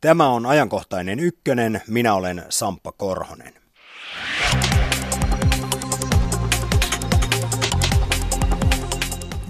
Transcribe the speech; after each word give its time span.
Tämä 0.00 0.28
on 0.28 0.46
ajankohtainen 0.46 1.20
ykkönen. 1.20 1.82
Minä 1.88 2.14
olen 2.14 2.44
Samppa 2.48 2.92
Korhonen. 2.92 3.54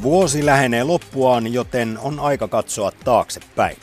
Vuosi 0.03 0.47
lähenee 0.47 0.85
loppuaan, 0.85 1.53
joten 1.53 1.99
on 2.03 2.21
aika 2.21 2.49
katsoa 2.49 2.91
taaksepäin. 3.05 3.77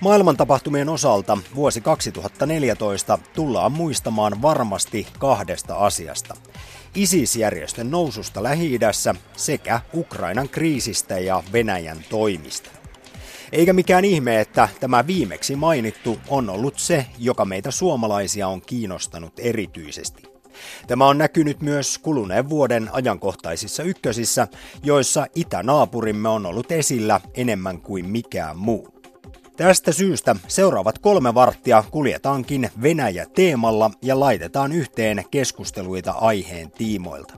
Maailman 0.00 0.36
tapahtumien 0.36 0.88
osalta 0.88 1.38
vuosi 1.54 1.80
2014 1.80 3.18
tullaan 3.34 3.72
muistamaan 3.72 4.42
varmasti 4.42 5.06
kahdesta 5.18 5.74
asiasta. 5.74 6.36
ISIS-järjestön 6.94 7.90
noususta 7.90 8.42
lähi 8.42 8.78
sekä 9.36 9.80
Ukrainan 9.94 10.48
kriisistä 10.48 11.18
ja 11.18 11.42
Venäjän 11.52 12.04
toimista. 12.10 12.81
Eikä 13.52 13.72
mikään 13.72 14.04
ihme, 14.04 14.40
että 14.40 14.68
tämä 14.80 15.06
viimeksi 15.06 15.56
mainittu 15.56 16.18
on 16.28 16.50
ollut 16.50 16.78
se, 16.78 17.06
joka 17.18 17.44
meitä 17.44 17.70
suomalaisia 17.70 18.48
on 18.48 18.62
kiinnostanut 18.62 19.32
erityisesti. 19.38 20.22
Tämä 20.86 21.08
on 21.08 21.18
näkynyt 21.18 21.60
myös 21.60 21.98
kuluneen 21.98 22.48
vuoden 22.48 22.88
ajankohtaisissa 22.92 23.82
ykkösissä, 23.82 24.48
joissa 24.82 25.26
itänaapurimme 25.34 26.28
on 26.28 26.46
ollut 26.46 26.72
esillä 26.72 27.20
enemmän 27.34 27.80
kuin 27.80 28.08
mikään 28.08 28.56
muu. 28.56 28.88
Tästä 29.56 29.92
syystä 29.92 30.36
seuraavat 30.48 30.98
kolme 30.98 31.34
varttia 31.34 31.84
kuljetaankin 31.90 32.70
Venäjä-teemalla 32.82 33.90
ja 34.02 34.20
laitetaan 34.20 34.72
yhteen 34.72 35.24
keskusteluita 35.30 36.12
aiheen 36.12 36.70
tiimoilta. 36.70 37.34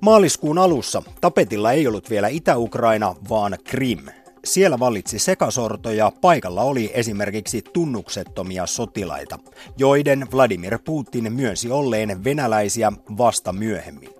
Maaliskuun 0.00 0.58
alussa 0.58 1.02
tapetilla 1.20 1.72
ei 1.72 1.86
ollut 1.86 2.10
vielä 2.10 2.28
Itä-Ukraina, 2.28 3.14
vaan 3.28 3.58
Krim. 3.64 3.98
Siellä 4.44 4.78
vallitsi 4.78 5.18
sekasorto 5.18 5.90
ja 5.90 6.12
paikalla 6.20 6.62
oli 6.62 6.90
esimerkiksi 6.94 7.62
tunnuksettomia 7.72 8.66
sotilaita, 8.66 9.38
joiden 9.76 10.26
Vladimir 10.32 10.78
Putin 10.84 11.32
myönsi 11.32 11.70
olleen 11.70 12.24
venäläisiä 12.24 12.92
vasta 13.18 13.52
myöhemmin. 13.52 14.10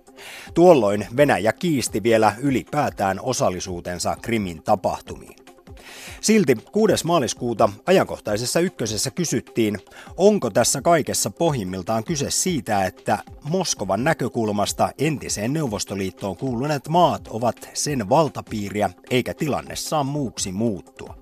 Tuolloin 0.53 1.07
Venäjä 1.17 1.53
kiisti 1.53 2.03
vielä 2.03 2.33
ylipäätään 2.39 3.19
osallisuutensa 3.21 4.15
Krimin 4.21 4.63
tapahtumiin. 4.63 5.44
Silti 6.21 6.57
6. 6.71 7.05
maaliskuuta 7.05 7.69
ajankohtaisessa 7.85 8.59
ykkösessä 8.59 9.11
kysyttiin, 9.11 9.77
onko 10.17 10.49
tässä 10.49 10.81
kaikessa 10.81 11.29
pohjimmiltaan 11.29 12.03
kyse 12.03 12.31
siitä, 12.31 12.85
että 12.85 13.17
Moskovan 13.43 14.03
näkökulmasta 14.03 14.89
entiseen 14.97 15.53
Neuvostoliittoon 15.53 16.37
kuuluneet 16.37 16.87
maat 16.87 17.27
ovat 17.27 17.69
sen 17.73 18.09
valtapiiriä, 18.09 18.89
eikä 19.09 19.33
tilanne 19.33 19.75
saa 19.75 20.03
muuksi 20.03 20.51
muuttua. 20.51 21.17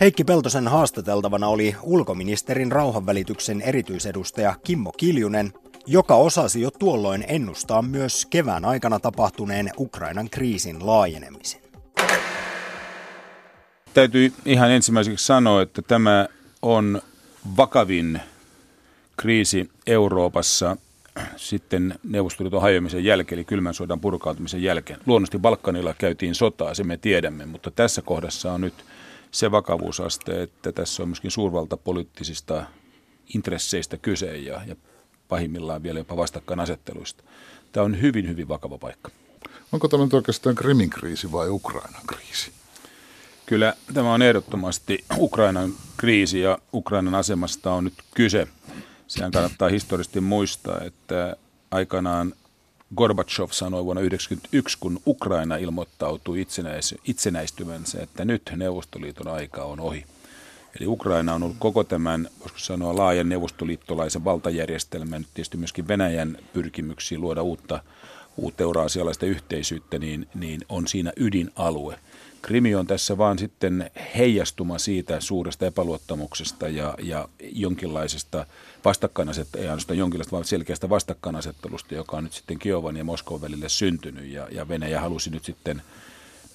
Heikki 0.00 0.24
Peltosen 0.24 0.68
haastateltavana 0.68 1.48
oli 1.48 1.76
ulkoministerin 1.82 2.72
rauhanvälityksen 2.72 3.60
erityisedustaja 3.60 4.54
Kimmo 4.64 4.92
Kiljunen, 4.92 5.52
joka 5.86 6.14
osasi 6.14 6.60
jo 6.60 6.70
tuolloin 6.70 7.24
ennustaa 7.28 7.82
myös 7.82 8.26
kevään 8.26 8.64
aikana 8.64 8.98
tapahtuneen 8.98 9.70
Ukrainan 9.78 10.30
kriisin 10.30 10.86
laajenemisen. 10.86 11.71
Täytyy 13.94 14.32
ihan 14.44 14.70
ensimmäiseksi 14.70 15.26
sanoa, 15.26 15.62
että 15.62 15.82
tämä 15.82 16.28
on 16.62 17.02
vakavin 17.56 18.20
kriisi 19.16 19.70
Euroopassa 19.86 20.76
sitten 21.36 21.94
Neuvostoliiton 22.02 22.62
hajoamisen 22.62 23.04
jälkeen, 23.04 23.36
eli 23.38 23.44
kylmän 23.44 23.74
sodan 23.74 24.00
purkautumisen 24.00 24.62
jälkeen. 24.62 25.00
Luonnollisesti 25.06 25.38
Balkanilla 25.38 25.94
käytiin 25.98 26.34
sotaa, 26.34 26.74
se 26.74 26.84
me 26.84 26.96
tiedämme, 26.96 27.46
mutta 27.46 27.70
tässä 27.70 28.02
kohdassa 28.02 28.52
on 28.52 28.60
nyt 28.60 28.74
se 29.30 29.50
vakavuusaste, 29.50 30.42
että 30.42 30.72
tässä 30.72 31.02
on 31.02 31.08
myöskin 31.08 31.30
suurvaltapoliittisista 31.30 32.64
intresseistä 33.34 33.96
kyse 33.96 34.36
ja, 34.36 34.60
ja 34.66 34.76
pahimmillaan 35.28 35.82
vielä 35.82 35.98
jopa 35.98 36.16
vastakkainasetteluista. 36.16 37.24
Tämä 37.72 37.84
on 37.84 38.00
hyvin, 38.00 38.28
hyvin 38.28 38.48
vakava 38.48 38.78
paikka. 38.78 39.10
Onko 39.72 39.88
tämä 39.88 40.04
nyt 40.04 40.14
oikeastaan 40.14 40.54
Krimin 40.54 40.90
kriisi 40.90 41.32
vai 41.32 41.48
Ukrainan 41.48 42.02
kriisi? 42.06 42.61
Kyllä 43.46 43.74
tämä 43.94 44.14
on 44.14 44.22
ehdottomasti 44.22 45.04
Ukrainan 45.18 45.72
kriisi 45.96 46.40
ja 46.40 46.58
Ukrainan 46.74 47.14
asemasta 47.14 47.72
on 47.72 47.84
nyt 47.84 47.94
kyse. 48.14 48.48
Sehän 49.06 49.32
kannattaa 49.32 49.68
historiallisesti 49.68 50.20
muistaa, 50.20 50.80
että 50.80 51.36
aikanaan 51.70 52.32
Gorbachev 52.96 53.48
sanoi 53.50 53.84
vuonna 53.84 54.00
1991, 54.00 54.78
kun 54.80 55.00
Ukraina 55.06 55.56
ilmoittautui 55.56 56.42
itsenäis- 56.42 57.00
itsenäistymänsä, 57.04 58.02
että 58.02 58.24
nyt 58.24 58.52
Neuvostoliiton 58.56 59.28
aika 59.28 59.64
on 59.64 59.80
ohi. 59.80 60.04
Eli 60.80 60.86
Ukraina 60.86 61.34
on 61.34 61.42
ollut 61.42 61.56
koko 61.58 61.84
tämän, 61.84 62.28
voisiko 62.40 62.58
sanoa, 62.58 62.96
laajan 62.96 63.28
neuvostoliittolaisen 63.28 64.24
valtajärjestelmän, 64.24 65.26
tietysti 65.34 65.56
myöskin 65.56 65.88
Venäjän 65.88 66.38
pyrkimyksiä 66.52 67.18
luoda 67.18 67.42
uutta, 67.42 67.82
uutta 68.36 68.62
euroasialaista 68.62 69.26
yhteisyyttä, 69.26 69.98
niin, 69.98 70.28
niin 70.34 70.60
on 70.68 70.88
siinä 70.88 71.12
ydinalue– 71.16 71.98
Krimi 72.42 72.74
on 72.74 72.86
tässä 72.86 73.18
vaan 73.18 73.38
sitten 73.38 73.90
heijastuma 74.16 74.78
siitä 74.78 75.20
suuresta 75.20 75.66
epäluottamuksesta 75.66 76.68
ja, 76.68 76.94
ja 77.02 77.28
jonkinlaisesta 77.40 78.46
vastakkainasettelusta, 78.84 79.58
ei 79.58 79.68
ainoastaan 79.68 79.98
jonkinlaista, 79.98 80.32
vaan 80.32 80.44
selkeästä 80.44 80.88
vastakkainasettelusta, 80.88 81.94
joka 81.94 82.16
on 82.16 82.24
nyt 82.24 82.32
sitten 82.32 82.58
Kiovan 82.58 82.96
ja 82.96 83.04
Moskovan 83.04 83.40
välille 83.40 83.68
syntynyt. 83.68 84.24
Ja, 84.24 84.48
ja 84.50 84.68
Venäjä 84.68 85.00
halusi 85.00 85.30
nyt 85.30 85.44
sitten 85.44 85.82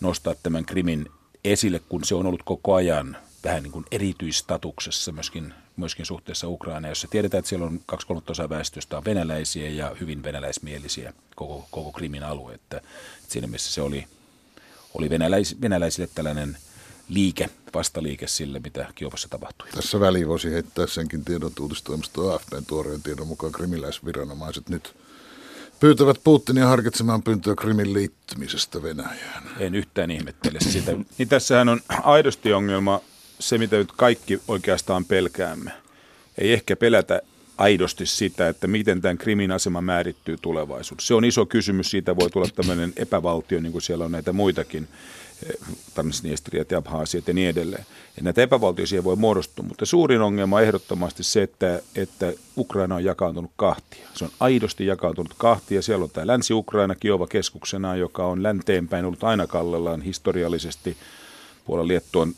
nostaa 0.02 0.36
tämän 0.44 0.66
Krimin 0.66 1.09
esille, 1.44 1.81
kun 1.90 2.04
se 2.04 2.16
on 2.16 2.25
ollut 2.25 2.44
koko 2.44 2.74
ajan 2.74 3.18
vähän 3.44 3.64
niin 3.64 3.72
kuin 3.72 3.86
erityistatuksessa 3.92 5.12
myöskin, 5.12 5.54
myöskin 5.78 6.06
suhteessa 6.06 6.48
Ukraina, 6.48 6.88
jossa 6.88 7.08
tiedetään, 7.08 7.40
että 7.40 7.50
siellä 7.50 7.66
on 7.66 7.80
kaksi 7.86 8.08
kolmatta 8.08 8.50
väestöstä 8.50 8.98
on 8.98 9.06
venäläisiä 9.06 9.69
ja 9.69 9.96
hyvin 10.00 10.24
venäläismielisiä 10.24 11.14
koko, 11.36 11.68
koko 11.72 11.92
Krimin 11.92 12.24
alue. 12.24 12.54
Että, 12.54 12.81
siinä 13.28 13.48
mielessä 13.48 13.74
se 13.74 13.81
oli 13.81 14.08
oli 14.97 15.09
venäläis, 15.09 15.62
venäläisille 15.62 16.09
tällainen 16.16 16.58
liike, 17.09 17.50
vastaliike 17.74 18.28
sille, 18.28 18.59
mitä 18.59 18.88
Kiovassa 18.96 19.28
tapahtui. 19.30 19.68
Tässä 19.75 20.00
väliin 20.00 20.28
voisi 20.28 20.52
heittää 20.52 20.88
senkin 20.88 21.25
tiedon 21.25 21.52
uutistoimisto 21.59 22.34
AFPn 22.34 22.66
tuoreen 22.68 23.03
tiedon 23.03 23.28
mukaan 23.28 23.52
krimiläisviranomaiset 23.52 24.69
nyt 24.69 24.96
pyytävät 25.80 26.22
Putinia 26.24 26.68
harkitsemaan 26.68 27.24
pyyntöä 27.24 27.56
Krimin 27.56 27.94
liittymisestä 27.94 28.84
Venäjään. 28.84 29.44
En 29.59 29.75
yhtään 29.75 30.12
ihmettele 30.12 30.59
sitä. 30.59 30.91
Niin 31.18 31.30
tässähän 31.30 31.69
on 31.69 31.81
aidosti 31.90 32.53
ongelma 32.53 33.02
se, 33.40 33.57
mitä 33.57 33.75
nyt 33.75 33.91
kaikki 33.91 34.41
oikeastaan 34.47 35.06
pelkäämme. 35.06 35.72
Ei 36.38 36.53
ehkä 36.53 36.75
pelätä 36.75 37.22
aidosti 37.57 38.06
sitä, 38.06 38.50
että 38.50 38.68
miten 38.68 39.01
tämän 39.01 39.18
krimin 39.18 39.51
asema 39.51 39.81
määrittyy 39.81 40.38
tulevaisuudessa. 40.41 41.07
Se 41.07 41.13
on 41.13 41.25
iso 41.25 41.45
kysymys, 41.45 41.91
siitä 41.91 42.16
voi 42.16 42.29
tulla 42.29 42.47
tämmöinen 42.56 42.94
epävaltio, 42.95 43.59
niin 43.59 43.72
kuin 43.72 43.81
siellä 43.81 44.06
on 44.06 44.12
näitä 44.12 44.34
muitakin, 44.34 44.88
eh, 45.50 45.68
Transnistriat 45.94 46.72
ja 46.72 46.78
Abhaasiat 46.78 47.28
ja 47.28 47.34
niin 47.34 47.50
edelleen. 47.50 47.85
Ja 48.18 48.23
näitä 48.23 48.41
epävaltioisia 48.41 49.03
voi 49.03 49.16
muodostua, 49.16 49.66
mutta 49.66 49.85
suurin 49.85 50.22
ongelma 50.22 50.56
on 50.56 50.63
ehdottomasti 50.63 51.23
se, 51.23 51.44
että, 51.44 51.81
että 51.95 52.34
Ukraina 52.57 52.95
on 52.95 53.03
jakautunut 53.03 53.51
kahtia. 53.56 54.07
Se 54.13 54.25
on 54.25 54.31
aidosti 54.39 54.85
jakautunut 54.85 55.34
kahtia. 55.38 55.81
Siellä 55.81 56.03
on 56.03 56.09
tämä 56.09 56.28
Länsi-Ukraina 56.28 56.95
Kiova 56.95 57.28
keskuksena, 57.28 57.95
joka 57.95 58.25
on 58.25 58.44
länteenpäin 58.44 59.06
ollut 59.06 59.24
aina 59.24 59.47
kallellaan 59.47 60.01
historiallisesti– 60.01 60.97
Puolan 61.68 61.88
Liettuan 61.88 62.34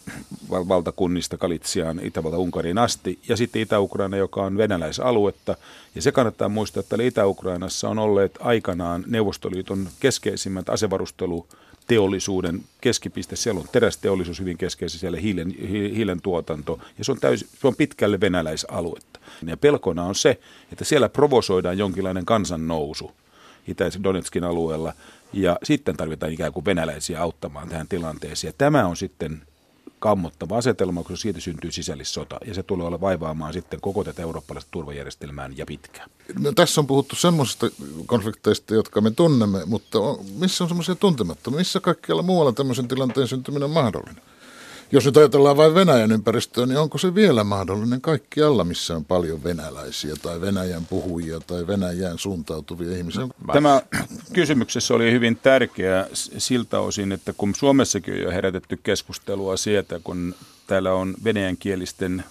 valtakunnista 0.50 1.38
Kalitsiaan 1.38 2.00
Itävalta-Unkariin 2.00 2.78
asti, 2.78 3.20
ja 3.28 3.38
sitten 3.38 3.62
Itä-Ukraina, 3.62 4.18
joka 4.18 4.44
on 4.44 4.58
venäläisaluetta. 4.58 5.56
Ja 5.96 6.02
se 6.02 6.12
kannattaa 6.12 6.50
muistaa, 6.50 6.82
että 6.82 7.04
Itä-Ukrainassa 7.04 7.90
on 7.90 8.00
olleet 8.00 8.38
aikanaan 8.40 9.04
Neuvostoliiton 9.08 9.90
keskeisimmät 10.00 10.70
asevarustelu 10.70 11.48
teollisuuden 11.88 12.64
keskipiste. 12.82 13.36
Siellä 13.36 13.62
on 13.62 13.68
terästeollisuus 13.72 14.40
hyvin 14.40 14.58
keskeisesti, 14.58 15.00
siellä 15.00 15.20
hiilen, 15.20 15.56
hiilen 15.70 16.22
tuotanto, 16.22 16.80
ja 16.98 17.06
se 17.06 17.12
on, 17.12 17.20
täysin, 17.20 17.48
se 17.62 17.68
on 17.68 17.76
pitkälle 17.76 18.22
venäläisaluetta. 18.22 19.20
Ja 19.46 19.58
pelkona 19.58 20.04
on 20.04 20.16
se, 20.16 20.40
että 20.72 20.86
siellä 20.86 21.10
provosoidaan 21.10 21.78
jonkinlainen 21.78 22.26
kansannousu 22.26 23.12
Itä- 23.68 24.04
Donetskin 24.04 24.44
alueella, 24.44 24.94
ja 25.34 25.58
sitten 25.64 25.98
tarvitaan 25.98 26.32
ikään 26.32 26.54
kuin 26.54 26.66
venäläisiä 26.66 27.22
auttamaan 27.22 27.70
tähän 27.70 27.88
tilanteeseen. 27.88 28.50
Ja 28.50 28.54
tämä 28.58 28.88
on 28.88 28.98
sitten 28.98 29.42
kammottava 30.00 30.58
asetelma, 30.58 31.04
koska 31.04 31.16
siitä 31.16 31.40
syntyy 31.40 31.72
sisällissota, 31.72 32.38
ja 32.46 32.54
se 32.54 32.64
tulee 32.64 32.88
olla 32.88 33.02
vaivaamaan 33.02 33.54
sitten 33.54 33.82
koko 33.82 34.04
tätä 34.04 34.22
eurooppalaista 34.22 34.72
turvajärjestelmään 34.72 35.58
ja 35.58 35.66
pitkään. 35.66 36.10
No, 36.40 36.52
tässä 36.52 36.82
on 36.82 36.88
puhuttu 36.88 37.16
semmoisista 37.16 37.68
konflikteista, 38.06 38.74
jotka 38.74 39.02
me 39.02 39.12
tunnemme, 39.12 39.66
mutta 39.66 40.00
on, 40.00 40.26
missä 40.40 40.64
on 40.64 40.68
semmoisia 40.68 40.96
tuntemattomia? 40.96 41.58
Missä 41.58 41.80
kaikkialla 41.80 42.24
muualla 42.24 42.52
tämmöisen 42.52 42.88
tilanteen 42.88 43.28
syntyminen 43.28 43.64
on 43.64 43.72
mahdollinen? 43.72 44.22
Jos 44.92 45.06
nyt 45.06 45.18
ajatellaan 45.18 45.58
vain 45.58 45.76
Venäjän 45.76 46.12
ympäristöä, 46.12 46.66
niin 46.66 46.78
onko 46.78 46.98
se 46.98 47.16
vielä 47.16 47.44
mahdollinen 47.44 48.02
kaikkialla, 48.02 48.64
missä 48.64 48.96
on 48.96 49.06
paljon 49.06 49.44
venäläisiä 49.44 50.16
tai 50.22 50.42
Venäjän 50.42 50.86
puhujia 50.86 51.40
tai 51.40 51.68
Venäjään 51.68 52.20
suuntautuvia 52.20 52.98
ihmisiä? 52.98 53.28
Tämä 53.54 53.82
kysymyksessä 54.34 54.94
oli 54.94 55.12
hyvin 55.12 55.36
tärkeä 55.36 56.08
siltä 56.14 56.80
osin, 56.80 57.12
että 57.12 57.34
kun 57.38 57.56
Suomessakin 57.56 58.14
on 58.14 58.20
jo 58.22 58.32
herätetty 58.32 58.80
keskustelua 58.84 59.58
siitä, 59.58 60.00
kun 60.04 60.36
täällä 60.68 60.94
on 60.94 61.14
venäjänkielisten 61.24 62.24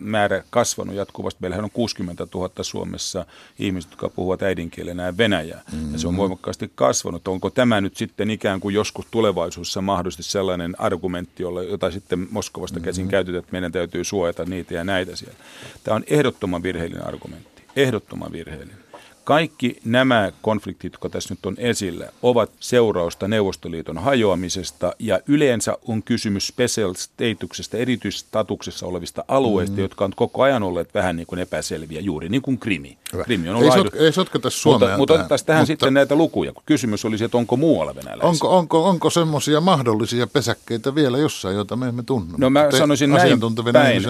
määrä 0.00 0.44
kasvanut 0.50 0.94
jatkuvasti. 0.94 1.38
Meillähän 1.40 1.64
on 1.64 1.70
60 1.70 2.26
000 2.34 2.50
Suomessa 2.62 3.26
ihmiset, 3.58 3.90
jotka 3.90 4.08
puhuvat 4.08 4.42
äidinkielenä 4.42 5.16
Venäjää. 5.16 5.62
Mm-hmm. 5.72 5.92
Ja 5.92 5.98
se 5.98 6.06
on 6.06 6.12
mm-hmm. 6.12 6.20
voimakkaasti 6.20 6.72
kasvanut. 6.74 7.28
Onko 7.28 7.50
tämä 7.50 7.80
nyt 7.80 7.96
sitten 7.96 8.30
ikään 8.30 8.60
kuin 8.60 8.74
joskus 8.74 9.06
tulevaisuudessa 9.10 9.82
mahdollisesti 9.82 10.22
sellainen 10.22 10.74
argumentti, 10.78 11.42
jota 11.42 11.90
sitten 11.90 12.28
Moskovasta 12.30 12.80
käsin 12.80 13.04
mm-hmm. 13.04 13.10
käytetään, 13.10 13.38
että 13.38 13.52
meidän 13.52 13.72
täytyy 13.72 14.04
suojata 14.04 14.44
niitä 14.44 14.74
ja 14.74 14.84
näitä 14.84 15.16
siellä. 15.16 15.38
Tämä 15.84 15.94
on 15.94 16.04
ehdottoman 16.06 16.62
virheellinen 16.62 17.06
argumentti. 17.06 17.62
Ehdottoman 17.76 18.32
virheellinen. 18.32 18.87
Kaikki 19.28 19.80
nämä 19.84 20.32
konfliktit, 20.42 20.92
jotka 20.92 21.08
tässä 21.08 21.34
nyt 21.34 21.46
on 21.46 21.54
esillä, 21.58 22.08
ovat 22.22 22.50
seurausta 22.60 23.28
Neuvostoliiton 23.28 23.98
hajoamisesta 23.98 24.92
ja 24.98 25.20
yleensä 25.26 25.78
on 25.88 26.02
kysymys 26.02 26.46
special 26.46 26.94
statuksesta, 26.94 27.76
erityistatuksessa 27.76 28.86
olevista 28.86 29.24
alueista, 29.28 29.76
mm. 29.76 29.82
jotka 29.82 30.04
on 30.04 30.12
koko 30.16 30.42
ajan 30.42 30.62
olleet 30.62 30.94
vähän 30.94 31.16
niin 31.16 31.26
kuin 31.26 31.38
epäselviä, 31.38 32.00
juuri 32.00 32.28
niin 32.28 32.42
kuin 32.42 32.58
Krimi. 32.58 32.98
Krimi 33.24 33.48
on 33.48 33.64
ei, 33.64 33.70
sot, 33.70 33.94
ei 33.94 34.12
sotketa 34.12 34.50
Suomea 34.50 34.78
Mutta, 34.78 34.98
mutta 34.98 35.14
otetaan 35.14 35.40
tähän 35.46 35.60
mutta, 35.60 35.66
sitten 35.66 35.94
näitä 35.94 36.14
lukuja, 36.14 36.52
kun 36.52 36.62
kysymys 36.66 37.04
olisi, 37.04 37.24
että 37.24 37.38
onko 37.38 37.56
muualla 37.56 37.94
venäläisiä. 37.94 38.28
Onko, 38.28 38.56
onko, 38.56 38.84
onko 38.84 39.10
semmoisia 39.10 39.60
mahdollisia 39.60 40.26
pesäkkeitä 40.26 40.94
vielä 40.94 41.18
jossain, 41.18 41.56
joita 41.56 41.76
me 41.76 41.88
emme 41.88 42.02
tunne? 42.02 42.34
No 42.38 42.50
mä 42.50 42.68
Te 42.70 42.78
sanoisin 42.78 43.10
näin 43.10 43.40
päin. 43.72 44.02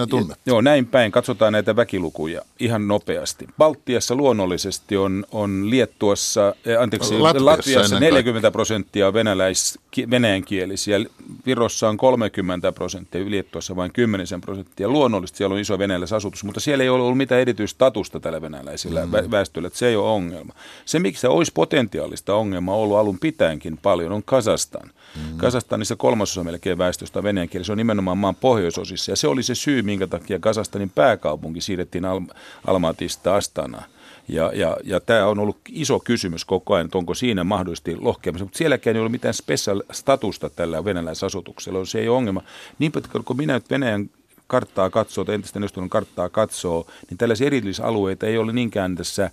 Joo, 0.45 0.61
näin 0.61 0.85
päin. 0.85 1.11
Katsotaan 1.11 1.53
näitä 1.53 1.75
väkilukuja 1.75 2.41
ihan 2.59 2.87
nopeasti. 2.87 3.47
Baltiassa 3.57 4.15
luonnollisesti 4.15 4.97
on 4.97 5.08
on, 5.09 5.25
on 5.31 5.69
Liettuassa, 5.69 6.55
eh, 6.65 6.81
anteeksi, 6.81 7.19
Latviassa, 7.19 7.45
Latviassa 7.45 7.99
40 7.99 8.51
prosenttia 8.51 9.13
venäläis, 9.13 9.79
venäjänkielisiä, 10.09 10.99
Virossa 11.45 11.89
on 11.89 11.97
30 11.97 12.71
prosenttia, 12.71 13.29
Liettuassa 13.29 13.75
vain 13.75 13.93
10 13.93 14.27
prosenttia. 14.41 14.89
Luonnollisesti 14.89 15.37
siellä 15.37 15.53
on 15.53 15.59
iso 15.59 15.79
venäläisasutus, 15.79 16.43
mutta 16.43 16.59
siellä 16.59 16.83
ei 16.83 16.89
ole 16.89 17.03
ollut 17.03 17.17
mitään 17.17 17.41
erityistatusta 17.41 18.19
tällä 18.19 18.41
venäläisillä 18.41 19.05
mm. 19.05 19.11
väestöllä, 19.31 19.67
että 19.67 19.79
se 19.79 19.87
ei 19.87 19.95
ole 19.95 20.09
ongelma. 20.09 20.53
Se, 20.85 20.99
miksi 20.99 21.21
se 21.21 21.27
olisi 21.27 21.51
potentiaalista 21.55 22.35
ongelmaa 22.35 22.75
ollut 22.75 22.97
alun 22.97 23.19
pitäenkin 23.19 23.77
paljon, 23.77 24.11
on 24.11 24.23
Kasastan. 24.23 24.91
Mm. 25.15 25.37
Kasastanissa 25.37 25.95
kolmasosa 25.95 26.43
melkein 26.43 26.77
väestöstä 26.77 27.19
on 27.19 27.23
venäjän 27.23 27.49
kieli. 27.49 27.65
Se 27.65 27.71
on 27.71 27.77
nimenomaan 27.77 28.17
maan 28.17 28.35
pohjoisosissa 28.35 29.11
ja 29.11 29.15
se 29.15 29.27
oli 29.27 29.43
se 29.43 29.55
syy, 29.55 29.81
minkä 29.81 30.07
takia 30.07 30.39
Kasastanin 30.39 30.89
pääkaupunki 30.89 31.61
siirrettiin 31.61 32.05
Al- 32.05 32.21
Almatista 32.67 33.35
Astanaan. 33.35 33.85
Ja, 34.29 34.51
ja, 34.55 34.77
ja 34.83 34.99
tämä 34.99 35.27
on 35.27 35.39
ollut 35.39 35.57
iso 35.69 35.99
kysymys 35.99 36.45
koko 36.45 36.73
ajan, 36.73 36.85
että 36.85 36.97
onko 36.97 37.13
siinä 37.13 37.43
mahdollisesti 37.43 37.95
lohkeamassa, 37.95 38.45
mutta 38.45 38.57
sielläkään 38.57 38.95
ei 38.95 39.01
ole 39.01 39.09
mitään 39.09 39.33
special 39.33 39.81
statusta 39.91 40.49
tällä 40.49 40.85
venäläisasutuksella, 40.85 41.85
se 41.85 41.99
ei 41.99 42.09
ole 42.09 42.17
ongelma. 42.17 42.41
Niin 42.79 42.91
pitkä 42.91 43.19
kun 43.25 43.37
minä 43.37 43.53
nyt 43.53 43.69
Venäjän 43.69 44.09
karttaa 44.47 44.89
katsoo, 44.89 45.25
tai 45.25 45.35
entistä 45.35 45.59
karttaa 45.89 46.29
katsoo, 46.29 46.87
niin 47.09 47.17
tällaisia 47.17 47.47
erityisalueita 47.47 48.25
ei 48.25 48.37
ole 48.37 48.53
niinkään 48.53 48.95
tässä 48.95 49.31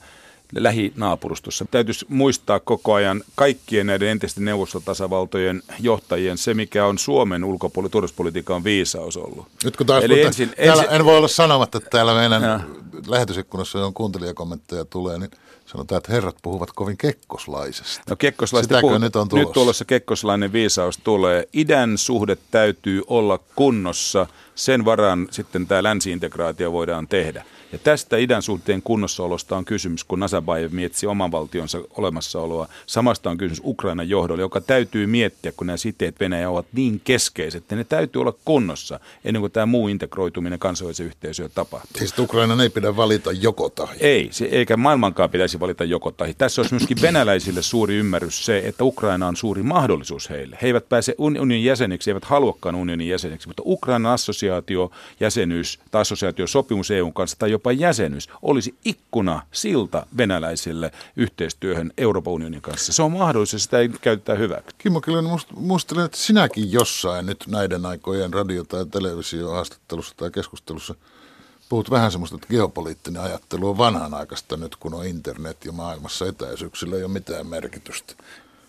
lähinaapurustossa. 0.55 1.67
Täytyisi 1.71 2.07
muistaa 2.09 2.61
koko 2.61 2.95
ajan 2.95 3.23
kaikkien 3.35 3.87
näiden 3.87 4.09
entisten 4.09 4.45
neuvostotasavaltojen 4.45 5.63
johtajien 5.81 6.39
se, 6.39 6.55
mikä 6.55 6.87
on 6.87 6.99
Suomen 6.99 7.45
ulkopuoli- 7.45 7.89
turvallisuuspolitiikan 7.89 8.65
viisaus 8.65 9.17
ollut. 9.17 9.47
Nyt 9.65 9.77
kun 9.77 9.87
taas 9.87 10.05
Eli 10.05 10.23
ensin, 10.23 10.53
täällä, 10.57 10.83
ensin, 10.83 10.97
en 10.97 11.05
voi 11.05 11.17
olla 11.17 11.29
sanomatta, 11.29 11.79
että 11.79 11.91
täällä 11.91 12.15
meidän 12.15 12.43
ja. 12.43 12.61
lähetysikkunassa, 13.07 13.79
johon 13.79 13.95
kuuntelijakommentteja 13.95 14.85
tulee, 14.85 15.19
niin 15.19 15.31
sanotaan, 15.77 15.97
että 15.97 16.13
herrat 16.13 16.37
puhuvat 16.43 16.73
kovin 16.73 16.97
kekkoslaisesti. 16.97 18.03
No 18.11 18.17
kekkoslaisesti 18.17 18.75
puhut, 18.81 19.01
nyt 19.01 19.17
on 19.17 19.29
tulossa? 19.29 19.49
Nyt 19.49 19.53
tulossa 19.53 19.85
kekkoslainen 19.85 20.53
viisaus 20.53 20.99
tulee. 21.05 21.49
Idän 21.53 21.99
suhde 21.99 22.37
täytyy 22.51 23.03
olla 23.07 23.39
kunnossa, 23.57 24.27
sen 24.55 24.85
varan 24.85 25.29
sitten 25.31 25.67
tämä 25.67 25.83
länsiintegraatio 25.83 26.73
voidaan 26.73 27.09
tehdä. 27.09 27.45
Ja 27.73 27.79
tästä 27.79 28.17
idän 28.17 28.43
suhteen 28.43 28.83
kunnossaolosta 28.83 29.57
on 29.57 29.65
kysymys, 29.65 30.05
kun 30.05 30.21
Nazarbayev 30.21 30.73
mietsi 30.73 31.07
oman 31.07 31.33
valtionsa 31.33 31.79
olemassaoloa. 31.91 32.69
Samasta 32.87 33.31
on 33.31 33.39
kysymys 33.39 33.61
Ukrainan 33.65 34.09
johdolla, 34.09 34.41
joka 34.41 34.61
täytyy 34.61 35.07
miettiä, 35.07 35.53
kun 35.53 35.67
nämä 35.67 35.77
siteet 35.77 36.21
Venäjä 36.21 36.51
ovat 36.51 36.67
niin 36.73 37.01
keskeiset, 37.05 37.63
että 37.63 37.77
ne 37.77 37.85
täytyy 37.85 38.21
olla 38.21 38.35
kunnossa 38.45 39.01
ennen 39.25 39.41
kuin 39.41 39.53
tämä 39.53 39.67
muu 39.67 39.89
integroituminen 39.89 40.59
kansainväliseen 40.59 41.07
yhteisöön 41.07 41.51
tapahtuu. 41.55 41.99
Siis 41.99 42.19
Ukraina 42.19 42.63
ei 42.63 42.71
pidä 42.71 42.97
valita 42.97 43.33
joko 43.33 43.69
tahi. 43.69 43.97
Ei, 44.01 44.29
se, 44.31 44.45
eikä 44.45 44.77
maailmankaan 44.77 45.31
pitäisi 45.31 45.61
valita 45.61 45.66
joko 45.85 46.11
tahi. 46.11 46.35
Tässä 46.35 46.61
olisi 46.61 46.75
myöskin 46.75 47.03
venäläisille 47.03 47.63
suuri 47.63 47.95
ymmärrys 47.95 48.45
se, 48.47 48.59
että 48.59 48.85
Ukraina 48.85 49.29
on 49.29 49.37
suuri 49.37 49.63
mahdollisuus 49.63 50.31
heille. 50.31 50.59
He 50.63 50.67
eivät 50.67 50.89
pääse 50.89 51.15
unionin 51.19 51.65
jäseniksi, 51.65 52.11
eivät 52.11 52.25
haluakaan 52.25 52.75
unionin 52.75 53.09
jäseniksi, 53.09 53.49
mutta 53.49 53.63
Ukrainan 53.67 54.13
assosiaatio, 54.13 54.91
jäsenyys 55.21 55.79
tai 55.91 56.01
assosiaatiosopimus 56.01 56.91
EUn 56.91 57.15
kanssa 57.15 57.39
tai 57.39 57.51
jopa 57.51 57.73
jäsenyys 57.73 58.29
olisi 58.43 58.75
ikkuna, 58.85 59.43
silta 59.53 60.07
venäläisille 60.17 60.93
yhteistyöhön 61.17 61.93
Euroopan 61.99 62.33
unionin 62.33 62.63
kanssa. 62.63 62.93
Se 62.93 63.03
on 63.03 63.13
mahdollista, 63.13 63.59
sitä 63.59 63.79
ei 63.79 63.89
käytetä 64.01 64.35
hyväksi. 64.35 64.77
Kimmo 64.79 65.01
Kiljonen, 65.01 65.39
muistelen, 65.57 66.05
että 66.05 66.19
sinäkin 66.19 66.73
jossain 66.73 67.27
nyt 67.27 67.45
näiden 67.49 67.87
aikojen 67.87 68.35
radio- 68.35 68.65
tai 68.65 68.87
televisiohaastattelussa 68.87 70.15
tai 70.17 70.31
keskustelussa 70.31 70.95
puhut 71.69 71.91
vähän 71.91 72.13
semmoista, 72.13 72.37
että 72.37 72.49
geopoliittinen 72.49 73.23
ajattelu 73.23 73.69
on 73.69 73.79
vanhanaikaista 73.79 74.57
nyt, 74.57 74.77
kun 74.77 74.95
on 74.95 75.07
internet 75.07 75.65
ja 75.65 75.73
maailmassa 75.73 76.27
etäisyyksillä 76.27 76.97
ei 76.97 77.05
ole 77.05 77.13
mitään 77.13 77.47
merkitystä. 77.47 78.15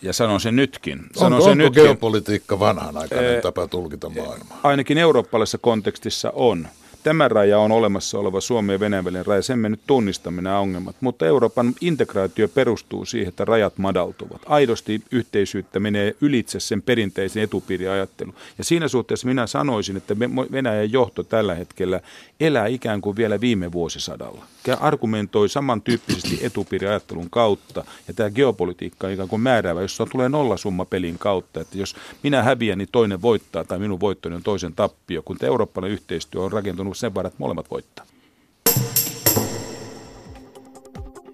Ja 0.01 0.13
sanon 0.13 0.41
sen 0.41 0.55
nytkin. 0.55 0.99
Sanon 1.15 1.33
onko, 1.33 1.43
sen 1.43 1.51
onko 1.51 1.63
nytkin. 1.63 1.83
geopolitiikka 1.83 2.59
vanhanaikainen 2.59 3.35
ee, 3.35 3.41
tapa 3.41 3.67
tulkita 3.67 4.09
maailmaa? 4.09 4.59
Ainakin 4.63 4.97
eurooppalaisessa 4.97 5.57
kontekstissa 5.57 6.31
on 6.35 6.67
tämä 7.07 7.27
raja 7.27 7.59
on 7.59 7.71
olemassa 7.71 8.19
oleva 8.19 8.41
Suomen 8.41 8.73
ja 8.73 8.79
Venäjän 8.79 9.05
välinen 9.05 9.25
raja, 9.25 9.41
sen 9.41 9.59
me 9.59 9.69
nyt 9.69 9.79
tunnistamme 9.87 10.41
nämä 10.41 10.59
ongelmat. 10.59 10.95
Mutta 11.01 11.25
Euroopan 11.25 11.73
integraatio 11.81 12.47
perustuu 12.47 13.05
siihen, 13.05 13.29
että 13.29 13.45
rajat 13.45 13.77
madaltuvat. 13.77 14.41
Aidosti 14.45 15.01
yhteisyyttä 15.11 15.79
menee 15.79 16.15
ylitse 16.21 16.59
sen 16.59 16.81
perinteisen 16.81 17.43
etupiiriajattelun. 17.43 18.33
Ja 18.57 18.63
siinä 18.63 18.87
suhteessa 18.87 19.27
minä 19.27 19.47
sanoisin, 19.47 19.97
että 19.97 20.19
Venäjän 20.51 20.91
johto 20.91 21.23
tällä 21.23 21.55
hetkellä 21.55 21.99
elää 22.39 22.67
ikään 22.67 23.01
kuin 23.01 23.15
vielä 23.15 23.41
viime 23.41 23.71
vuosisadalla. 23.71 24.45
Argumentoi 24.73 25.49
samantyyppisesti 25.49 26.39
etupiiriajattelun 26.41 27.29
kautta, 27.29 27.85
ja 28.07 28.13
tämä 28.13 28.29
geopolitiikka 28.29 29.07
on 29.07 29.13
ikään 29.13 29.29
kuin 29.29 29.41
määräävä, 29.41 29.81
jossa 29.81 30.05
tulee 30.05 30.29
nollasumma 30.29 30.85
pelin 30.85 31.19
kautta, 31.19 31.61
että 31.61 31.77
jos 31.77 31.95
minä 32.23 32.43
häviän, 32.43 32.77
niin 32.77 32.89
toinen 32.91 33.21
voittaa, 33.21 33.63
tai 33.63 33.79
minun 33.79 33.99
voittoni 33.99 34.35
on 34.35 34.43
toisen 34.43 34.73
tappio, 34.73 35.21
kun 35.21 35.37
tämä 35.37 35.47
eurooppalainen 35.47 35.93
yhteistyö 35.93 36.41
on 36.41 36.51
rakentunut 36.51 36.97
sen 36.97 37.15
varat 37.15 37.33
molemmat 37.37 37.71
voittaa. 37.71 38.05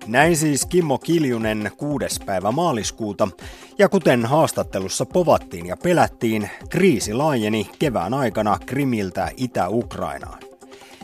Näin 0.08 0.38
siis 0.38 0.66
Kimmo 0.66 0.98
Kiljunen 0.98 1.72
kuudes 1.78 2.20
päivä 2.25 2.52
maaliskuuta, 2.52 3.28
ja 3.78 3.90
kuten 3.90 4.25
haastattelussa 4.25 5.06
povattiin 5.06 5.66
ja 5.66 5.78
pelättiin, 5.78 6.50
kriisi 6.70 7.13
laajeni 7.13 7.70
kevään 7.80 8.13
aikana 8.13 8.58
Krimiltä 8.66 9.32
Itä-Ukrainaan. 9.38 10.53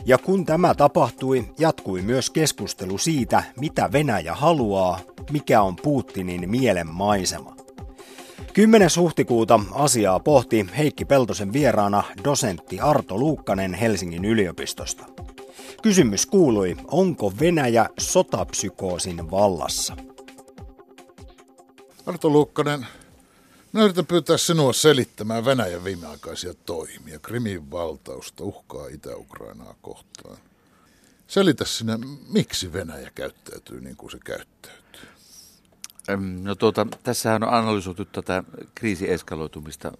Ja 0.04 0.18
kun 0.18 0.44
tämä 0.44 0.74
tapahtui, 0.74 1.44
jatkui 1.58 2.02
myös 2.02 2.30
keskustelu 2.30 2.98
siitä, 2.98 3.42
mitä 3.60 3.92
Venäjä 3.92 4.34
haluaa, 4.34 5.00
mikä 5.32 5.62
on 5.62 5.76
Putinin 5.76 6.50
mielenmaisema. 6.50 7.56
10. 8.52 8.88
huhtikuuta 8.96 9.60
asiaa 9.72 10.20
pohti 10.20 10.66
Heikki 10.76 11.04
Peltosen 11.04 11.52
vieraana 11.52 12.02
dosentti 12.24 12.80
Arto 12.80 13.18
Luukkanen 13.18 13.74
Helsingin 13.74 14.24
yliopistosta. 14.24 15.04
Kysymys 15.82 16.26
kuului, 16.26 16.76
onko 16.90 17.32
Venäjä 17.40 17.88
sotapsykoosin 17.98 19.30
vallassa? 19.30 19.96
Arto 22.06 22.30
Luukkanen, 22.30 22.86
minä 23.72 23.84
yritän 23.84 24.06
pyytää 24.06 24.36
sinua 24.36 24.72
selittämään 24.72 25.44
Venäjän 25.44 25.84
viimeaikaisia 25.84 26.54
toimia, 26.54 27.18
Krimin 27.18 27.70
valtausta, 27.70 28.44
uhkaa 28.44 28.86
Itä-Ukrainaa 28.86 29.74
kohtaan. 29.82 30.36
Selitä 31.26 31.64
sinä, 31.64 31.98
miksi 32.28 32.72
Venäjä 32.72 33.10
käyttäytyy 33.14 33.80
niin 33.80 33.96
kuin 33.96 34.10
se 34.10 34.18
käyttäytyy. 34.24 34.80
No 36.42 36.54
tuota, 36.54 36.86
tässähän 37.02 37.42
on 37.42 37.54
analysoitu 37.54 38.04
tätä 38.04 38.44
kriisieskaloitumista 38.74 39.92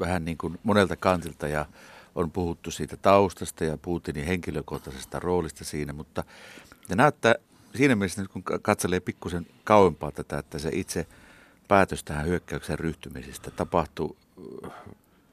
vähän 0.00 0.24
niin 0.24 0.38
kuin 0.38 0.58
monelta 0.62 0.96
kantilta 0.96 1.48
ja 1.48 1.66
on 2.14 2.30
puhuttu 2.30 2.70
siitä 2.70 2.96
taustasta 2.96 3.64
ja 3.64 3.76
Putinin 3.76 4.26
henkilökohtaisesta 4.26 5.20
roolista 5.20 5.64
siinä, 5.64 5.92
mutta 5.92 6.24
näyttää 6.88 7.34
siinä 7.74 7.96
mielessä 7.96 8.24
kun 8.32 8.42
katselee 8.42 9.00
pikkusen 9.00 9.46
kauempaa 9.64 10.12
tätä, 10.12 10.38
että 10.38 10.58
se 10.58 10.70
itse 10.72 11.06
päätös 11.68 12.04
tähän 12.04 12.26
hyökkäyksen 12.26 12.78
ryhtymisestä 12.78 13.50
tapahtuu 13.50 14.16
äh, 14.64 14.70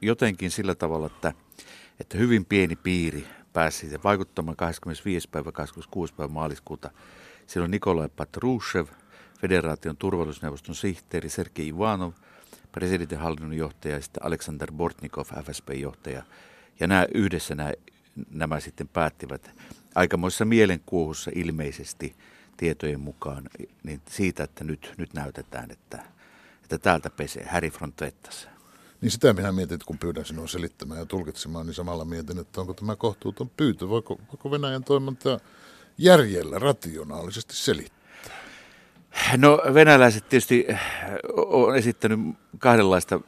jotenkin 0.00 0.50
sillä 0.50 0.74
tavalla, 0.74 1.06
että, 1.06 1.32
että 2.00 2.18
hyvin 2.18 2.44
pieni 2.44 2.76
piiri 2.76 3.26
pääsi 3.52 3.90
vaikuttamaan 4.04 4.56
25. 4.56 5.28
päivä, 5.28 5.52
26. 5.52 6.14
päivä 6.14 6.32
maaliskuuta. 6.32 6.90
Silloin 7.46 7.70
Nikolai 7.70 8.08
Patrushev– 8.16 8.86
federaation 9.44 9.96
turvallisuusneuvoston 9.96 10.74
sihteeri 10.74 11.28
Sergei 11.28 11.68
Ivanov, 11.68 12.12
presidentin 12.72 13.18
hallinnon 13.18 13.56
johtaja 13.56 13.94
ja 13.94 14.00
sitten 14.00 14.26
Aleksander 14.26 14.72
Bortnikov, 14.72 15.26
FSB-johtaja. 15.26 16.22
Ja 16.80 16.86
nämä 16.86 17.06
yhdessä 17.14 17.54
nämä 17.54 17.72
nämä 18.30 18.60
sitten 18.60 18.88
päättivät 18.88 19.50
aikamoissa 19.94 20.44
mielenkuohussa 20.44 21.30
ilmeisesti 21.34 22.16
tietojen 22.56 23.00
mukaan 23.00 23.44
niin 23.82 24.00
siitä, 24.08 24.44
että 24.44 24.64
nyt, 24.64 24.94
nyt 24.96 25.14
näytetään, 25.14 25.70
että, 25.70 26.02
että 26.64 26.78
täältä 26.78 27.10
pesee 27.10 27.46
Harry 27.50 27.70
Frontettas. 27.70 28.48
Niin 29.00 29.10
sitä 29.10 29.32
minä 29.32 29.52
mietin, 29.52 29.74
että 29.74 29.86
kun 29.86 29.98
pyydän 29.98 30.24
sinua 30.24 30.46
selittämään 30.46 31.00
ja 31.00 31.06
tulkitsemaan, 31.06 31.66
niin 31.66 31.74
samalla 31.74 32.04
mietin, 32.04 32.38
että 32.38 32.60
onko 32.60 32.74
tämä 32.74 32.96
kohtuuton 32.96 33.50
pyytö. 33.56 33.88
Voiko, 33.88 34.18
voiko 34.28 34.50
Venäjän 34.50 34.84
toiminta 34.84 35.40
järjellä, 35.98 36.58
rationaalisesti 36.58 37.56
selittää? 37.56 38.04
No 39.36 39.60
venäläiset 39.74 40.28
tietysti 40.28 40.66
on 41.36 41.76
esittänyt 41.76 42.20
kahdenlaista 42.58 43.20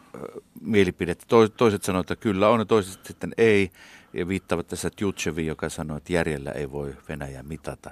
mielipidettä. 0.60 1.26
Toiset 1.56 1.82
sanoivat, 1.82 2.10
että 2.10 2.22
kyllä 2.22 2.48
on 2.48 2.60
ja 2.60 2.64
toiset 2.64 3.06
sitten 3.06 3.32
ei. 3.38 3.70
Ja 4.12 4.28
viittavat 4.28 4.66
tässä 4.66 4.90
Tjutcheviin, 4.96 5.46
joka 5.46 5.68
sanoo, 5.68 5.96
että 5.96 6.12
järjellä 6.12 6.50
ei 6.50 6.70
voi 6.70 6.96
Venäjä 7.08 7.42
mitata. 7.42 7.90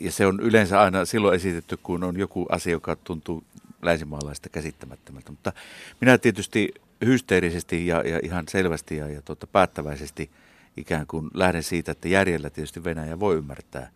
Ja 0.00 0.12
se 0.12 0.26
on 0.26 0.40
yleensä 0.40 0.80
aina 0.80 1.04
silloin 1.04 1.36
esitetty, 1.36 1.76
kun 1.76 2.04
on 2.04 2.18
joku 2.18 2.46
asia, 2.48 2.72
joka 2.72 2.96
tuntuu 2.96 3.44
länsimaalaista 3.82 4.48
käsittämättömältä. 4.48 5.30
Mutta 5.30 5.52
minä 6.00 6.18
tietysti 6.18 6.74
hysteerisesti 7.04 7.86
ja, 7.86 8.08
ja 8.08 8.20
ihan 8.22 8.44
selvästi 8.48 8.96
ja, 8.96 9.08
ja 9.08 9.22
tuota, 9.22 9.46
päättäväisesti 9.46 10.30
ikään 10.76 11.06
kuin 11.06 11.30
lähden 11.34 11.62
siitä, 11.62 11.92
että 11.92 12.08
järjellä 12.08 12.50
tietysti 12.50 12.84
Venäjä 12.84 13.20
voi 13.20 13.36
ymmärtää 13.36 13.90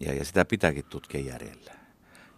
ja, 0.00 0.14
ja 0.14 0.24
sitä 0.24 0.44
pitääkin 0.44 0.84
tutkia 0.84 1.20
järjellä. 1.20 1.72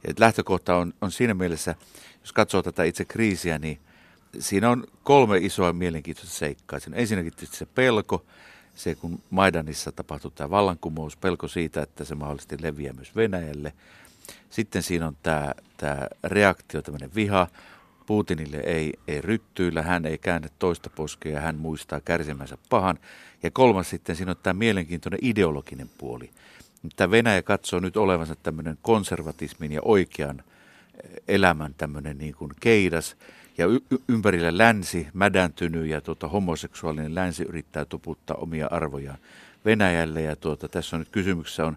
Ja 0.07 0.15
lähtökohta 0.19 0.77
on, 0.77 0.95
on 1.01 1.13
siinä 1.13 1.35
mielessä, 1.35 1.75
jos 2.21 2.33
katsoo 2.33 2.63
tätä 2.63 2.85
itse 2.85 3.05
kriisiä, 3.05 3.59
niin 3.59 3.79
siinä 4.39 4.71
on 4.71 4.87
kolme 5.03 5.39
isoa 5.39 5.73
mielenkiintoista 5.73 6.35
seikkaa. 6.35 6.81
Siinä 6.81 6.97
on 6.97 7.01
ensinnäkin 7.01 7.33
tietysti 7.33 7.57
se 7.57 7.67
pelko, 7.67 8.25
se 8.75 8.95
kun 8.95 9.23
Maidanissa 9.31 9.93
tapahtui 9.93 10.31
tämä 10.35 10.51
vallankumous, 10.51 11.17
pelko 11.17 11.49
siitä, 11.49 11.83
että 11.83 12.05
se 12.05 12.15
mahdollisesti 12.15 12.57
leviää 12.63 12.93
myös 12.93 13.17
Venäjälle. 13.17 13.73
Sitten 14.51 14.83
siinä 14.83 15.07
on 15.07 15.17
tämä, 15.23 15.53
tämä 15.77 16.09
reaktio, 16.25 16.83
tämmöinen 16.83 17.15
viha. 17.15 17.47
Putinille 18.07 18.57
ei, 18.57 18.93
ei 19.09 19.21
ryttyillä, 19.21 19.83
hän 19.83 20.07
ei 20.07 20.19
käännä 20.19 20.49
toista 20.59 20.91
poskea, 20.91 21.41
hän 21.41 21.57
muistaa 21.57 22.01
kärsimänsä 22.01 22.59
pahan. 22.69 22.99
Ja 23.43 23.51
kolmas 23.51 23.91
sitten 23.91 24.17
siinä 24.17 24.31
on 24.31 24.37
tämä 24.43 24.59
mielenkiintoinen 24.59 25.19
ideologinen 25.23 25.91
puoli. 25.99 26.31
Tämä 26.97 27.11
Venäjä 27.11 27.43
katsoo 27.43 27.81
nyt 27.81 27.97
olevansa 27.97 28.37
tämmöinen 28.37 28.79
konservatismin 28.83 29.73
ja 29.73 29.81
oikean 29.85 30.43
elämän 31.29 31.75
tämmöinen 31.75 32.19
niin 32.19 32.35
kuin 32.35 32.51
keidas, 32.61 33.17
ja 33.59 33.67
y- 33.67 33.99
ympärillä 34.09 34.59
länsi 34.59 35.09
mädäntynyt 35.13 35.87
ja 35.87 36.01
tuota, 36.01 36.29
homoseksuaalinen 36.29 37.15
länsi 37.15 37.43
yrittää 37.43 37.85
tuputtaa 37.85 38.37
omia 38.37 38.67
arvojaan 38.71 39.19
Venäjälle. 39.65 40.23
Ja 40.23 40.37
tuota, 40.37 40.69
tässä 40.69 40.97
on 40.97 41.01
nyt 41.01 41.09
kysymyksessä 41.09 41.67
on 41.67 41.77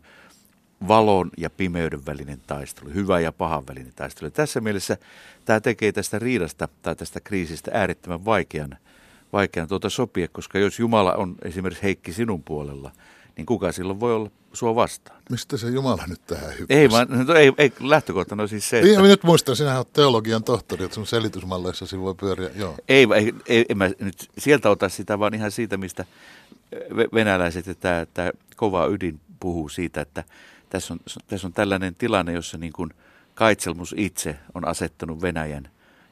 valon 0.88 1.32
ja 1.38 1.50
pimeyden 1.50 2.06
välinen 2.06 2.42
taistelu, 2.48 2.90
hyvä 2.94 3.20
ja 3.20 3.32
pahan 3.32 3.68
välinen 3.68 3.94
taistelu. 3.96 4.32
Tässä 4.32 4.62
mielessä 4.62 4.98
tämä 5.46 5.60
tekee 5.60 5.92
tästä 5.92 6.20
riidasta 6.20 6.68
tai 6.82 6.96
tästä 6.96 7.20
kriisistä 7.20 7.72
äärettömän 7.74 8.26
vaikean, 8.26 8.78
vaikean 9.34 9.68
tuota 9.68 9.90
sopia, 9.90 10.28
koska 10.28 10.60
jos 10.60 10.80
Jumala 10.80 11.14
on 11.14 11.36
esimerkiksi 11.42 11.84
Heikki 11.84 12.14
sinun 12.14 12.44
puolella, 12.44 12.92
niin 13.38 13.46
kuka 13.46 13.72
silloin 13.72 14.00
voi 14.00 14.16
olla 14.16 14.32
sua 14.54 14.76
vastaan? 14.76 15.22
Mistä 15.30 15.58
se 15.58 15.68
Jumala 15.68 16.04
nyt 16.08 16.22
tähän 16.28 16.50
hyppäsi? 16.50 16.80
Ei, 16.80 16.90
vaan, 16.90 17.08
no, 17.10 17.34
ei, 17.34 17.54
ei 17.58 17.74
lähtökohtana 17.80 18.44
on 18.44 18.50
siis 18.50 18.70
se, 18.70 18.80
että... 18.80 19.02
Ei, 19.02 19.08
nyt 19.08 19.24
muistan, 19.24 19.56
sinä 19.56 19.78
olet 19.78 19.94
teologian 19.94 20.44
tohtori, 20.44 20.86
että 20.86 20.96
sun 20.96 21.08
selitysmalleissa 21.08 22.00
voi 22.00 22.16
pyöriä, 22.16 22.50
joo. 22.56 22.76
Ei, 22.88 23.08
ei, 23.16 23.34
ei, 23.46 23.66
en 23.70 23.78
mä 23.78 23.90
nyt 24.00 24.30
sieltä 24.38 24.70
ota 24.70 24.90
sitä, 24.90 25.20
vaan 25.20 25.34
ihan 25.34 25.52
siitä, 25.52 25.78
mistä 25.78 26.06
venäläiset 27.14 27.68
ja 27.68 27.76
tämä, 27.76 28.06
tämä 28.14 28.32
kova 28.56 28.86
ydin 28.86 29.20
puhuu 29.40 29.70
siitä, 29.70 30.02
että 30.02 30.24
tässä 30.70 30.94
on, 30.94 31.00
tässä 31.28 31.48
on 31.48 31.54
tällainen 31.54 31.96
tilanne, 31.96 32.34
jossa 32.34 32.58
niin 32.58 32.74
kuin 32.74 32.94
Kaitselmus 33.36 33.96
itse 33.98 34.38
on 34.54 34.68
asettanut 34.68 35.22
Venäjän 35.22 35.70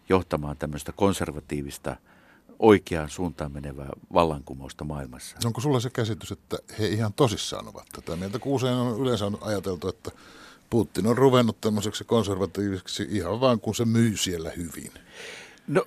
johtamaan 0.09 0.57
tämmöistä 0.57 0.91
konservatiivista 0.91 1.95
oikeaan 2.59 3.09
suuntaan 3.09 3.51
menevää 3.51 3.89
vallankumousta 4.13 4.83
maailmassa. 4.83 5.37
Onko 5.45 5.61
sulla 5.61 5.79
se 5.79 5.89
käsitys, 5.89 6.31
että 6.31 6.57
he 6.79 6.87
ihan 6.87 7.13
tosissaan 7.13 7.67
ovat 7.67 7.85
tätä 7.95 8.15
mieltä, 8.15 8.39
kun 8.39 8.53
usein 8.53 8.73
on 8.73 8.99
yleensä 8.99 9.25
on 9.25 9.37
ajateltu, 9.41 9.87
että 9.87 10.11
Putin 10.69 11.07
on 11.07 11.17
ruvennut 11.17 11.61
tämmöiseksi 11.61 12.03
konservatiiviseksi 12.03 13.07
ihan 13.09 13.39
vaan, 13.39 13.59
kun 13.59 13.75
se 13.75 13.85
myy 13.85 14.17
siellä 14.17 14.49
hyvin? 14.49 14.91
No 15.67 15.85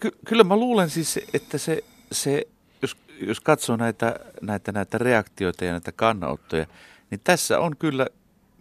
ky- 0.00 0.18
kyllä 0.24 0.44
mä 0.44 0.56
luulen 0.56 0.90
siis, 0.90 1.20
että 1.32 1.58
se, 1.58 1.84
se 2.12 2.46
jos, 2.82 2.96
jos 3.20 3.40
katsoo 3.40 3.76
näitä, 3.76 4.20
näitä, 4.40 4.72
näitä 4.72 4.98
reaktioita 4.98 5.64
ja 5.64 5.72
näitä 5.72 5.92
kannanottoja, 5.92 6.66
niin 7.10 7.20
tässä 7.24 7.60
on 7.60 7.76
kyllä 7.76 8.06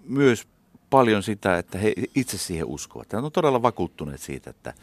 myös 0.04 0.48
paljon 0.90 1.24
sitä, 1.24 1.58
että 1.58 1.78
he 1.78 1.94
itse 2.16 2.38
siihen 2.38 2.66
uskovat. 2.66 3.14
He 3.14 3.18
on 3.18 3.32
todella 3.32 3.62
vakuuttuneet 3.62 4.22
siitä, 4.22 4.50
että, 4.50 4.74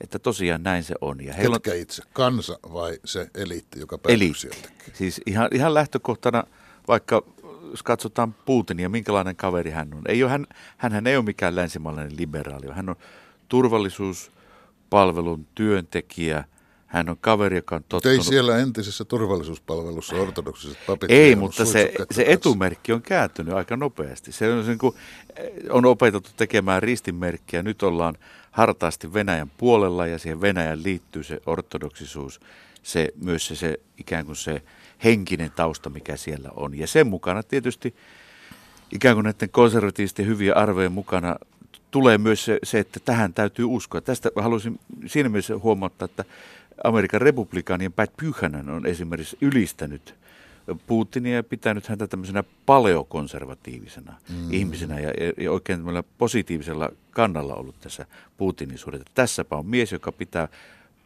että 0.00 0.18
tosiaan 0.18 0.62
näin 0.62 0.84
se 0.84 0.94
on. 1.00 1.24
Ja 1.24 1.34
Ketkä 1.34 1.70
on... 1.70 1.76
itse, 1.76 2.02
kansa 2.12 2.58
vai 2.72 2.98
se 3.04 3.30
eliitti, 3.34 3.80
joka 3.80 3.98
päätyy 3.98 4.34
sieltä? 4.34 4.68
Siis 4.92 5.20
ihan, 5.26 5.48
ihan 5.52 5.74
lähtökohtana, 5.74 6.44
vaikka 6.88 7.22
jos 7.70 7.82
katsotaan 7.82 8.34
Putinia, 8.44 8.88
minkälainen 8.88 9.36
kaveri 9.36 9.70
hän 9.70 9.94
on. 9.94 10.02
Ei 10.08 10.22
ole, 10.22 10.30
hän, 10.30 10.46
hänhän 10.76 11.06
ei 11.06 11.16
ole 11.16 11.24
mikään 11.24 11.56
länsimaalainen 11.56 12.16
liberaali, 12.16 12.66
hän 12.72 12.88
on 12.88 12.96
turvallisuuspalvelun 13.48 15.46
työntekijä– 15.54 16.44
hän 16.86 17.08
on 17.08 17.16
kaveri, 17.20 17.56
joka 17.56 17.76
on 17.76 17.84
tottunut... 17.88 18.18
Ei 18.18 18.24
siellä 18.24 18.58
entisessä 18.58 19.04
turvallisuuspalvelussa 19.04 20.16
ortodoksiset 20.16 20.78
papit... 20.86 21.10
Ei, 21.10 21.36
mutta 21.36 21.64
se, 21.64 21.92
se 22.10 22.24
etumerkki 22.28 22.92
on 22.92 23.02
kääntynyt 23.02 23.54
aika 23.54 23.76
nopeasti. 23.76 24.32
Se 24.32 24.52
on, 24.52 24.66
niin 24.66 24.78
kuin, 24.78 24.94
on 25.70 25.86
opetettu 25.86 26.30
tekemään 26.36 26.82
ristinmerkkiä. 26.82 27.62
Nyt 27.62 27.82
ollaan 27.82 28.14
hartaasti 28.50 29.12
Venäjän 29.12 29.50
puolella 29.58 30.06
ja 30.06 30.18
siihen 30.18 30.40
Venäjän 30.40 30.82
liittyy 30.82 31.22
se 31.22 31.40
ortodoksisuus, 31.46 32.40
se, 32.82 33.08
myös 33.22 33.46
se, 33.46 33.56
se 33.56 33.80
ikään 33.98 34.26
kuin 34.26 34.36
se 34.36 34.62
henkinen 35.04 35.50
tausta, 35.50 35.90
mikä 35.90 36.16
siellä 36.16 36.50
on. 36.56 36.78
Ja 36.78 36.86
sen 36.86 37.06
mukana 37.06 37.42
tietysti 37.42 37.94
ikään 38.92 39.16
kuin 39.16 39.24
näiden 39.24 39.50
konservatiivisten 39.50 40.26
hyviä 40.26 40.54
arvojen 40.54 40.92
mukana 40.92 41.36
tulee 41.90 42.18
myös 42.18 42.44
se, 42.44 42.58
se, 42.62 42.78
että 42.78 43.00
tähän 43.00 43.34
täytyy 43.34 43.64
uskoa. 43.64 44.00
Tästä 44.00 44.30
haluaisin 44.36 44.80
siinä 45.06 45.28
mielessä 45.28 45.58
huomauttaa, 45.58 46.06
että 46.06 46.24
Amerikan 46.84 47.20
republikaanien 47.20 47.92
Pat 47.92 48.10
Buchanan 48.22 48.68
on 48.68 48.86
esimerkiksi 48.86 49.36
ylistänyt 49.40 50.14
Putinia 50.86 51.34
ja 51.34 51.42
pitänyt 51.42 51.86
häntä 51.86 52.06
tämmöisenä 52.06 52.44
paleokonservatiivisena 52.66 54.14
mm. 54.28 54.52
ihmisenä 54.52 55.00
ja, 55.00 55.10
ja 55.38 55.52
oikein 55.52 55.82
positiivisella 56.18 56.90
kannalla 57.10 57.54
ollut 57.54 57.80
tässä 57.80 58.06
Putinin 58.36 58.78
suhde. 58.78 59.00
Tässäpä 59.14 59.56
on 59.56 59.66
mies, 59.66 59.92
joka 59.92 60.12
pitää 60.12 60.48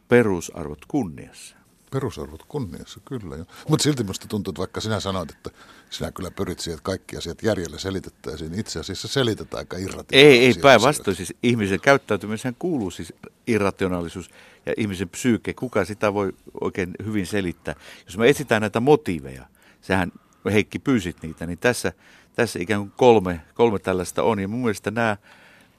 perusarvot 0.09 0.85
kunniassa. 0.89 1.58
Perusarvot 1.91 2.43
kunniassa, 2.49 3.01
kyllä. 3.05 3.37
Mutta 3.69 3.83
silti 3.83 4.03
minusta 4.03 4.27
tuntuu, 4.29 4.51
että 4.51 4.59
vaikka 4.59 4.81
sinä 4.81 5.01
sanoit, 5.01 5.31
että 5.31 5.51
sinä 5.91 6.13
kyllä 6.13 6.31
pyrit 6.31 6.61
siihen, 6.61 6.75
että 6.75 6.85
kaikki 6.85 7.17
asiat 7.17 7.43
järjellä 7.43 7.79
selitettäisiin, 7.79 8.55
itse 8.55 8.81
asiassa 8.81 9.09
selitetään 9.09 9.59
aika 9.59 9.77
irrationaalisia 9.77 10.41
Ei, 10.41 10.47
ei 10.47 10.55
päinvastoin. 10.63 11.17
Siis 11.17 11.35
ihmisen 11.43 11.81
käyttäytymiseen 11.81 12.57
kuuluu 12.59 12.91
siis 12.91 13.13
irrationaalisuus 13.47 14.31
ja 14.67 14.75
ihmisen 14.77 15.09
psyyke. 15.09 15.55
Kuka 15.55 15.85
sitä 15.85 16.15
voi 16.15 16.33
oikein 16.61 16.91
hyvin 17.05 17.27
selittää? 17.27 17.75
Jos 18.07 18.19
me 18.19 18.29
etsitään 18.29 18.61
näitä 18.61 18.81
motiiveja, 18.81 19.47
sehän 19.81 20.13
Heikki 20.53 20.79
pyysit 20.79 21.23
niitä, 21.23 21.47
niin 21.47 21.59
tässä, 21.59 21.93
tässä 22.35 22.59
ikään 22.63 22.81
kuin 22.81 22.93
kolme, 22.97 23.41
kolme 23.55 23.79
tällaista 23.79 24.23
on. 24.23 24.41
Ja 24.41 24.49
mun 24.49 24.61
mielestä 24.61 24.91
nämä 24.91 25.17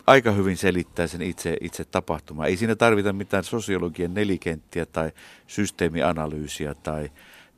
aika 0.09 0.31
hyvin 0.31 0.57
selittää 0.57 1.07
sen 1.07 1.21
itse, 1.21 1.57
itse 1.61 1.85
tapahtuma. 1.85 2.45
Ei 2.45 2.57
siinä 2.57 2.75
tarvita 2.75 3.13
mitään 3.13 3.43
sosiologian 3.43 4.13
nelikenttiä 4.13 4.85
tai 4.85 5.11
systeemianalyysiä 5.47 6.73
tai, 6.73 7.11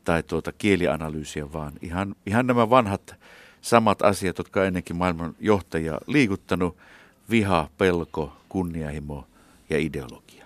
tai 0.03 0.23
tuota 0.23 0.51
kielianalyysiä, 0.51 1.53
vaan 1.53 1.73
ihan, 1.81 2.15
ihan 2.25 2.47
nämä 2.47 2.69
vanhat 2.69 3.15
samat 3.61 4.01
asiat, 4.01 4.37
jotka 4.37 4.65
ennenkin 4.65 4.95
maailman 4.95 5.35
johtajia 5.39 5.97
liikuttanut, 6.07 6.77
viha, 7.29 7.69
pelko, 7.77 8.33
kunnianhimo 8.49 9.27
ja 9.69 9.79
ideologia. 9.79 10.45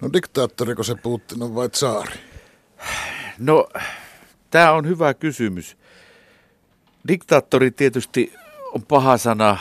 No 0.00 0.10
diktaattoriko 0.12 0.82
se 0.82 0.94
Putin 0.94 1.42
on 1.42 1.54
vai 1.54 1.68
tsaari? 1.68 2.14
No, 3.38 3.68
tämä 4.50 4.72
on 4.72 4.88
hyvä 4.88 5.14
kysymys. 5.14 5.76
Diktaattori 7.08 7.70
tietysti 7.70 8.32
on 8.74 8.82
paha 8.82 9.18
sana 9.18 9.56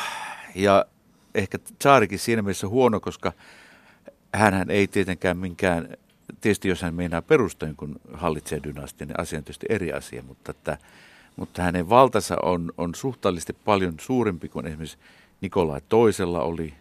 ja 0.56 0.86
ehkä 1.40 1.58
Tsaarikin 1.80 2.20
siinä 2.20 2.42
mielessä 2.42 2.68
huono, 2.68 3.00
koska 3.00 3.34
hän 4.34 4.72
ei 4.72 4.88
tietenkään 4.88 5.38
minkään, 5.38 5.98
tietysti 6.42 6.68
jos 6.68 6.82
hän 6.82 6.94
meinaa 6.94 7.22
perustojen, 7.22 7.76
kun 7.76 8.00
hallitsee 8.14 8.60
dynastia, 8.64 9.08
niin 9.08 9.20
asia 9.20 9.40
on 9.40 9.44
tietysti 9.44 9.66
eri 9.70 9.94
asia, 9.94 10.24
mutta, 10.24 10.52
että, 10.52 10.78
mutta 11.36 11.62
hänen 11.62 11.90
valtansa 11.90 12.36
on, 12.44 12.72
on 12.78 12.96
suhteellisesti 12.96 13.54
paljon 13.66 13.94
suurempi 14.02 14.50
kuin 14.50 14.68
esimerkiksi 14.68 14.98
Nikolai 15.42 15.82
toisella 15.90 16.42
oli. 16.42 16.74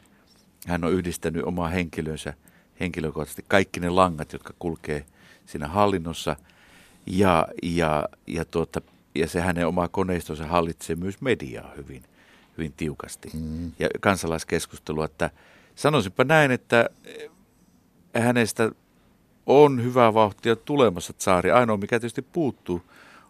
Hän 0.67 0.85
on 0.85 0.93
yhdistänyt 0.93 1.45
omaa 1.45 1.69
henkilönsä 1.69 2.35
henkilökohtaisesti 2.81 3.45
kaikki 3.49 3.81
ne 3.81 3.91
langat, 3.91 4.33
jotka 4.33 4.55
kulkee 4.59 5.05
siinä 5.47 5.69
hallinnossa. 5.69 6.37
Ja, 7.07 7.49
ja, 7.63 8.09
ja, 8.27 8.45
tuota, 8.45 8.81
ja 9.15 9.29
se 9.29 9.41
hänen 9.41 9.67
oma 9.67 9.89
koneistonsa 9.89 10.47
hallitsee 10.47 10.97
myös 10.97 11.21
mediaa 11.21 11.73
hyvin, 11.77 12.03
hyvin 12.59 12.73
tiukasti. 12.77 13.31
Mm. 13.35 13.73
Ja 13.79 13.89
kansalaiskeskustelua, 14.01 15.05
että 15.05 15.31
sanoisinpa 15.75 16.25
näin, 16.25 16.51
että 16.51 16.91
hänestä 18.15 18.71
on 19.47 19.85
hyvää 19.85 20.15
vauhtia 20.15 20.57
tulemassa 20.57 21.13
tsaari. 21.13 21.51
Ainoa, 21.51 21.77
mikä 21.77 22.01
tietysti 22.01 22.23
puuttuu, 22.23 22.83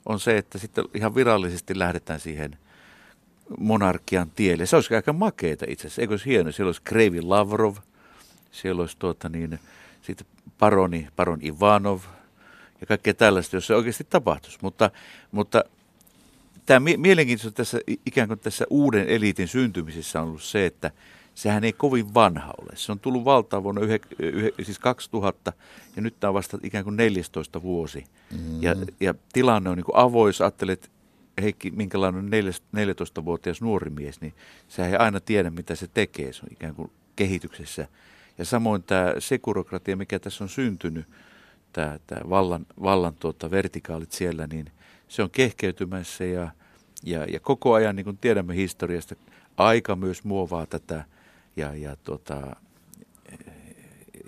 on 0.07 0.21
se, 0.21 0.39
että 0.39 0.59
sitten 0.59 0.85
ihan 0.95 1.15
virallisesti 1.15 1.79
lähdetään 1.79 2.21
siihen 2.21 2.59
monarkian 3.59 4.31
tielle. 4.31 4.67
Se 4.67 4.77
olisi 4.77 4.95
aika 4.95 5.13
makeeta 5.13 5.65
itse 5.69 5.87
asiassa. 5.87 6.03
Eikö 6.03 6.13
olisi 6.13 6.27
hieno? 6.27 6.53
Siellä 6.53 6.69
olisi 6.69 6.83
Kreivi 6.85 7.23
Lavrov, 7.23 7.77
siellä 8.51 8.81
olisi 8.81 8.97
tuota 8.99 9.29
niin, 9.29 9.59
sitten 10.03 10.27
paroni, 10.59 11.09
paron 11.17 11.39
Ivanov 11.43 12.01
ja 12.81 12.87
kaikkea 12.87 13.15
tällaista, 13.15 13.57
jos 13.57 13.67
se 13.67 13.75
oikeasti 13.75 14.07
tapahtuisi. 14.11 14.59
Mutta, 14.63 14.91
mutta 15.33 15.65
tämä 16.69 16.91
mielenkiintoista 16.97 17.57
tässä 17.57 17.81
ikään 18.07 18.29
kuin 18.29 18.41
tässä 18.41 18.65
uuden 18.71 19.09
eliitin 19.09 19.49
syntymisessä 19.49 20.21
on 20.21 20.29
ollut 20.29 20.43
se, 20.43 20.67
että 20.67 20.91
sehän 21.35 21.65
ei 21.65 21.73
kovin 21.73 22.15
vanha 22.15 22.55
ole. 22.63 22.71
Se 22.75 22.93
on 22.93 23.01
tullut 23.01 23.25
valtaan 23.25 23.63
vuonna 23.63 23.81
yhe, 23.81 24.01
yhe, 24.19 24.53
siis 24.63 24.79
2000 24.79 25.53
ja 25.97 26.03
nyt 26.03 26.21
tämä 26.21 26.29
on 26.29 26.35
vasta 26.35 26.59
ikään 26.63 26.85
kuin 26.85 26.97
14 26.97 27.63
vuosi. 27.63 28.05
Mm. 28.31 28.63
Ja, 28.63 28.77
ja 29.01 29.15
tilanne 29.33 29.71
on 29.71 29.77
niin 29.77 29.85
kuin 29.85 29.97
avoin, 29.97 30.29
jos 30.29 30.41
ajattelet 30.41 30.91
Heikki, 31.43 31.71
minkälainen 31.71 32.25
on 32.25 32.31
14-vuotias 33.21 33.63
nuori 33.63 33.91
mies, 33.91 34.21
niin 34.21 34.35
sä 34.69 34.87
ei 34.87 34.97
aina 34.97 35.21
tiedä, 35.21 35.51
mitä 35.51 35.75
se 35.75 35.89
tekee. 35.95 36.33
Se 36.33 36.43
on 36.43 36.53
ikään 36.53 36.75
kuin 36.75 36.91
kehityksessä. 37.17 37.89
Ja 38.39 38.45
samoin 38.45 38.83
tämä 38.83 39.15
sekurokratia, 39.19 39.97
mikä 39.97 40.19
tässä 40.19 40.45
on 40.45 40.49
syntynyt, 40.49 41.07
tämä, 41.73 41.99
tämä 42.07 42.31
vallan, 42.31 42.67
vallan 42.83 43.15
tuota, 43.15 43.51
vertikaalit 43.51 44.13
siellä, 44.13 44.47
niin 44.47 44.71
se 45.09 45.23
on 45.23 45.31
kehkeytymässä 45.31 46.25
ja, 46.25 46.51
ja, 47.05 47.25
ja 47.25 47.41
koko 47.41 47.73
ajan, 47.75 47.97
niin 47.97 48.05
kuin 48.05 48.19
tiedämme 48.19 48.57
historiasta, 48.57 49.15
aika 49.57 49.97
myös 49.97 50.25
muovaa 50.25 50.67
tätä– 50.67 51.05
ja, 51.59 51.75
ja, 51.75 51.97
tota, 51.97 52.57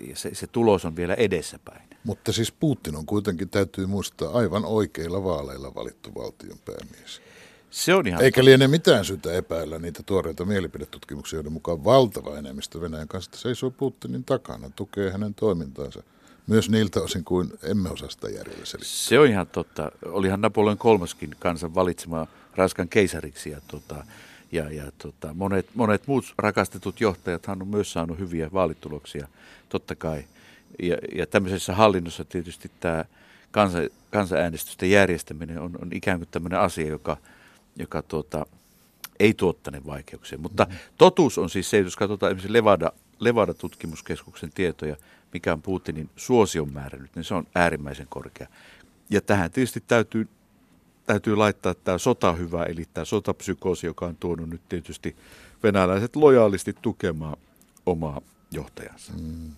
ja 0.07 0.15
se, 0.15 0.35
se 0.35 0.47
tulos 0.47 0.85
on 0.85 0.95
vielä 0.95 1.13
edessäpäin. 1.13 1.81
Mutta 2.03 2.33
siis 2.33 2.51
Putin 2.51 2.95
on 2.95 3.05
kuitenkin, 3.05 3.49
täytyy 3.49 3.85
muistaa, 3.85 4.37
aivan 4.37 4.65
oikeilla 4.65 5.23
vaaleilla 5.23 5.75
valittu 5.75 6.15
valtion 6.15 6.57
päämies. 6.65 7.21
Se 7.69 7.93
on 7.93 8.07
ihan 8.07 8.23
Eikä 8.23 8.45
liene 8.45 8.67
mitään 8.67 9.05
syytä 9.05 9.33
epäillä 9.33 9.79
niitä 9.79 10.03
tuoreita 10.03 10.45
mielipidetutkimuksia, 10.45 11.37
joiden 11.37 11.53
mukaan 11.53 11.83
valtava 11.83 12.37
enemmistö 12.37 12.81
Venäjän 12.81 13.07
kanssa 13.07 13.31
seisoo 13.35 13.71
Putinin 13.71 14.23
takana, 14.23 14.71
tukee 14.75 15.11
hänen 15.11 15.33
toimintaansa. 15.33 16.03
Myös 16.51 16.69
niiltä 16.69 17.01
osin 17.01 17.23
kuin 17.23 17.53
emme 17.63 17.89
osaa 17.89 18.09
sitä 18.09 18.29
järjellä 18.29 18.65
selittää. 18.65 18.93
Se 18.93 19.19
on 19.19 19.27
ihan 19.27 19.47
totta. 19.47 19.91
Olihan 20.05 20.41
Napoleon 20.41 20.77
kolmaskin 20.77 21.35
kansan 21.39 21.75
valitsema 21.75 22.27
Ranskan 22.55 22.89
keisariksi 22.89 23.49
ja 23.49 23.61
tota, 23.67 24.03
ja, 24.51 24.71
ja 24.71 24.91
tota, 24.97 25.33
monet, 25.33 25.69
monet 25.75 26.07
muut 26.07 26.33
rakastetut 26.37 27.01
johtajat 27.01 27.47
on 27.47 27.67
myös 27.67 27.91
saanut 27.91 28.19
hyviä 28.19 28.49
vaalituloksia, 28.53 29.27
totta 29.69 29.95
kai. 29.95 30.25
Ja, 30.81 30.97
ja 31.15 31.27
tämmöisessä 31.27 31.75
hallinnossa 31.75 32.25
tietysti 32.25 32.71
tämä 32.79 33.05
kansa, 33.51 33.79
kansanäänestysten 34.11 34.91
järjestäminen 34.91 35.59
on, 35.59 35.71
on 35.81 35.89
ikään 35.93 36.19
kuin 36.19 36.29
tämmöinen 36.31 36.59
asia, 36.59 36.87
joka, 36.87 37.17
joka 37.75 38.01
tuota, 38.01 38.45
ei 39.19 39.33
tuottane 39.33 39.85
vaikeuksia. 39.85 40.37
Mutta 40.37 40.63
mm-hmm. 40.63 40.79
totuus 40.97 41.37
on 41.37 41.49
siis 41.49 41.69
se, 41.69 41.77
jos 41.79 41.95
katsotaan 41.95 42.31
esimerkiksi 42.31 42.53
Levada, 42.53 42.91
Levada-tutkimuskeskuksen 43.21 44.51
tietoja, 44.53 44.95
mikä 45.33 45.53
on 45.53 45.61
Putinin 45.61 46.09
suosion 46.15 46.73
määrä 46.73 46.99
nyt, 46.99 47.15
niin 47.15 47.23
se 47.23 47.33
on 47.33 47.47
äärimmäisen 47.55 48.07
korkea. 48.09 48.47
Ja 49.09 49.21
tähän 49.21 49.51
tietysti 49.51 49.83
täytyy 49.87 50.27
täytyy 51.05 51.35
laittaa 51.35 51.73
tämä 51.73 51.97
sota 51.97 52.33
hyvä, 52.33 52.63
eli 52.63 52.85
tämä 52.93 53.05
sotapsykoosi, 53.05 53.87
joka 53.87 54.05
on 54.05 54.15
tuonut 54.15 54.49
nyt 54.49 54.61
tietysti 54.69 55.15
venäläiset 55.63 56.15
lojaalisti 56.15 56.75
tukemaan 56.81 57.37
omaa 57.85 58.21
johtajansa. 58.51 59.13
Mm. 59.13 59.51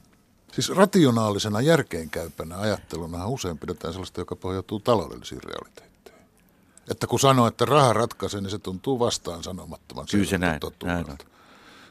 Siis 0.51 0.69
rationaalisena 0.69 1.61
järkeenkäypänä 1.61 2.59
ajatteluna 2.59 3.27
usein 3.27 3.57
pidetään 3.57 3.93
sellaista, 3.93 4.21
joka 4.21 4.35
pohjautuu 4.35 4.79
taloudellisiin 4.79 5.43
realiteetteihin. 5.43 6.21
Että 6.91 7.07
kun 7.07 7.19
sanoo, 7.19 7.47
että 7.47 7.65
raha 7.65 7.93
ratkaisee, 7.93 8.41
niin 8.41 8.51
se 8.51 8.59
tuntuu 8.59 8.99
vastaan 8.99 9.43
sanomattoman 9.43 10.05
Kyllä 10.11 10.25
se 10.25 10.37
näin, 10.37 10.59
näin 10.83 11.09
on. 11.09 11.17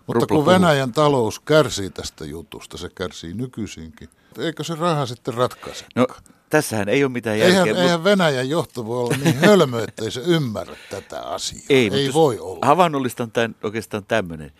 Mutta 0.07 0.27
kun 0.27 0.47
Venäjän 0.47 0.93
talous 0.93 1.41
kärsii 1.41 1.91
tästä 1.91 2.25
jutusta, 2.25 2.77
se 2.77 2.89
kärsii 2.95 3.35
nykyisinkin, 3.35 4.09
eikö 4.39 4.65
se 4.65 4.75
raha 4.75 5.07
sitten 5.07 5.35
ratkaise? 5.35 5.87
No 5.95 6.07
tässähän 6.51 6.89
ei 6.89 7.05
ole 7.05 7.13
mitään 7.13 7.39
järkeä. 7.39 7.63
Eihän, 7.63 7.77
eihän 7.77 8.05
Venäjän 8.05 8.49
johto 8.49 8.87
voi 8.87 8.99
olla 8.99 9.17
niin 9.25 9.39
hölmö, 9.47 9.85
että 9.85 10.05
ei 10.05 10.11
se 10.11 10.21
ymmärrä 10.21 10.77
tätä 10.91 11.23
asiaa. 11.23 11.63
Ei, 11.71 11.91
ei 11.95 12.13
voi 12.13 12.39
olla. 12.39 12.67
Havainnollista 12.67 13.23
on 13.23 13.31
tämän, 13.31 13.55
oikeastaan 13.63 14.05
tämmöinen. 14.05 14.53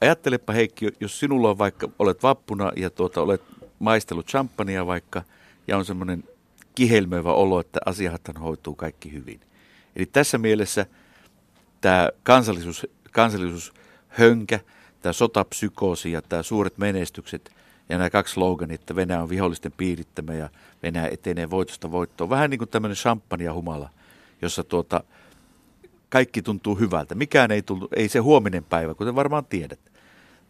Ajattelepa 0.00 0.52
Heikki, 0.52 0.88
jos 1.00 1.20
sinulla 1.20 1.50
on 1.50 1.58
vaikka, 1.58 1.88
olet 1.98 2.22
vappuna 2.22 2.72
ja 2.76 2.90
tuota, 2.90 3.20
olet 3.20 3.42
maistellut 3.78 4.26
champagnea 4.26 4.86
vaikka, 4.86 5.22
ja 5.66 5.78
on 5.78 5.84
semmoinen 5.84 6.24
kihelmöivä 6.74 7.32
olo, 7.32 7.60
että 7.60 7.80
asiahathan 7.86 8.36
hoituu 8.36 8.74
kaikki 8.74 9.12
hyvin. 9.12 9.40
Eli 9.96 10.06
tässä 10.06 10.38
mielessä 10.38 10.86
tämä 11.80 12.08
kansallisuus, 12.22 13.72
kansallisuushönkä, 14.08 14.60
tämä 15.02 15.12
sotapsykoosi 15.12 16.12
ja 16.12 16.22
tämä 16.22 16.42
suuret 16.42 16.78
menestykset 16.78 17.50
ja 17.88 17.98
nämä 17.98 18.10
kaksi 18.10 18.34
sloganit, 18.34 18.80
että 18.80 18.96
Venäjä 18.96 19.22
on 19.22 19.28
vihollisten 19.28 19.72
piirittämä 19.72 20.34
ja 20.34 20.50
Venäjä 20.82 21.08
etenee 21.08 21.50
voitosta 21.50 21.92
voittoon. 21.92 22.30
Vähän 22.30 22.50
niin 22.50 22.58
kuin 22.58 22.68
tämmöinen 22.68 22.96
champagne 22.96 23.46
humala, 23.46 23.90
jossa 24.42 24.64
tuota, 24.64 25.04
kaikki 26.08 26.42
tuntuu 26.42 26.74
hyvältä. 26.74 27.14
Mikään 27.14 27.50
ei 27.50 27.62
tullut, 27.62 27.92
ei 27.96 28.08
se 28.08 28.18
huominen 28.18 28.64
päivä, 28.64 28.94
kuten 28.94 29.14
varmaan 29.14 29.44
tiedät. 29.44 29.80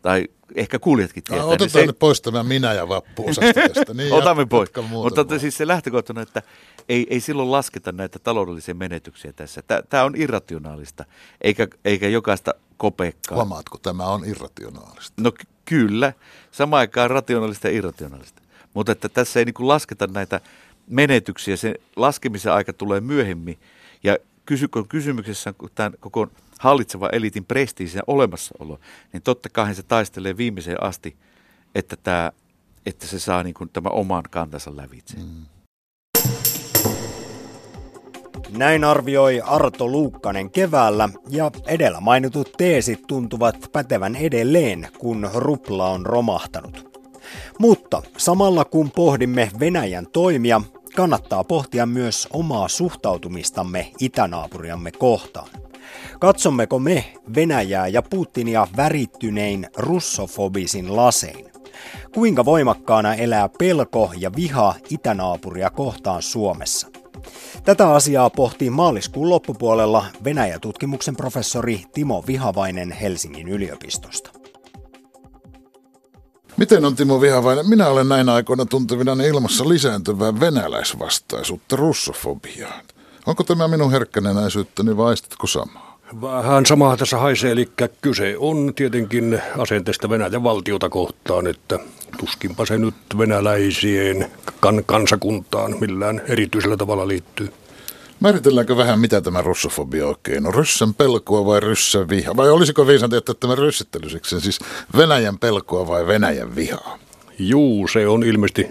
Tai 0.03 0.29
ehkä 0.55 0.79
kuulijatkin 0.79 1.25
tietää. 1.25 1.45
No, 1.45 1.51
otetaan 1.51 1.83
niin 1.83 1.95
se... 1.95 1.99
pois 1.99 2.21
tämä 2.21 2.43
minä 2.43 2.73
ja 2.73 2.89
vappu 2.89 3.25
tästä. 3.25 3.95
Niin, 3.95 4.13
Otamme 4.13 4.47
pois. 4.47 4.71
Mutta 4.77 5.23
muuta. 5.23 5.39
siis 5.39 5.57
se 5.57 5.67
lähtökohtana, 5.67 6.23
että 6.23 6.43
ei, 6.89 7.07
ei 7.11 7.21
silloin 7.21 7.51
lasketa 7.53 7.93
näitä 7.93 8.19
taloudellisia 8.19 8.75
menetyksiä 8.75 9.33
tässä. 9.33 9.63
Tämä 9.89 10.05
on 10.05 10.15
irrationaalista, 10.17 11.05
eikä, 11.41 11.69
eikä 11.85 12.09
jokaista 12.09 12.55
kopekkaa. 12.79 13.37
Huomaatko, 13.37 13.79
tämä 13.79 14.05
on 14.05 14.25
irrationaalista? 14.25 15.23
No 15.23 15.33
kyllä, 15.65 16.13
samaan 16.51 16.81
aikaan 16.81 17.11
rationaalista 17.11 17.69
ja 17.69 17.75
irrationaalista. 17.75 18.43
Mutta 18.75 18.93
että 18.93 19.09
tässä 19.09 19.41
ei 19.41 19.45
niin 19.45 19.55
lasketa 19.69 20.07
näitä 20.07 20.41
menetyksiä, 20.87 21.57
se 21.57 21.75
laskemisen 21.97 22.53
aika 22.53 22.73
tulee 22.73 23.01
myöhemmin. 23.01 23.59
Ja 24.05 24.17
kysy, 24.47 24.69
kun 24.69 24.89
kysymyksessä 24.89 25.55
on 25.63 25.71
tämän 25.75 25.93
koko 26.01 26.29
hallitseva 26.59 27.09
eliitin 27.13 27.45
prestiisi 27.45 27.99
ja 27.99 28.03
olemassaolo, 28.07 28.81
niin 29.13 29.23
totta 29.23 29.49
kai 29.49 29.75
se 29.75 29.83
taistelee 29.83 30.37
viimeiseen 30.37 30.83
asti, 30.83 31.17
että, 31.75 31.97
tämä, 31.97 32.33
että 32.87 33.07
se 33.07 33.19
saa 33.19 33.43
niin 33.43 33.55
kuin 33.55 33.71
tämän 33.71 33.93
oman 33.93 34.25
kantansa 34.31 34.77
lävitse. 34.77 35.17
Mm. 35.17 35.47
Näin 38.57 38.85
arvioi 38.85 39.41
Arto 39.41 39.89
Luukkanen 39.89 40.51
keväällä 40.51 41.09
ja 41.29 41.51
edellä 41.67 42.01
mainitut 42.01 42.53
teesit 42.59 43.07
tuntuvat 43.07 43.57
pätevän 43.73 44.17
edelleen, 44.17 44.89
kun 44.99 45.31
rupla 45.35 45.89
on 45.91 46.07
romahtanut. 46.07 46.99
Mutta 47.59 48.03
samalla 48.17 48.65
kun 48.65 48.91
pohdimme 48.91 49.51
Venäjän 49.61 50.07
toimia, 50.13 50.61
kannattaa 50.97 51.45
pohtia 51.45 51.87
myös 51.87 52.29
omaa 52.33 52.69
suhtautumistamme 52.69 53.93
itänaapuriamme 54.01 54.91
kohtaan. 54.91 55.49
Katsommeko 56.21 56.79
me 56.79 57.05
Venäjää 57.35 57.89
ja 57.89 58.03
Putinia 58.03 58.67
värittynein 58.77 59.67
russofobisin 59.77 60.97
lasein? 60.97 61.51
Kuinka 62.15 62.45
voimakkaana 62.45 63.15
elää 63.15 63.49
pelko 63.59 64.13
ja 64.17 64.31
viha 64.37 64.75
itänaapuria 64.91 65.71
kohtaan 65.71 66.23
Suomessa? 66.23 66.98
Tätä 67.65 67.91
asiaa 67.95 68.31
pohtii 68.31 68.71
maaliskuun 68.71 69.31
loppupuolella 69.31 70.05
Venäjä-tutkimuksen 70.25 71.17
professori 71.17 71.83
Timo 71.95 72.25
Vihavainen 72.27 72.93
Helsingin 72.93 73.49
yliopistosta. 73.49 74.31
Miten 76.57 76.85
on 76.85 76.97
Timo 76.97 77.21
Vihavainen? 77.21 77.69
Minä 77.69 77.89
olen 77.89 78.09
näinä 78.09 78.35
aikoina 78.35 78.65
tuntevina 78.65 79.13
ilmassa 79.13 79.69
lisääntyvää 79.69 80.41
venäläisvastaisuutta 80.41 81.77
russofobiaan. 81.77 82.85
Onko 83.27 83.45
tämä 83.45 83.69
minun 83.69 83.91
herkkänenäisyyttäni 83.91 84.97
vai 84.97 85.07
aistitko 85.07 85.47
samaa? 85.47 85.99
Vähän 86.21 86.67
samaa 86.67 86.97
tässä 86.97 87.19
haisee, 87.19 87.53
eli 87.53 87.69
kyse 88.01 88.35
on 88.39 88.73
tietenkin 88.77 89.43
asenteesta 89.59 90.11
Venäjän 90.11 90.43
valtiota 90.43 90.89
kohtaan, 90.89 91.47
että 91.47 91.79
tuskinpa 92.19 92.67
se 92.67 92.79
nyt 92.79 92.95
venäläisien 93.19 94.31
kan- 94.61 94.85
kansakuntaan 94.87 95.77
millään 95.81 96.23
erityisellä 96.29 96.77
tavalla 96.77 97.09
liittyy. 97.09 97.53
Määritelläänkö 98.21 98.77
vähän, 98.77 99.01
mitä 99.01 99.21
tämä 99.21 99.43
russofobia 99.43 100.07
oikein 100.07 100.47
on? 100.47 100.55
Ryssän 100.55 100.95
pelkoa 100.95 101.47
vai 101.47 101.61
ryssän 101.61 102.09
viha? 102.09 102.37
Vai 102.37 102.51
olisiko 102.51 102.87
viisanti 102.87 103.17
jättää 103.17 103.35
tämä 103.41 103.55
ryssittelyseksi, 103.55 104.41
siis 104.41 104.59
Venäjän 104.97 105.39
pelkoa 105.39 105.87
vai 105.87 106.07
Venäjän 106.07 106.57
vihaa? 106.57 106.99
Juu, 107.39 107.89
se 107.89 108.09
on 108.09 108.25
ilmeisesti 108.25 108.67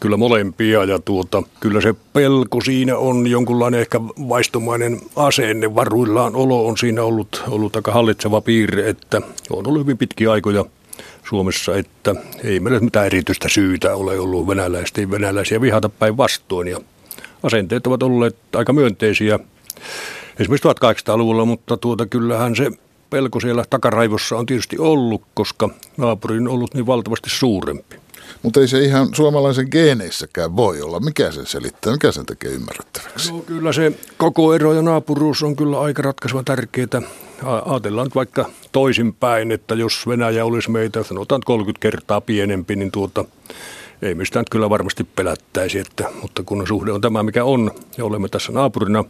kyllä 0.00 0.16
molempia 0.16 0.84
ja 0.84 0.98
tuota, 0.98 1.42
kyllä 1.60 1.80
se 1.80 1.94
pelko 2.12 2.60
siinä 2.60 2.96
on 2.96 3.26
jonkunlainen 3.26 3.80
ehkä 3.80 4.00
vaistomainen 4.28 5.00
asenne. 5.16 5.74
Varuillaan 5.74 6.36
olo 6.36 6.66
on 6.66 6.78
siinä 6.78 7.02
ollut, 7.02 7.42
ollut 7.48 7.76
aika 7.76 7.92
hallitseva 7.92 8.40
piirre, 8.40 8.88
että 8.88 9.22
on 9.50 9.66
ollut 9.66 9.82
hyvin 9.82 9.98
pitkiä 9.98 10.32
aikoja 10.32 10.64
Suomessa, 11.30 11.76
että 11.76 12.14
ei 12.44 12.60
meillä 12.60 12.80
mitään 12.80 13.06
erityistä 13.06 13.48
syytä 13.48 13.94
ole 13.94 14.18
ollut 14.18 14.46
venäläisten 14.46 15.10
venäläisiä 15.10 15.60
vihata 15.60 15.88
päinvastoin 15.88 16.68
ja 16.68 16.80
asenteet 17.42 17.86
ovat 17.86 18.02
olleet 18.02 18.36
aika 18.56 18.72
myönteisiä 18.72 19.38
esimerkiksi 20.38 20.68
1800-luvulla, 20.68 21.44
mutta 21.44 21.76
tuota, 21.76 22.06
kyllähän 22.06 22.56
se 22.56 22.70
pelko 23.10 23.40
siellä 23.40 23.64
takaraivossa 23.70 24.36
on 24.36 24.46
tietysti 24.46 24.78
ollut, 24.78 25.22
koska 25.34 25.68
naapuri 25.96 26.36
on 26.36 26.48
ollut 26.48 26.74
niin 26.74 26.86
valtavasti 26.86 27.30
suurempi. 27.30 27.96
Mutta 28.42 28.60
ei 28.60 28.68
se 28.68 28.78
ihan 28.78 29.08
suomalaisen 29.14 29.68
geeneissäkään 29.70 30.56
voi 30.56 30.82
olla. 30.82 31.00
Mikä 31.00 31.32
sen 31.32 31.46
selittää? 31.46 31.92
Mikä 31.92 32.12
sen 32.12 32.26
tekee 32.26 32.50
ymmärrettäväksi? 32.50 33.32
No 33.32 33.38
kyllä 33.38 33.72
se 33.72 33.92
koko 34.16 34.54
ero 34.54 34.72
ja 34.72 34.82
naapuruus 34.82 35.42
on 35.42 35.56
kyllä 35.56 35.80
aika 35.80 36.02
ratkaisevan 36.02 36.44
tärkeää. 36.44 37.02
Ajatellaan 37.44 38.10
vaikka 38.14 38.50
toisinpäin, 38.72 39.52
että 39.52 39.74
jos 39.74 40.06
Venäjä 40.06 40.44
olisi 40.44 40.70
meitä 40.70 41.02
sanotaan 41.02 41.40
30 41.44 41.82
kertaa 41.82 42.20
pienempi, 42.20 42.76
niin 42.76 42.90
tuota, 42.90 43.24
ei 44.02 44.14
mistään 44.14 44.44
kyllä 44.50 44.70
varmasti 44.70 45.04
pelättäisi. 45.04 45.78
Että, 45.78 46.10
mutta 46.22 46.42
kun 46.42 46.66
suhde 46.66 46.92
on 46.92 47.00
tämä, 47.00 47.22
mikä 47.22 47.44
on, 47.44 47.70
ja 47.98 48.04
olemme 48.04 48.28
tässä 48.28 48.52
naapurina 48.52 49.04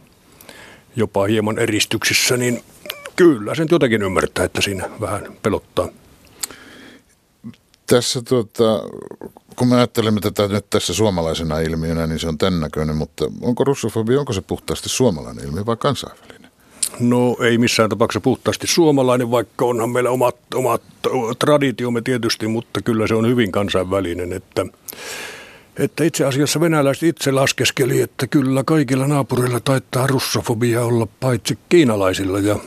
jopa 0.95 1.25
hieman 1.25 1.59
eristyksissä, 1.59 2.37
niin 2.37 2.63
kyllä 3.15 3.55
sen 3.55 3.67
jotenkin 3.71 4.01
ymmärtää, 4.01 4.45
että 4.45 4.61
siinä 4.61 4.89
vähän 5.01 5.37
pelottaa. 5.41 5.87
Tässä 7.87 8.21
tuota, 8.21 8.63
kun 9.55 9.67
me 9.67 9.75
ajattelemme 9.75 10.21
tätä 10.21 10.47
nyt 10.47 10.69
tässä 10.69 10.93
suomalaisena 10.93 11.59
ilmiönä, 11.59 12.07
niin 12.07 12.19
se 12.19 12.27
on 12.27 12.37
tämän 12.37 12.59
näköinen, 12.59 12.95
mutta 12.95 13.25
onko 13.41 13.63
russofobia, 13.63 14.19
onko 14.19 14.33
se 14.33 14.41
puhtaasti 14.41 14.89
suomalainen 14.89 15.45
ilmiö 15.45 15.65
vai 15.65 15.77
kansainvälinen? 15.77 16.50
No 17.01 17.37
ei 17.43 17.57
missään 17.57 17.89
tapauksessa 17.89 18.21
puhtaasti 18.21 18.67
suomalainen, 18.67 19.31
vaikka 19.31 19.65
onhan 19.65 19.89
meillä 19.89 20.09
omat, 20.09 20.35
omat 20.55 20.81
traditiomme 21.39 22.01
tietysti, 22.01 22.47
mutta 22.47 22.81
kyllä 22.81 23.07
se 23.07 23.15
on 23.15 23.27
hyvin 23.27 23.51
kansainvälinen, 23.51 24.33
että 24.33 24.65
että 25.77 26.03
itse 26.03 26.25
asiassa 26.25 26.59
venäläiset 26.59 27.03
itse 27.03 27.31
laskeskeli, 27.31 28.01
että 28.01 28.27
kyllä 28.27 28.63
kaikilla 28.63 29.07
naapureilla 29.07 29.59
taittaa 29.59 30.07
russofobia 30.07 30.83
olla 30.83 31.07
paitsi 31.19 31.57
kiinalaisilla 31.69 32.39
ja 32.39 32.59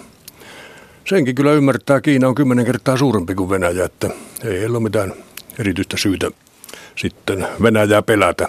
senkin 1.09 1.35
kyllä 1.35 1.53
ymmärtää, 1.53 2.01
Kiina 2.01 2.29
on 2.29 2.35
kymmenen 2.35 2.67
kertaa 2.67 2.97
suurempi 2.97 3.35
kuin 3.35 3.51
Venäjä, 3.51 3.85
että 3.85 4.11
ei 4.45 4.61
heillä 4.61 4.77
ole 4.77 4.83
mitään 4.83 5.13
erityistä 5.59 5.97
syytä 5.97 6.31
sitten 6.97 7.49
Venäjää 7.63 8.03
pelätä. 8.03 8.49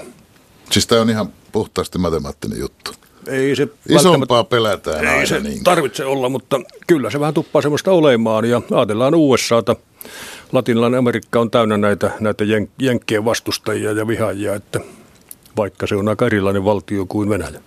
Siis 0.72 0.88
tämä 0.88 1.02
on 1.02 1.10
ihan 1.10 1.30
puhtaasti 1.52 1.98
matemaattinen 1.98 2.60
juttu. 2.60 2.92
Ei 3.28 3.56
se 3.56 3.68
Isompaa 3.90 4.44
pelätään 4.44 5.06
ei 5.06 5.14
aina 5.14 5.26
se 5.26 5.40
niin. 5.40 5.64
tarvitse 5.64 6.06
olla, 6.06 6.30
mutta 6.30 6.62
kyllä 6.88 7.10
se 7.10 7.20
vähän 7.20 7.34
tuppaa 7.34 7.62
semmoista 7.62 7.92
olemaan 7.92 8.46
ja 8.46 8.62
ajatellaan 8.72 9.16
USAta. 9.16 9.76
Latinalainen 10.52 10.98
Amerikka 10.98 11.40
on 11.40 11.52
täynnä 11.52 11.78
näitä, 11.78 12.12
näitä 12.20 12.44
jen, 12.44 12.70
jenkkien 12.80 13.26
vastustajia 13.26 13.92
ja 13.92 14.08
vihaajia, 14.08 14.56
että 14.56 14.80
vaikka 15.58 15.88
se 15.88 15.96
on 15.96 16.10
aika 16.10 16.26
erilainen 16.26 16.66
valtio 16.66 17.06
kuin 17.06 17.30
Venäjä. 17.30 17.62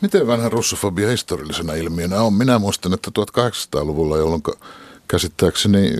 Miten 0.00 0.26
vanha 0.26 0.48
russofobia 0.48 1.08
historiallisena 1.08 1.74
ilmiönä 1.74 2.20
on? 2.20 2.32
Minä 2.32 2.58
muistan, 2.58 2.94
että 2.94 3.10
1800-luvulla, 3.20 4.16
jolloin 4.16 4.42
käsittääkseni 5.08 5.90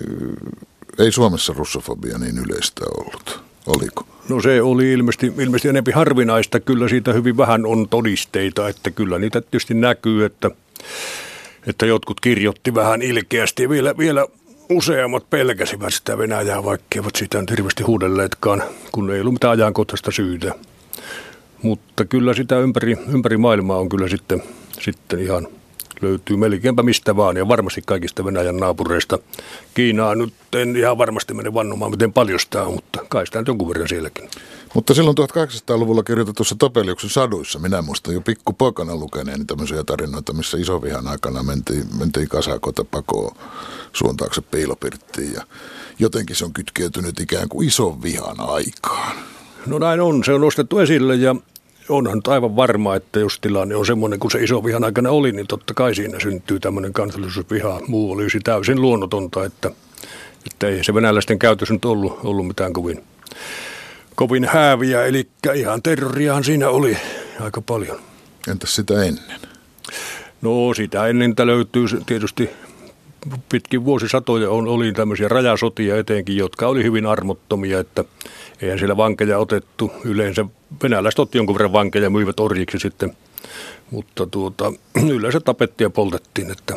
ei 0.98 1.12
Suomessa 1.12 1.52
russofobia 1.56 2.18
niin 2.18 2.38
yleistä 2.38 2.84
ollut. 2.98 3.40
Oliko? 3.66 4.06
No 4.28 4.40
se 4.40 4.62
oli 4.62 4.92
ilmeisesti, 4.92 5.26
ilmeisesti 5.38 5.68
enemmän 5.68 5.94
harvinaista. 5.94 6.60
Kyllä 6.60 6.88
siitä 6.88 7.12
hyvin 7.12 7.36
vähän 7.36 7.66
on 7.66 7.88
todisteita, 7.88 8.68
että 8.68 8.90
kyllä 8.90 9.18
niitä 9.18 9.40
tietysti 9.40 9.74
näkyy, 9.74 10.24
että, 10.24 10.50
että 11.66 11.86
jotkut 11.86 12.20
kirjoitti 12.20 12.74
vähän 12.74 13.02
ilkeästi. 13.02 13.68
Vielä, 13.68 13.98
vielä 13.98 14.26
useammat 14.70 15.30
pelkäsivät 15.30 15.94
sitä 15.94 16.18
Venäjää, 16.18 16.64
vaikka 16.64 16.86
eivät 16.94 17.16
sitä 17.16 17.40
nyt 17.40 17.50
hirveästi 17.50 17.82
huudelleetkaan, 17.82 18.62
kun 18.92 19.10
ei 19.10 19.20
ollut 19.20 19.32
mitään 19.32 19.58
ajankohtaista 19.58 20.10
syytä. 20.10 20.54
Mutta 21.62 22.04
kyllä 22.04 22.34
sitä 22.34 22.58
ympäri, 22.58 22.96
ympäri 23.14 23.36
maailmaa 23.36 23.78
on 23.78 23.88
kyllä 23.88 24.08
sitten, 24.08 24.42
sitten 24.80 25.20
ihan 25.20 25.48
löytyy 26.02 26.36
melkeinpä 26.36 26.82
mistä 26.82 27.16
vaan 27.16 27.36
ja 27.36 27.48
varmasti 27.48 27.82
kaikista 27.86 28.24
Venäjän 28.24 28.56
naapureista. 28.56 29.18
Kiinaa 29.74 30.14
nyt 30.14 30.34
en 30.52 30.76
ihan 30.76 30.98
varmasti 30.98 31.34
mene 31.34 31.54
vannomaan, 31.54 31.90
miten 31.90 32.12
paljon 32.12 32.40
sitä 32.40 32.62
on, 32.62 32.74
mutta 32.74 33.00
kai 33.08 33.26
sitä 33.26 33.38
nyt 33.38 33.48
jonkun 33.48 33.68
verran 33.68 33.88
sielläkin. 33.88 34.28
Mutta 34.74 34.94
silloin 34.94 35.16
1800-luvulla 35.18 36.02
kirjoitetussa 36.02 36.56
Topeliuksen 36.58 37.10
saduissa, 37.10 37.58
minä 37.58 37.82
muistan 37.82 38.14
jo 38.14 38.20
pikkupoikana 38.20 38.96
lukeneeni 38.96 39.44
tämmöisiä 39.44 39.84
tarinoita, 39.84 40.32
missä 40.32 40.58
isovihan 40.58 41.08
aikana 41.08 41.42
mentiin, 41.42 41.84
mentiin 41.98 42.28
kasakota 42.28 42.84
pakoon 42.84 43.36
suon 43.92 44.16
taakse 44.16 44.40
piilopirttiin 44.40 45.32
ja 45.32 45.42
jotenkin 45.98 46.36
se 46.36 46.44
on 46.44 46.52
kytkeytynyt 46.52 47.20
ikään 47.20 47.48
kuin 47.48 47.68
ison 47.68 48.02
vihan 48.02 48.40
aikaan. 48.40 49.16
No 49.66 49.78
näin 49.78 50.00
on, 50.00 50.24
se 50.24 50.32
on 50.32 50.40
nostettu 50.40 50.78
esille 50.78 51.14
ja 51.14 51.36
onhan 51.88 52.18
nyt 52.18 52.28
aivan 52.28 52.56
varma, 52.56 52.96
että 52.96 53.20
jos 53.20 53.40
tilanne 53.40 53.76
on 53.76 53.86
semmoinen 53.86 54.18
kuin 54.18 54.30
se 54.30 54.42
iso 54.42 54.64
vihan 54.64 54.84
aikana 54.84 55.10
oli, 55.10 55.32
niin 55.32 55.46
totta 55.46 55.74
kai 55.74 55.94
siinä 55.94 56.20
syntyy 56.20 56.60
tämmöinen 56.60 56.92
kansallisuusviha. 56.92 57.80
Muu 57.88 58.12
olisi 58.12 58.40
täysin 58.40 58.80
luonnotonta, 58.80 59.44
että, 59.44 59.70
että 60.46 60.66
ei 60.66 60.84
se 60.84 60.94
venäläisten 60.94 61.38
käytös 61.38 61.70
nyt 61.70 61.84
ollut, 61.84 62.20
ollut 62.24 62.46
mitään 62.46 62.72
kovin, 62.72 63.04
kovin 64.14 64.44
hääviä. 64.44 65.04
Eli 65.04 65.28
ihan 65.54 65.82
terroriahan 65.82 66.44
siinä 66.44 66.68
oli 66.68 66.96
aika 67.40 67.60
paljon. 67.60 68.00
Entäs 68.48 68.76
sitä 68.76 69.02
ennen? 69.02 69.40
No 70.42 70.74
sitä 70.74 71.06
ennen 71.06 71.34
löytyy 71.44 71.86
tietysti 72.06 72.50
pitkin 73.48 73.84
vuosisatoja 73.84 74.50
on, 74.50 74.68
oli 74.68 74.92
tämmöisiä 74.92 75.28
rajasotia 75.28 75.96
etenkin, 75.96 76.36
jotka 76.36 76.68
oli 76.68 76.84
hyvin 76.84 77.06
armottomia, 77.06 77.80
että 77.80 78.04
eihän 78.62 78.78
siellä 78.78 78.96
vankeja 78.96 79.38
otettu. 79.38 79.92
Yleensä 80.04 80.44
venäläiset 80.82 81.18
otti 81.18 81.38
jonkun 81.38 81.54
verran 81.54 81.72
vankeja 81.72 82.04
ja 82.04 82.10
myivät 82.10 82.40
orjiksi 82.40 82.78
sitten, 82.78 83.16
mutta 83.90 84.26
tuota, 84.26 84.72
yleensä 85.16 85.40
tapettiin 85.40 85.86
ja 85.86 85.90
poltettiin, 85.90 86.50
että, 86.50 86.74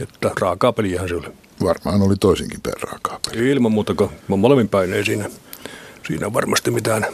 että 0.00 0.30
raakaa 0.40 0.72
peliähän 0.72 1.08
se 1.08 1.14
oli. 1.14 1.26
Varmaan 1.64 2.02
oli 2.02 2.16
toisinkin 2.20 2.60
päin 2.60 2.82
raakaa 2.82 3.20
peliä. 3.30 3.52
Ilman 3.52 3.72
muuta, 3.72 3.94
kun 3.94 4.10
molemmin 4.28 4.68
päin 4.68 4.92
ei 4.92 5.04
siinä, 5.04 5.30
siinä 6.06 6.32
varmasti 6.32 6.70
mitään 6.70 7.06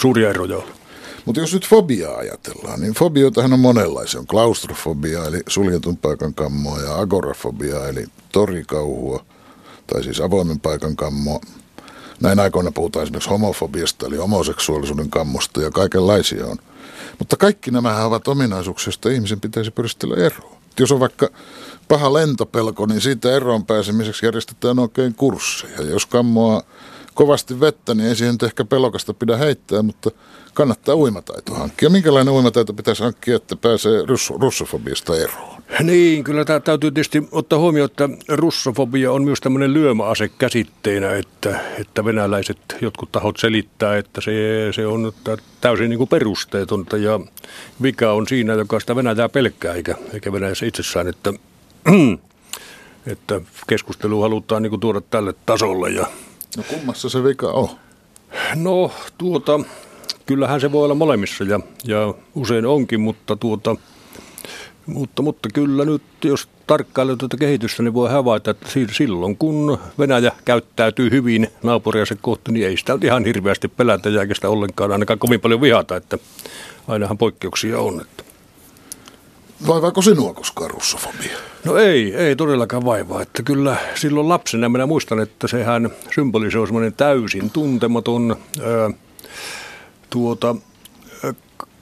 suuria 0.00 0.30
eroja 0.30 0.56
ole. 0.56 0.81
Mutta 1.24 1.40
jos 1.40 1.54
nyt 1.54 1.68
fobiaa 1.68 2.16
ajatellaan, 2.16 2.80
niin 2.80 2.94
fobioitahan 2.94 3.52
on 3.52 3.60
monenlaisia. 3.60 4.20
On 4.20 4.26
klaustrofobia, 4.26 5.24
eli 5.24 5.40
suljetun 5.48 5.96
paikan 5.96 6.34
kammoa, 6.34 6.80
ja 6.80 6.98
agorafobia, 6.98 7.88
eli 7.88 8.06
torikauhua, 8.32 9.24
tai 9.86 10.02
siis 10.02 10.20
avoimen 10.20 10.60
paikan 10.60 10.96
kammoa. 10.96 11.40
Näin 12.20 12.40
aikoina 12.40 12.72
puhutaan 12.72 13.02
esimerkiksi 13.02 13.30
homofobiasta, 13.30 14.06
eli 14.06 14.16
homoseksuaalisuuden 14.16 15.10
kammosta, 15.10 15.62
ja 15.62 15.70
kaikenlaisia 15.70 16.46
on. 16.46 16.56
Mutta 17.18 17.36
kaikki 17.36 17.70
nämä 17.70 18.04
ovat 18.04 18.28
ominaisuuksia, 18.28 18.86
joista 18.86 19.10
ihmisen 19.10 19.40
pitäisi 19.40 19.70
pyristellä 19.70 20.26
eroon. 20.26 20.56
Jos 20.78 20.92
on 20.92 21.00
vaikka 21.00 21.28
paha 21.88 22.12
lentopelko, 22.12 22.86
niin 22.86 23.00
siitä 23.00 23.36
eroon 23.36 23.66
pääsemiseksi 23.66 24.26
järjestetään 24.26 24.78
oikein 24.78 25.14
kursseja. 25.14 25.82
Jos 25.82 26.06
kammoa 26.06 26.62
kovasti 27.14 27.60
vettä, 27.60 27.94
niin 27.94 28.08
ei 28.08 28.16
siihen 28.16 28.36
ehkä 28.44 28.64
pelokasta 28.64 29.14
pidä 29.14 29.36
heittää, 29.36 29.82
mutta 29.82 30.10
kannattaa 30.54 30.94
uimataito 30.94 31.54
hankkia. 31.54 31.90
Minkälainen 31.90 32.34
uimataito 32.34 32.72
pitäisi 32.72 33.02
hankkia, 33.02 33.36
että 33.36 33.56
pääsee 33.56 34.02
russ- 34.02 34.40
russofobiasta 34.40 35.16
eroon? 35.16 35.62
Niin, 35.82 36.24
kyllä 36.24 36.44
tämä 36.44 36.60
täytyy 36.60 36.90
tietysti 36.90 37.28
ottaa 37.32 37.58
huomioon, 37.58 37.90
että 37.90 38.08
russofobia 38.28 39.12
on 39.12 39.24
myös 39.24 39.40
tämmöinen 39.40 39.74
lyömäase 39.74 40.28
käsitteenä, 40.28 41.14
että, 41.14 41.60
että 41.78 42.04
venäläiset 42.04 42.58
jotkut 42.80 43.12
tahot 43.12 43.36
selittää, 43.36 43.96
että 43.96 44.20
se, 44.20 44.32
se 44.74 44.86
on 44.86 45.12
täysin 45.60 45.90
niin 45.90 45.98
kuin 45.98 46.08
perusteetonta 46.08 46.96
ja 46.96 47.20
vika 47.82 48.12
on 48.12 48.28
siinä, 48.28 48.52
joka 48.52 48.80
sitä 48.80 48.96
Venäjää 48.96 49.28
pelkkää, 49.28 49.74
eikä, 49.74 49.94
eikä 50.12 50.32
Venäjässä 50.32 50.66
itsessään, 50.66 51.08
että, 51.08 51.32
että 53.12 53.40
keskustelu 53.66 54.22
halutaan 54.22 54.62
niin 54.62 54.70
kuin 54.70 54.80
tuoda 54.80 55.00
tälle 55.00 55.34
tasolle. 55.46 55.90
Ja... 55.90 56.06
No 56.56 56.62
kummassa 56.62 57.08
se 57.08 57.24
vika 57.24 57.46
on? 57.46 57.68
No 58.54 58.90
tuota, 59.18 59.60
kyllähän 60.26 60.60
se 60.60 60.72
voi 60.72 60.84
olla 60.84 60.94
molemmissa 60.94 61.44
ja, 61.44 61.60
ja 61.84 62.14
usein 62.34 62.66
onkin, 62.66 63.00
mutta, 63.00 63.36
tuota, 63.36 63.76
mutta, 64.86 65.22
mutta 65.22 65.48
kyllä 65.54 65.84
nyt, 65.84 66.02
jos 66.24 66.48
tarkkailee 66.66 67.16
tuota 67.16 67.36
kehitystä, 67.36 67.82
niin 67.82 67.94
voi 67.94 68.10
havaita, 68.10 68.50
että 68.50 68.68
silloin 68.92 69.36
kun 69.36 69.78
Venäjä 69.98 70.32
käyttäytyy 70.44 71.10
hyvin 71.10 71.48
naapuriansa 71.62 72.16
kohti, 72.22 72.52
niin 72.52 72.66
ei 72.66 72.76
sitä 72.76 72.98
ihan 73.02 73.24
hirveästi 73.24 73.68
pelätä 73.68 74.08
ja 74.08 74.20
eikä 74.20 74.34
sitä 74.34 74.48
ollenkaan 74.48 74.92
ainakaan 74.92 75.18
kovin 75.18 75.40
paljon 75.40 75.60
vihata, 75.60 75.96
että 75.96 76.18
ainahan 76.88 77.18
poikkeuksia 77.18 77.78
on. 77.78 78.00
Että. 78.00 78.31
Vaivaako 79.66 80.02
sinua 80.02 80.34
koskaan 80.34 80.70
russofobia? 80.70 81.38
No 81.64 81.76
ei, 81.76 82.14
ei 82.14 82.36
todellakaan 82.36 82.84
vaivaa. 82.84 83.22
Että 83.22 83.42
kyllä 83.42 83.76
silloin 83.94 84.28
lapsena 84.28 84.68
minä 84.68 84.86
muistan, 84.86 85.20
että 85.20 85.48
sehän 85.48 85.90
symbolisoi 86.14 86.66
semmoinen 86.66 86.94
täysin 86.94 87.50
tuntematon, 87.50 88.36
ää, 88.60 88.90
tuota, 90.10 90.56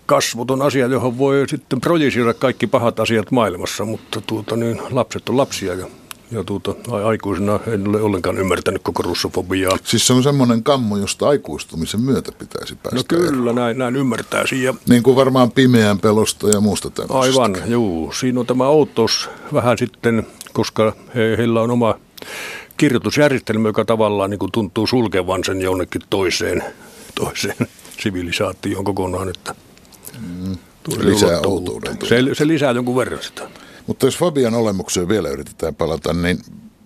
kasvoton 0.07 0.63
asia, 0.63 0.87
johon 0.87 1.19
voi 1.19 1.45
sitten 1.49 1.81
projisoida 1.81 2.35
kaikki 2.35 2.67
pahat 2.67 3.01
asiat 3.01 3.31
maailmassa, 3.31 3.85
mutta 3.85 4.21
tuota, 4.21 4.57
niin, 4.57 4.81
lapset 4.91 5.29
on 5.29 5.37
lapsia 5.37 5.75
ja 5.75 5.87
ja 6.31 6.45
tuota, 6.45 6.75
aikuisena 7.05 7.61
en 7.67 7.89
ole 7.89 8.03
ollenkaan 8.03 8.39
ymmärtänyt 8.39 8.83
koko 8.83 9.03
russofobiaa. 9.03 9.79
Siis 9.85 10.07
se 10.07 10.13
on 10.13 10.23
semmoinen 10.23 10.63
kammo, 10.63 10.97
josta 10.97 11.29
aikuistumisen 11.29 12.01
myötä 12.01 12.33
pitäisi 12.33 12.75
päästä 12.75 12.97
No 12.97 13.03
kyllä, 13.09 13.53
näin, 13.53 13.79
näin 13.79 13.97
ymmärtäisi. 13.97 14.63
Ja... 14.63 14.75
Niin 14.89 15.03
kuin 15.03 15.17
varmaan 15.17 15.51
pimeän 15.51 15.99
pelosta 15.99 16.49
ja 16.49 16.61
muusta 16.61 16.91
tämmöisestä. 16.91 17.43
Aivan, 17.43 17.71
juu. 17.71 18.13
Siinä 18.13 18.41
on 18.41 18.47
tämä 18.47 18.69
outous 18.69 19.31
vähän 19.53 19.79
sitten, 19.79 20.27
koska 20.53 20.93
he, 21.15 21.37
heillä 21.39 21.61
on 21.61 21.71
oma 21.71 21.95
kirjoitusjärjestelmä, 22.77 23.69
joka 23.69 23.85
tavallaan 23.85 24.31
niin 24.31 24.39
kuin 24.39 24.53
tuntuu 24.53 24.87
sulkevan 24.87 25.45
sen 25.45 25.61
jonnekin 25.61 26.03
toiseen, 26.11 26.65
toiseen 27.15 27.57
sivilisaatioon 28.03 28.85
kokonaan. 28.85 29.29
Että 29.29 29.55
mm. 30.21 30.57
Lisää 30.99 31.41
outouden. 31.47 31.99
Se, 32.09 32.17
se 32.33 32.47
lisää 32.47 32.73
jonkun 32.73 32.97
verran 32.97 33.23
sitä. 33.23 33.49
Mutta 33.91 34.07
jos 34.07 34.19
Fabian 34.19 34.55
olemukseen 34.55 35.09
vielä 35.09 35.29
yritetään 35.29 35.75
palata, 35.75 36.13
niin 36.13 36.39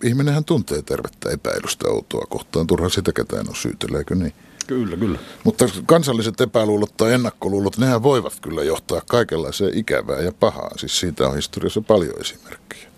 ihminenhän 0.03 0.45
tuntee 0.45 0.81
tervettä 0.81 1.29
epäilystä 1.29 1.87
outoa 1.87 2.25
kohtaan. 2.29 2.67
Turha 2.67 2.89
sitä 2.89 3.13
ketään 3.13 3.49
on 3.49 3.55
syytellä, 3.55 3.97
eikö 3.97 4.15
niin? 4.15 4.33
Kyllä, 4.67 4.97
kyllä. 4.97 5.19
Mutta 5.43 5.65
kansalliset 5.85 6.41
epäluulot 6.41 6.97
tai 6.97 7.13
ennakkoluulot, 7.13 7.77
nehän 7.77 8.03
voivat 8.03 8.33
kyllä 8.41 8.63
johtaa 8.63 9.01
kaikenlaiseen 9.09 9.77
ikävää 9.77 10.19
ja 10.19 10.31
pahaan. 10.31 10.79
Siis 10.79 10.99
siitä 10.99 11.27
on 11.27 11.35
historiassa 11.35 11.81
paljon 11.81 12.21
esimerkkejä. 12.21 12.89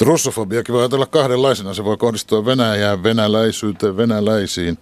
Russofobiakin 0.00 0.72
voi 0.72 0.82
ajatella 0.82 1.06
kahdenlaisena. 1.06 1.74
Se 1.74 1.84
voi 1.84 1.96
kohdistua 1.96 2.44
Venäjään, 2.44 3.02
venäläisyyteen, 3.02 3.96
venäläisiin 3.96 4.78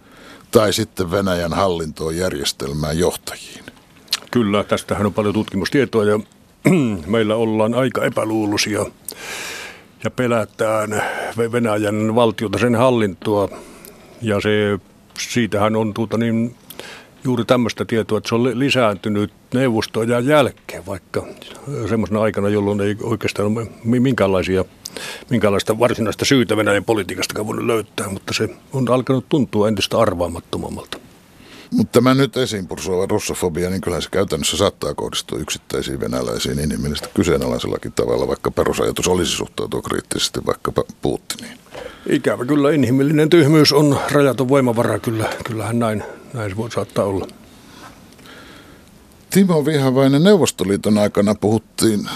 tai 0.50 0.72
sitten 0.72 1.10
Venäjän 1.10 1.52
hallintoon, 1.52 2.16
järjestelmään, 2.16 2.98
johtajiin. 2.98 3.64
Kyllä, 4.30 4.64
tästähän 4.64 5.06
on 5.06 5.14
paljon 5.14 5.34
tutkimustietoa 5.34 6.04
ja 6.04 6.20
meillä 7.06 7.36
ollaan 7.36 7.74
aika 7.74 8.04
epäluuloisia 8.04 8.86
ja 10.04 10.10
pelätään 10.10 11.02
Venäjän 11.52 12.14
valtiota, 12.14 12.58
sen 12.58 12.74
hallintoa. 12.74 13.48
Ja 14.22 14.40
se, 14.40 14.78
siitähän 15.18 15.76
on 15.76 15.94
tuota 15.94 16.18
niin, 16.18 16.54
juuri 17.24 17.44
tämmöistä 17.44 17.84
tietoa, 17.84 18.18
että 18.18 18.28
se 18.28 18.34
on 18.34 18.58
lisääntynyt 18.58 19.32
neuvostojen 19.54 20.26
jälkeen, 20.26 20.86
vaikka 20.86 21.26
semmoisena 21.88 22.22
aikana, 22.22 22.48
jolloin 22.48 22.80
ei 22.80 22.96
oikeastaan 23.02 23.58
ole 23.58 23.66
minkäänlaisia, 23.84 24.64
minkäänlaista 25.30 25.78
varsinaista 25.78 26.24
syytä 26.24 26.56
Venäjän 26.56 26.84
politiikasta 26.84 27.46
voinut 27.46 27.66
löytää, 27.66 28.08
mutta 28.08 28.34
se 28.34 28.48
on 28.72 28.90
alkanut 28.90 29.28
tuntua 29.28 29.68
entistä 29.68 29.98
arvaamattomammalta. 29.98 31.03
Mutta 31.74 31.92
tämä 31.92 32.14
nyt 32.14 32.36
esiin 32.36 32.66
pursuava 32.68 33.06
russofobia, 33.06 33.70
niin 33.70 33.80
kyllä 33.80 34.00
se 34.00 34.10
käytännössä 34.10 34.56
saattaa 34.56 34.94
kohdistua 34.94 35.38
yksittäisiin 35.38 36.00
venäläisiin 36.00 36.58
inhimillisesti 36.58 37.08
kyseenalaisellakin 37.14 37.92
tavalla, 37.92 38.28
vaikka 38.28 38.50
perusajatus 38.50 39.08
olisi 39.08 39.32
suhtautua 39.32 39.82
kriittisesti 39.82 40.40
vaikkapa 40.46 40.84
Putiniin. 41.02 41.58
Ikävä 42.08 42.44
kyllä 42.44 42.70
inhimillinen 42.70 43.30
tyhmyys 43.30 43.72
on 43.72 43.98
rajaton 44.10 44.48
voimavara, 44.48 44.98
kyllä, 44.98 45.30
kyllähän 45.44 45.78
näin, 45.78 46.02
näin 46.34 46.56
voi 46.56 46.70
saattaa 46.70 47.04
olla. 47.04 47.26
Timo 49.30 49.64
Vihavainen, 49.66 50.22
Neuvostoliiton 50.22 50.98
aikana 50.98 51.34
puhuttiin, 51.34 52.08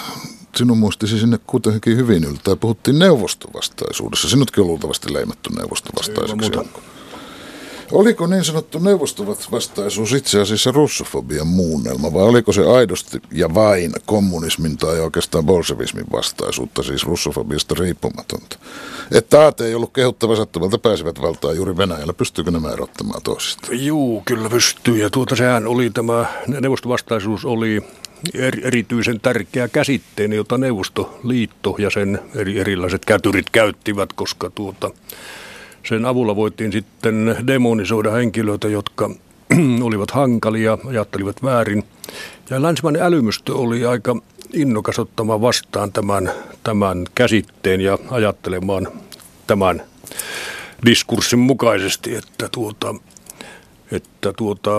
sinun 0.56 0.78
muistisi 0.78 1.18
sinne 1.18 1.38
kuitenkin 1.46 1.96
hyvin 1.96 2.24
yltää, 2.24 2.56
puhuttiin 2.56 2.98
neuvostovastaisuudessa. 2.98 4.28
Sinutkin 4.28 4.60
on 4.60 4.66
luultavasti 4.66 5.12
leimattu 5.12 5.50
neuvostovastaiseksi. 5.56 6.50
Oliko 7.92 8.26
niin 8.26 8.44
sanottu 8.44 8.78
neuvostovastaisuus 8.78 10.12
itse 10.12 10.40
asiassa 10.40 10.70
russofobian 10.70 11.46
muunnelma 11.46 12.12
vai 12.12 12.22
oliko 12.22 12.52
se 12.52 12.66
aidosti 12.66 13.22
ja 13.32 13.54
vain 13.54 13.92
kommunismin 14.06 14.76
tai 14.76 15.00
oikeastaan 15.00 15.44
bolsevismin 15.44 16.04
vastaisuutta, 16.12 16.82
siis 16.82 17.06
russofobiasta 17.06 17.74
riippumatonta? 17.78 18.58
Että 19.12 19.46
AT 19.46 19.60
ei 19.60 19.74
ollut 19.74 19.92
kehuttava 19.92 20.36
sattumalta 20.36 20.78
pääsivät 20.78 21.20
valtaan 21.20 21.56
juuri 21.56 21.76
Venäjällä. 21.76 22.12
Pystyykö 22.12 22.50
nämä 22.50 22.72
erottamaan 22.72 23.22
toisistaan? 23.22 23.84
Juu, 23.84 24.22
kyllä 24.24 24.50
pystyy. 24.50 24.98
Ja 24.98 25.10
tuota 25.10 25.36
sehän 25.36 25.66
oli 25.66 25.90
tämä 25.90 26.26
neuvostovastaisuus 26.60 27.44
oli 27.44 27.82
erityisen 28.62 29.20
tärkeä 29.20 29.68
käsitteen, 29.68 30.32
jota 30.32 30.58
Neuvostoliitto 30.58 31.76
ja 31.78 31.90
sen 31.90 32.20
eri, 32.34 32.58
erilaiset 32.58 33.04
kätyrit 33.04 33.50
käyttivät, 33.50 34.12
koska 34.12 34.50
tuota, 34.50 34.90
sen 35.88 36.06
avulla 36.06 36.36
voitiin 36.36 36.72
sitten 36.72 37.36
demonisoida 37.46 38.10
henkilöitä, 38.10 38.68
jotka 38.68 39.10
olivat 39.82 40.10
hankalia, 40.10 40.78
ajattelivat 40.86 41.42
väärin. 41.42 41.84
Ja 42.50 42.62
länsimainen 42.62 43.02
älymystö 43.02 43.54
oli 43.54 43.84
aika 43.84 44.16
innokas 44.52 44.98
ottamaan 44.98 45.40
vastaan 45.40 45.92
tämän, 45.92 46.32
tämän 46.64 47.04
käsitteen 47.14 47.80
ja 47.80 47.98
ajattelemaan 48.10 48.88
tämän 49.46 49.82
diskurssin 50.86 51.38
mukaisesti, 51.38 52.14
että 52.14 52.48
tuota, 52.52 52.94
että 53.92 54.32
tuota, 54.32 54.70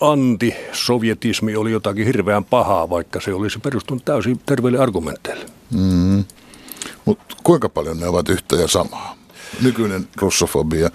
antisovjetismi 0.00 1.56
oli 1.56 1.72
jotakin 1.72 2.06
hirveän 2.06 2.44
pahaa, 2.44 2.90
vaikka 2.90 3.20
se 3.20 3.34
olisi 3.34 3.58
perustunut 3.58 4.04
täysin 4.04 4.40
terveille 4.46 4.78
argumenteille. 4.78 5.46
Mm. 5.70 6.24
Mutta 7.04 7.36
kuinka 7.44 7.68
paljon 7.68 8.00
ne 8.00 8.06
ovat 8.08 8.28
yhtä 8.28 8.56
ja 8.56 8.68
samaa? 8.68 9.16
Nykyinen 9.62 10.08
russofobia, 10.16 10.90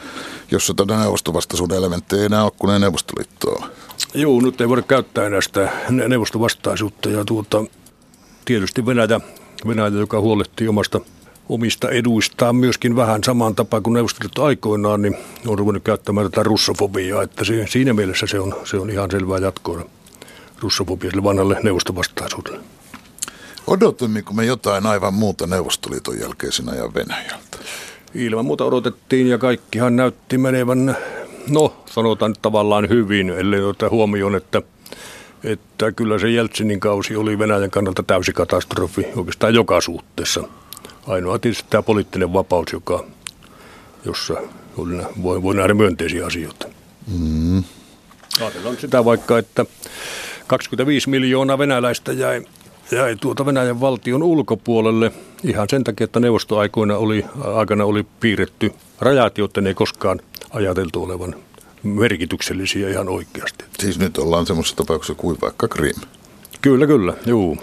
jossa 0.51 0.73
tätä 0.73 0.97
neuvostovastaisuuden 0.97 1.77
elementtejä 1.77 2.19
ei 2.19 2.25
enää 2.25 2.43
ole, 2.43 2.51
kun 2.57 2.73
ei 2.73 2.79
Neuvostoliittoa 2.79 3.69
Joo, 4.13 4.41
nyt 4.41 4.61
ei 4.61 4.69
voida 4.69 4.81
käyttää 4.81 5.25
enää 5.25 5.41
sitä 5.41 5.69
neuvostovastaisuutta 5.89 7.09
ja 7.09 7.25
tuota, 7.25 7.65
tietysti 8.45 8.85
Venäjä, 8.85 9.21
Venäjä, 9.67 9.87
joka 9.87 10.19
huolehtii 10.19 10.67
omasta 10.67 11.01
omista 11.49 11.89
eduistaan 11.89 12.55
myöskin 12.55 12.95
vähän 12.95 13.23
samaan 13.23 13.55
tapaan 13.55 13.83
kuin 13.83 13.93
Neuvostoliitto 13.93 14.43
aikoinaan, 14.43 15.01
niin 15.01 15.17
on 15.47 15.59
ruvennut 15.59 15.83
käyttämään 15.83 16.31
tätä 16.31 16.43
russofobiaa, 16.43 17.23
että 17.23 17.43
se, 17.43 17.65
siinä 17.69 17.93
mielessä 17.93 18.27
se 18.27 18.39
on, 18.39 18.55
se 18.63 18.77
on 18.77 18.89
ihan 18.89 19.11
selvää 19.11 19.37
jatkoa 19.37 19.85
russofobialle 20.59 21.23
vanhalle 21.23 21.59
neuvostovastaisuudelle. 21.63 22.59
Odotimmeko 23.67 24.33
me 24.33 24.45
jotain 24.45 24.85
aivan 24.85 25.13
muuta 25.13 25.47
Neuvostoliiton 25.47 26.19
jälkeisenä 26.19 26.71
ajan 26.71 26.93
Venäjältä? 26.93 27.57
Ilman 28.15 28.45
muuta 28.45 28.65
odotettiin 28.65 29.27
ja 29.27 29.37
kaikkihan 29.37 29.95
näytti 29.95 30.37
menevän, 30.37 30.97
no 31.49 31.73
sanotaan 31.85 32.31
nyt 32.31 32.41
tavallaan 32.41 32.89
hyvin, 32.89 33.29
ellei 33.29 33.61
ottaa 33.61 33.89
huomioon, 33.89 34.35
että, 34.35 34.61
että 35.43 35.91
kyllä 35.91 36.19
se 36.19 36.29
Jeltsinin 36.29 36.79
kausi 36.79 37.15
oli 37.15 37.39
Venäjän 37.39 37.71
kannalta 37.71 38.03
täysi 38.03 38.33
katastrofi 38.33 39.07
oikeastaan 39.15 39.53
joka 39.53 39.81
suhteessa. 39.81 40.43
Ainoa 41.07 41.39
tietysti 41.39 41.65
tämä 41.69 41.81
poliittinen 41.81 42.33
vapaus, 42.33 42.73
joka, 42.73 43.05
jossa 44.05 44.33
voi, 45.23 45.43
voi 45.43 45.55
nähdä 45.55 45.73
myönteisiä 45.73 46.25
asioita. 46.25 46.67
Mm. 47.19 47.63
Ajatellaan 48.41 48.77
sitä 48.77 49.05
vaikka, 49.05 49.37
että 49.37 49.65
25 50.47 51.09
miljoonaa 51.09 51.57
venäläistä 51.57 52.13
jäi 52.13 52.45
jäi 52.91 53.15
tuota 53.15 53.45
Venäjän 53.45 53.81
valtion 53.81 54.23
ulkopuolelle 54.23 55.11
ihan 55.43 55.69
sen 55.69 55.83
takia, 55.83 56.05
että 56.05 56.19
neuvostoaikoina 56.19 56.97
oli, 56.97 57.25
aikana 57.55 57.85
oli 57.85 58.05
piirretty 58.19 58.71
rajat, 58.99 59.37
joiden 59.37 59.67
ei 59.67 59.73
koskaan 59.73 60.19
ajateltu 60.51 61.03
olevan 61.03 61.35
merkityksellisiä 61.83 62.89
ihan 62.89 63.09
oikeasti. 63.09 63.65
Siis 63.79 63.99
nyt 63.99 64.17
ollaan 64.17 64.45
semmoisessa 64.45 64.77
tapauksessa 64.77 65.15
kuin 65.15 65.37
vaikka 65.41 65.67
Krim. 65.67 65.95
Kyllä, 66.61 66.87
kyllä, 66.87 67.13
juu. 67.25 67.57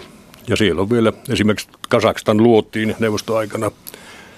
Ja 0.47 0.55
siellä 0.55 0.81
on 0.81 0.89
vielä 0.89 1.13
esimerkiksi 1.29 1.67
Kasakstan 1.89 2.37
luotiin 2.37 2.95
neuvostoaikana. 2.99 3.71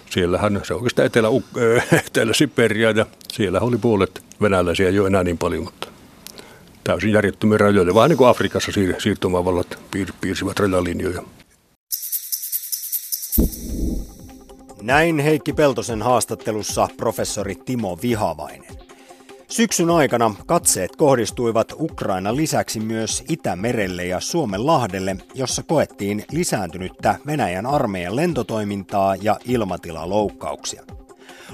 Siellähän 0.09 0.61
se 0.63 0.73
oikeastaan 0.73 1.05
Etelä, 1.05 1.27
Etelä-Siperia 2.07 2.91
ja 2.91 3.05
siellä 3.31 3.59
oli 3.59 3.77
puolet 3.77 4.23
venäläisiä 4.41 4.89
jo 4.89 5.07
enää 5.07 5.23
niin 5.23 5.37
paljon, 5.37 5.63
mutta 5.63 5.87
täysin 6.83 7.11
järjettömiä 7.11 7.57
rajoja. 7.57 7.95
Vähän 7.95 8.09
niin 8.09 8.17
kuin 8.17 8.29
Afrikassa 8.29 8.71
siir- 8.71 9.01
siirtomavallat 9.01 9.79
piir- 9.95 10.13
piirsivät 10.21 10.59
rajalinjoja. 10.59 11.23
Näin 14.83 15.19
Heikki 15.19 15.53
Peltosen 15.53 16.01
haastattelussa 16.01 16.87
professori 16.97 17.55
Timo 17.55 17.97
Vihavainen. 18.01 18.77
Syksyn 19.47 19.89
aikana 19.89 20.35
katseet 20.45 20.95
kohdistuivat 20.95 21.73
Ukraina 21.79 22.35
lisäksi 22.35 22.79
myös 22.79 23.23
Itämerelle 23.29 24.05
ja 24.05 24.19
Suomen 24.19 24.65
lahdelle, 24.65 25.15
jossa 25.35 25.63
koettiin 25.63 26.25
lisääntynyttä 26.31 27.15
Venäjän 27.25 27.65
armeijan 27.65 28.15
lentotoimintaa 28.15 29.15
ja 29.15 29.39
ilmatilaloukkauksia. 29.45 30.83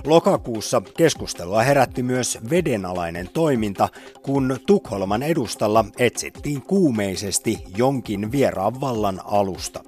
Lokakuussa 0.06 0.82
keskustelua 0.98 1.64
herätti 1.64 2.04
myös 2.04 2.40
vedenalainen 2.50 3.30
toiminta, 3.34 3.90
kun 4.22 4.58
Tukholman 4.66 5.24
edustalla 5.24 5.86
etsittiin 5.98 6.62
kuumeisesti 6.62 7.64
jonkin 7.78 8.32
vieraan 8.32 8.82
vallan 8.82 9.22
alusta. 9.26 9.84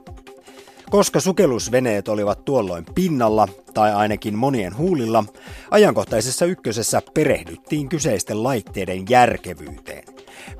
Koska 0.91 1.19
sukellusveneet 1.19 2.07
olivat 2.07 2.45
tuolloin 2.45 2.85
pinnalla, 2.95 3.47
tai 3.73 3.93
ainakin 3.93 4.35
monien 4.37 4.77
huulilla, 4.77 5.23
ajankohtaisessa 5.71 6.45
ykkösessä 6.45 7.01
perehdyttiin 7.13 7.89
kyseisten 7.89 8.43
laitteiden 8.43 9.05
järkevyyteen. 9.09 10.03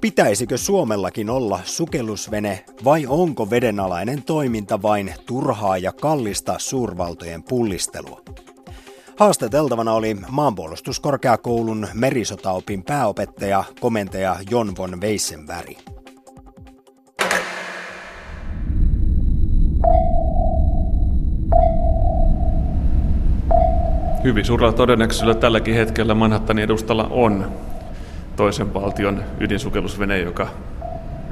Pitäisikö 0.02 0.58
Suomellakin 0.58 1.30
olla 1.30 1.60
sukellusvene 1.64 2.66
vai 2.84 3.06
onko 3.08 3.50
vedenalainen 3.50 4.24
toiminta 4.24 4.82
vain 4.82 5.14
turhaa 5.26 5.78
ja 5.78 5.92
kallista 5.92 6.56
suurvaltojen 6.58 7.44
pullistelua? 7.44 8.22
Haastateltavana 9.18 9.94
oli 9.94 10.18
maanpuolustuskorkeakoulun 10.30 11.88
merisotaopin 11.94 12.84
pääopettaja, 12.84 13.64
komentaja 13.80 14.36
Jon 14.50 14.76
von 14.78 15.02
Weissenberg. 15.02 16.01
Hyvin 24.24 24.46
suurella 24.46 24.74
todennäköisyydellä 24.74 25.40
tälläkin 25.40 25.74
hetkellä 25.74 26.14
Manhattanin 26.14 26.64
edustalla 26.64 27.08
on 27.12 27.52
toisen 28.36 28.74
valtion 28.74 29.24
ydinsukellusvene, 29.40 30.20
joka, 30.20 30.48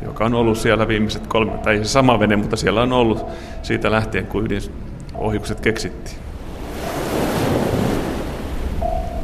joka 0.05 0.25
on 0.25 0.33
ollut 0.33 0.57
siellä 0.57 0.87
viimeiset 0.87 1.27
kolme, 1.27 1.51
tai 1.51 1.77
se 1.77 1.85
sama 1.85 2.19
vene, 2.19 2.35
mutta 2.35 2.55
siellä 2.55 2.81
on 2.81 2.93
ollut 2.93 3.25
siitä 3.63 3.91
lähtien, 3.91 4.25
kun 4.25 4.45
ydinohjukset 4.45 5.59
keksittiin. 5.59 6.17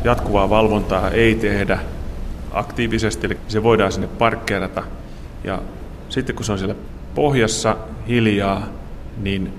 Jatkuvaa 0.03 0.49
valvontaa 0.49 1.09
ei 1.09 1.35
tehdä 1.35 1.79
aktiivisesti, 2.51 3.27
eli 3.27 3.37
se 3.47 3.63
voidaan 3.63 3.91
sinne 3.91 4.07
parkkeerata. 4.07 4.83
Ja 5.43 5.61
sitten 6.09 6.35
kun 6.35 6.45
se 6.45 6.51
on 6.51 6.57
siellä 6.57 6.75
pohjassa 7.15 7.77
hiljaa, 8.07 8.67
niin 9.21 9.53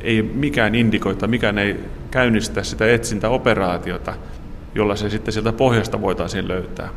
ei 0.00 0.22
mikään 0.22 0.74
indikoi 0.74 1.14
tai 1.14 1.28
mikään 1.28 1.58
ei 1.58 1.80
käynnistä 2.14 2.62
sitä 2.62 2.92
etsintäoperaatiota, 2.92 4.14
jolla 4.74 4.96
se 4.96 5.10
sitten 5.10 5.32
sieltä 5.32 5.52
pohjasta 5.52 6.00
voitaisiin 6.00 6.48
löytää. 6.48 6.88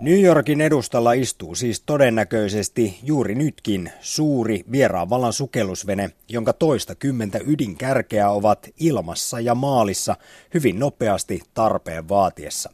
New 0.00 0.22
Yorkin 0.22 0.60
edustalla 0.60 1.12
istuu 1.12 1.54
siis 1.54 1.80
todennäköisesti 1.80 2.98
juuri 3.02 3.34
nytkin 3.34 3.92
suuri 4.00 4.64
vieraan 4.72 5.32
sukellusvene, 5.32 6.10
jonka 6.28 6.52
toista 6.52 6.94
kymmentä 6.94 7.38
ydinkärkeä 7.46 8.30
ovat 8.30 8.68
ilmassa 8.80 9.40
ja 9.40 9.54
maalissa 9.54 10.16
hyvin 10.54 10.78
nopeasti 10.78 11.40
tarpeen 11.54 12.08
vaatiessa. 12.08 12.70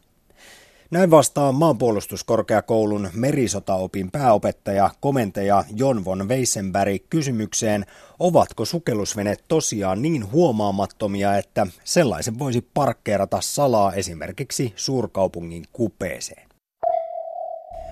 Näin 0.93 1.11
vastaa 1.11 1.53
maanpuolustuskorkeakoulun 1.53 3.11
merisotaopin 3.15 4.11
pääopettaja, 4.11 4.91
komentaja 5.01 5.65
Jon 5.77 6.05
von 6.05 6.29
Weissenberg 6.29 7.03
kysymykseen, 7.11 7.87
ovatko 8.19 8.65
sukellusveneet 8.65 9.45
tosiaan 9.49 10.03
niin 10.03 10.33
huomaamattomia, 10.33 11.37
että 11.37 11.67
sellaisen 11.85 12.39
voisi 12.39 12.69
parkkeerata 12.75 13.41
salaa 13.41 13.93
esimerkiksi 13.93 14.73
suurkaupungin 14.77 15.65
kupeeseen. 15.73 16.49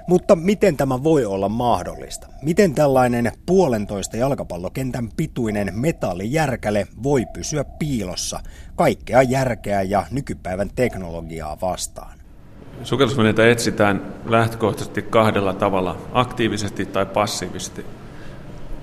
Mutta 0.07 0.37
miten 0.37 0.77
tämä 0.77 1.03
voi 1.03 1.25
olla 1.25 1.49
mahdollista? 1.49 2.27
Miten 2.43 2.75
tällainen 2.75 3.33
puolentoista 3.47 4.17
jalkapallokentän 4.17 5.09
pituinen 5.17 5.73
metallijärkäle 5.75 6.87
voi 7.03 7.27
pysyä 7.33 7.65
piilossa 7.65 8.41
kaikkea 8.77 9.23
järkeä 9.23 9.83
ja 9.83 10.07
nykypäivän 10.11 10.71
teknologiaa 10.75 11.61
vastaan? 11.61 12.20
Sukellusveneitä 12.85 13.51
etsitään 13.51 14.03
lähtökohtaisesti 14.27 15.03
kahdella 15.03 15.53
tavalla, 15.53 15.97
aktiivisesti 16.13 16.87
tai 16.87 17.07
passiivisesti. 17.07 17.87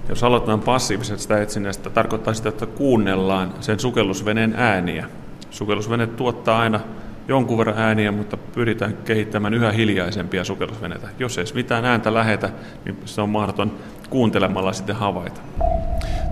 Jos 0.10 0.24
aloitetaan 0.24 0.60
passiivisesta 0.60 1.42
etsinnästä, 1.42 1.90
tarkoittaa 1.90 2.34
sitä, 2.34 2.50
että 2.50 2.66
kuunnellaan 2.66 3.54
sen 3.60 3.80
sukellusveneen 3.80 4.54
ääniä. 4.58 5.06
Sukellusvene 5.50 6.08
tuottaa 6.08 6.60
aina 6.60 6.80
jonkun 7.28 7.58
verran 7.58 7.78
ääniä, 7.78 8.12
mutta 8.12 8.38
pyritään 8.38 8.98
kehittämään 9.06 9.54
yhä 9.54 9.72
hiljaisempia 9.72 10.44
sukellusveneitä. 10.44 11.08
Jos 11.20 11.38
ei 11.38 11.46
mitään 11.54 11.86
ääntä 11.86 12.14
lähetä, 12.14 12.50
niin 12.86 12.98
se 13.06 13.22
on 13.22 13.30
mahdoton 13.30 13.72
kuuntelemalla 14.10 14.74
sitten 14.74 14.96
havaita. 14.96 15.42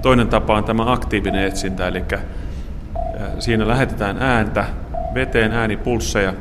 Toinen 0.02 0.28
tapa 0.28 0.58
on 0.58 0.64
tämä 0.64 0.92
aktiivinen 0.92 1.46
etsintä, 1.46 1.88
eli 1.88 2.04
siinä 3.40 3.68
lähetetään 3.68 4.18
ääntä, 4.20 4.66
veteen 5.14 5.52
äänipulsseja, 5.52 6.34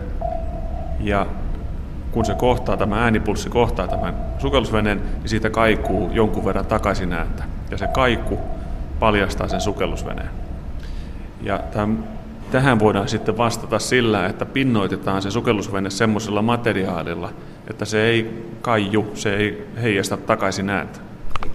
ja 1.05 1.27
kun 2.13 2.25
se 2.25 2.35
kohtaa, 2.35 2.77
tämä 2.77 3.05
äänipulssi 3.05 3.51
kohtaa 3.51 3.89
tämän 3.89 4.17
sukellusveneen, 4.39 5.03
niin 5.19 5.29
siitä 5.29 5.51
kaikuu 5.51 6.11
jonkun 6.13 6.45
verran 6.45 6.67
takaisin 6.67 7.13
ääntä. 7.13 7.45
Ja 7.71 7.79
se 7.79 7.87
kaiku 7.87 8.39
paljastaa 8.99 9.49
sen 9.49 9.61
sukellusveneen. 9.61 10.31
Ja 11.43 11.59
tämän 11.59 12.05
Tähän 12.51 12.79
voidaan 12.79 13.09
sitten 13.09 13.37
vastata 13.37 13.79
sillä, 13.79 14.27
että 14.27 14.47
pinnoitetaan 14.47 15.23
se 15.23 15.31
sukellusvene 15.31 15.91
semmoisella 15.91 16.43
materiaalilla, 16.43 17.33
että 17.71 17.85
se 17.85 18.05
ei 18.05 18.47
kaiju, 18.63 19.11
se 19.15 19.37
ei 19.37 19.69
heijasta 19.83 20.17
takaisin 20.17 20.71
ääntä. 20.71 21.01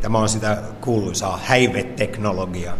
Tämä 0.01 0.17
on 0.17 0.29
sitä 0.29 0.57
kuuluisaa 0.81 1.39
häiveteknologiaa. 1.43 2.75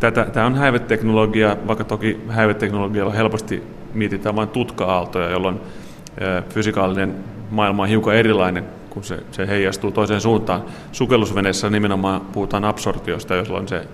Tätä, 0.00 0.24
tämä 0.24 0.46
on 0.46 0.54
häiveteknologia, 0.54 1.56
vaikka 1.66 1.84
toki 1.84 2.20
häiveteknologialla 2.28 3.12
helposti 3.12 3.62
mietitään 3.94 4.36
vain 4.36 4.48
tutka-aaltoja, 4.48 5.30
jolloin 5.30 5.60
fysikaalinen 6.48 7.14
maailma 7.50 7.82
on 7.82 7.88
hiukan 7.88 8.14
erilainen, 8.14 8.64
kun 8.90 9.04
se, 9.04 9.18
se 9.30 9.46
heijastuu 9.46 9.90
toiseen 9.90 10.20
suuntaan. 10.20 10.64
Sukellusveneessä 10.92 11.70
nimenomaan 11.70 12.20
puhutaan 12.20 12.64
absorptiosta, 12.64 13.34
jolloin 13.34 13.68
se 13.68 13.86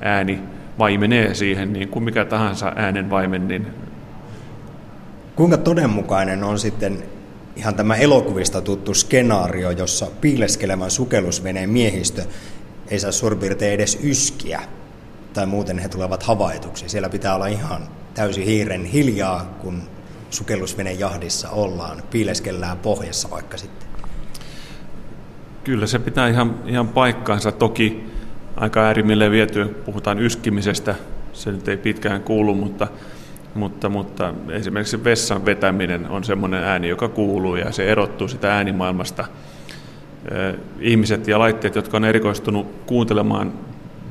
ääni 0.00 0.40
vaimenee 0.78 1.34
siihen 1.34 1.72
niin 1.72 1.88
kuin 1.88 2.04
mikä 2.04 2.24
tahansa 2.24 2.72
äänen 2.76 3.10
vaimen. 3.10 3.48
Niin... 3.48 3.66
Kuinka 5.36 5.56
todenmukainen 5.56 6.44
on 6.44 6.58
sitten 6.58 7.02
ihan 7.56 7.74
tämä 7.74 7.94
elokuvista 7.94 8.60
tuttu 8.60 8.94
skenaario, 8.94 9.70
jossa 9.70 10.06
piileskelevän 10.20 10.90
sukellusveneen 10.90 11.70
miehistö 11.70 12.22
ei 12.88 12.98
saa 12.98 13.12
suurin 13.12 13.62
edes 13.62 13.98
yskiä, 14.02 14.60
tai 15.34 15.46
muuten 15.46 15.78
he 15.78 15.88
tulevat 15.88 16.22
havaituksi. 16.22 16.88
Siellä 16.88 17.08
pitää 17.08 17.34
olla 17.34 17.46
ihan 17.46 17.82
täysin 18.14 18.44
hiiren 18.44 18.84
hiljaa, 18.84 19.56
kun 19.60 19.82
sukellusveneen 20.30 20.98
jahdissa 20.98 21.50
ollaan, 21.50 22.02
piileskellään 22.10 22.78
pohjassa 22.78 23.30
vaikka 23.30 23.56
sitten. 23.56 23.88
Kyllä 25.64 25.86
se 25.86 25.98
pitää 25.98 26.28
ihan, 26.28 26.54
ihan 26.66 26.88
paikkaansa. 26.88 27.52
Toki 27.52 28.06
aika 28.56 28.80
äärimmilleen 28.80 29.30
viety, 29.30 29.64
puhutaan 29.64 30.18
yskimisestä, 30.18 30.94
se 31.32 31.52
nyt 31.52 31.68
ei 31.68 31.76
pitkään 31.76 32.22
kuulu, 32.22 32.54
mutta, 32.54 32.88
mutta, 33.54 33.88
mutta 33.88 34.34
esimerkiksi 34.50 35.04
vessan 35.04 35.44
vetäminen 35.44 36.08
on 36.08 36.24
semmoinen 36.24 36.64
ääni, 36.64 36.88
joka 36.88 37.08
kuuluu 37.08 37.56
ja 37.56 37.72
se 37.72 37.88
erottuu 37.88 38.28
sitä 38.28 38.54
äänimaailmasta. 38.54 39.24
Ihmiset 40.80 41.28
ja 41.28 41.38
laitteet, 41.38 41.74
jotka 41.74 41.96
on 41.96 42.04
erikoistunut 42.04 42.66
kuuntelemaan 42.86 43.52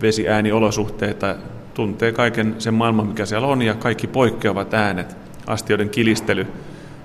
vesiääniolosuhteita, 0.02 1.36
tuntee 1.74 2.12
kaiken 2.12 2.56
sen 2.58 2.74
maailman, 2.74 3.08
mikä 3.08 3.26
siellä 3.26 3.48
on, 3.48 3.62
ja 3.62 3.74
kaikki 3.74 4.08
poikkeavat 4.08 4.74
äänet, 4.74 5.18
astioiden 5.48 5.90
kilistely, 5.90 6.48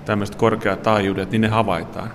tämmöiset 0.05 0.35
korkeat 0.35 0.83
taajuudet, 0.83 1.31
niin 1.31 1.41
ne 1.41 1.47
havaitaan. 1.47 2.11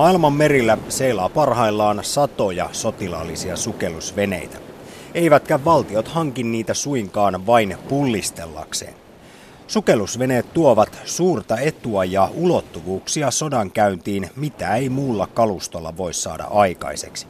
Maailman 0.00 0.32
merillä 0.32 0.78
seilaa 0.88 1.28
parhaillaan 1.28 1.98
satoja 2.02 2.68
sotilaallisia 2.72 3.56
sukellusveneitä. 3.56 4.58
Eivätkä 5.14 5.64
valtiot 5.64 6.08
hankin 6.08 6.52
niitä 6.52 6.74
suinkaan 6.74 7.46
vain 7.46 7.76
pullistellakseen. 7.88 8.94
Sukellusveneet 9.66 10.54
tuovat 10.54 10.98
suurta 11.04 11.58
etua 11.58 12.04
ja 12.04 12.30
ulottuvuuksia 12.34 13.30
sodan 13.30 13.70
käyntiin, 13.70 14.30
mitä 14.36 14.76
ei 14.76 14.88
muulla 14.88 15.26
kalustolla 15.26 15.96
voi 15.96 16.14
saada 16.14 16.44
aikaiseksi. 16.44 17.26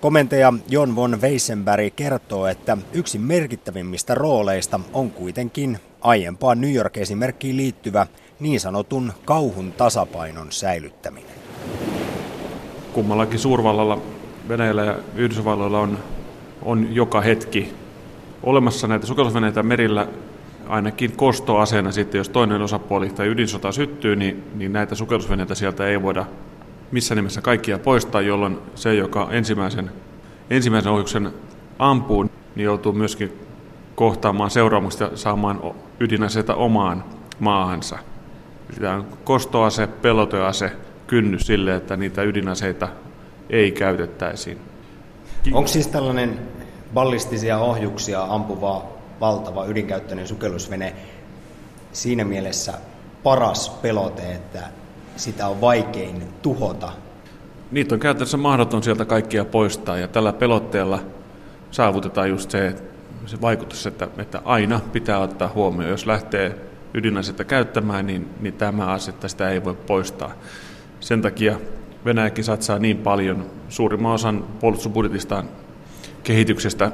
Komentaja 0.00 0.52
Jon 0.68 0.96
von 0.96 1.20
Weissenberg 1.22 1.94
kertoo, 1.96 2.46
että 2.46 2.76
yksi 2.92 3.18
merkittävimmistä 3.18 4.14
rooleista 4.14 4.80
on 4.92 5.10
kuitenkin 5.10 5.78
aiempaan 6.00 6.60
New 6.60 6.74
York-esimerkkiin 6.74 7.56
liittyvä 7.56 8.06
niin 8.40 8.60
sanotun 8.60 9.12
kauhun 9.24 9.72
tasapainon 9.72 10.52
säilyttäminen 10.52 11.45
kummallakin 12.92 13.38
suurvallalla, 13.38 13.98
Venäjällä 14.48 14.84
ja 14.84 14.96
Yhdysvalloilla 15.16 15.80
on, 15.80 15.98
on 16.62 16.88
joka 16.90 17.20
hetki 17.20 17.72
olemassa 18.42 18.86
näitä 18.86 19.06
sukellusveneitä 19.06 19.62
merillä 19.62 20.08
ainakin 20.68 21.12
kostoaseena 21.16 21.92
sitten, 21.92 22.18
jos 22.18 22.28
toinen 22.28 22.62
osapuoli 22.62 23.08
tai 23.10 23.26
ydinsota 23.26 23.72
syttyy, 23.72 24.16
niin, 24.16 24.44
niin 24.54 24.72
näitä 24.72 24.94
sukellusveneitä 24.94 25.54
sieltä 25.54 25.86
ei 25.86 26.02
voida 26.02 26.26
missä 26.90 27.14
nimessä 27.14 27.40
kaikkia 27.40 27.78
poistaa, 27.78 28.20
jolloin 28.20 28.58
se, 28.74 28.94
joka 28.94 29.28
ensimmäisen, 29.30 29.90
ensimmäisen 30.50 30.92
ohjuksen 30.92 31.32
ampuu, 31.78 32.24
niin 32.54 32.64
joutuu 32.64 32.92
myöskin 32.92 33.32
kohtaamaan 33.94 34.50
seuraamusta 34.50 35.04
ja 35.04 35.10
saamaan 35.14 35.60
ydinaseita 36.00 36.54
omaan 36.54 37.04
maahansa. 37.38 37.98
Tämä 38.80 38.94
on 38.94 39.06
kostoase, 39.24 39.86
pelotease, 39.86 40.72
kynnys 41.06 41.46
sille, 41.46 41.76
että 41.76 41.96
niitä 41.96 42.22
ydinaseita 42.22 42.88
ei 43.50 43.72
käytettäisiin. 43.72 44.58
Onko 45.52 45.68
siis 45.68 45.86
tällainen 45.86 46.38
ballistisia 46.94 47.58
ohjuksia 47.58 48.24
ampuva 48.24 48.84
valtava 49.20 49.66
ydinkäyttöinen 49.66 50.28
sukellusvene 50.28 50.94
siinä 51.92 52.24
mielessä 52.24 52.72
paras 53.22 53.70
pelote, 53.70 54.32
että 54.32 54.62
sitä 55.16 55.48
on 55.48 55.60
vaikein 55.60 56.22
tuhota? 56.42 56.92
Niitä 57.70 57.94
on 57.94 58.00
käytännössä 58.00 58.36
mahdoton 58.36 58.82
sieltä 58.82 59.04
kaikkia 59.04 59.44
poistaa 59.44 59.98
ja 59.98 60.08
tällä 60.08 60.32
pelotteella 60.32 61.02
saavutetaan 61.70 62.28
just 62.28 62.50
se, 62.50 62.74
se 63.26 63.40
vaikutus, 63.40 63.86
että, 63.86 64.08
että 64.18 64.42
aina 64.44 64.80
pitää 64.92 65.18
ottaa 65.18 65.52
huomioon. 65.54 65.90
Jos 65.90 66.06
lähtee 66.06 66.56
ydinasetta 66.94 67.44
käyttämään, 67.44 68.06
niin, 68.06 68.28
niin 68.40 68.54
tämä 68.54 68.86
asetta 68.86 69.28
sitä 69.28 69.50
ei 69.50 69.64
voi 69.64 69.74
poistaa. 69.74 70.32
Sen 71.06 71.22
takia 71.22 71.58
Venäjäkin 72.04 72.44
satsaa 72.44 72.78
niin 72.78 72.98
paljon, 72.98 73.50
suurimman 73.68 74.12
osan 74.12 74.44
puolustusbudjetistaan 74.60 75.48
kehityksestä, 76.22 76.92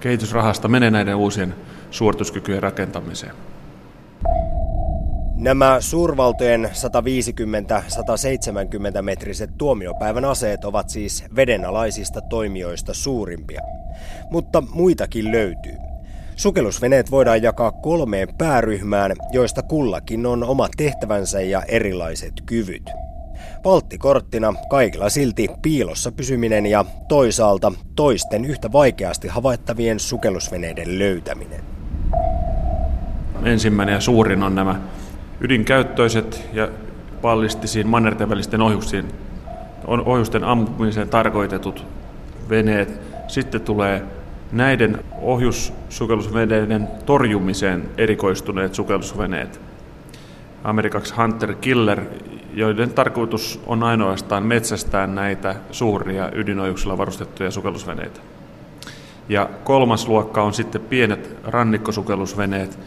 kehitysrahasta 0.00 0.68
menee 0.68 0.90
näiden 0.90 1.14
uusien 1.16 1.54
suorituskykyjen 1.90 2.62
rakentamiseen. 2.62 3.32
Nämä 5.36 5.76
suurvaltojen 5.80 6.70
150-170 8.98 9.02
metriset 9.02 9.50
tuomiopäivän 9.58 10.24
aseet 10.24 10.64
ovat 10.64 10.88
siis 10.88 11.24
vedenalaisista 11.36 12.20
toimijoista 12.20 12.94
suurimpia. 12.94 13.60
Mutta 14.30 14.60
muitakin 14.60 15.32
löytyy. 15.32 15.76
Sukellusveneet 16.36 17.10
voidaan 17.10 17.42
jakaa 17.42 17.72
kolmeen 17.72 18.28
pääryhmään, 18.38 19.12
joista 19.32 19.62
kullakin 19.62 20.26
on 20.26 20.44
omat 20.44 20.72
tehtävänsä 20.76 21.40
ja 21.40 21.62
erilaiset 21.62 22.32
kyvyt. 22.46 22.90
Valttikorttina 23.64 24.54
kaikilla 24.70 25.08
silti 25.08 25.48
piilossa 25.62 26.12
pysyminen 26.12 26.66
ja 26.66 26.84
toisaalta 27.08 27.72
toisten 27.96 28.44
yhtä 28.44 28.72
vaikeasti 28.72 29.28
havaittavien 29.28 30.00
sukellusveneiden 30.00 30.98
löytäminen. 30.98 31.60
Ensimmäinen 33.44 33.92
ja 33.92 34.00
suurin 34.00 34.42
on 34.42 34.54
nämä 34.54 34.80
ydinkäyttöiset 35.40 36.48
ja 36.52 36.68
ballistisiin 37.22 37.88
mannerten 37.88 38.28
välisten 38.28 38.62
ohjuksiin, 38.62 39.08
ohjusten 39.86 40.44
ampumiseen 40.44 41.08
tarkoitetut 41.08 41.86
veneet. 42.48 43.00
Sitten 43.28 43.60
tulee 43.60 44.02
näiden 44.52 45.04
ohjussukellusveneiden 45.22 46.88
torjumiseen 47.06 47.88
erikoistuneet 47.98 48.74
sukellusveneet. 48.74 49.60
Amerikaksi 50.64 51.14
Hunter 51.14 51.54
Killer, 51.54 52.00
joiden 52.54 52.90
tarkoitus 52.90 53.60
on 53.66 53.82
ainoastaan 53.82 54.42
metsästää 54.42 55.06
näitä 55.06 55.54
suuria 55.70 56.30
ydinohjuksilla 56.34 56.98
varustettuja 56.98 57.50
sukellusveneitä. 57.50 58.20
Ja 59.28 59.48
kolmas 59.64 60.08
luokka 60.08 60.42
on 60.42 60.54
sitten 60.54 60.80
pienet 60.80 61.36
rannikkosukellusveneet, 61.44 62.78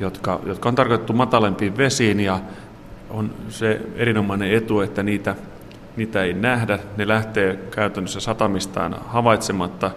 jotka, 0.00 0.40
jotka 0.46 0.68
on 0.68 0.74
tarkoitettu 0.74 1.12
matalempiin 1.12 1.76
vesiin 1.76 2.20
ja 2.20 2.40
on 3.10 3.30
se 3.48 3.80
erinomainen 3.96 4.52
etu, 4.52 4.80
että 4.80 5.02
niitä, 5.02 5.34
niitä 5.96 6.22
ei 6.22 6.32
nähdä. 6.32 6.78
Ne 6.96 7.08
lähtee 7.08 7.58
käytännössä 7.70 8.20
satamistaan 8.20 8.96
havaitsematta 9.06 9.90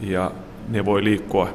ja 0.00 0.30
ne 0.68 0.84
voi 0.84 1.04
liikkua 1.04 1.48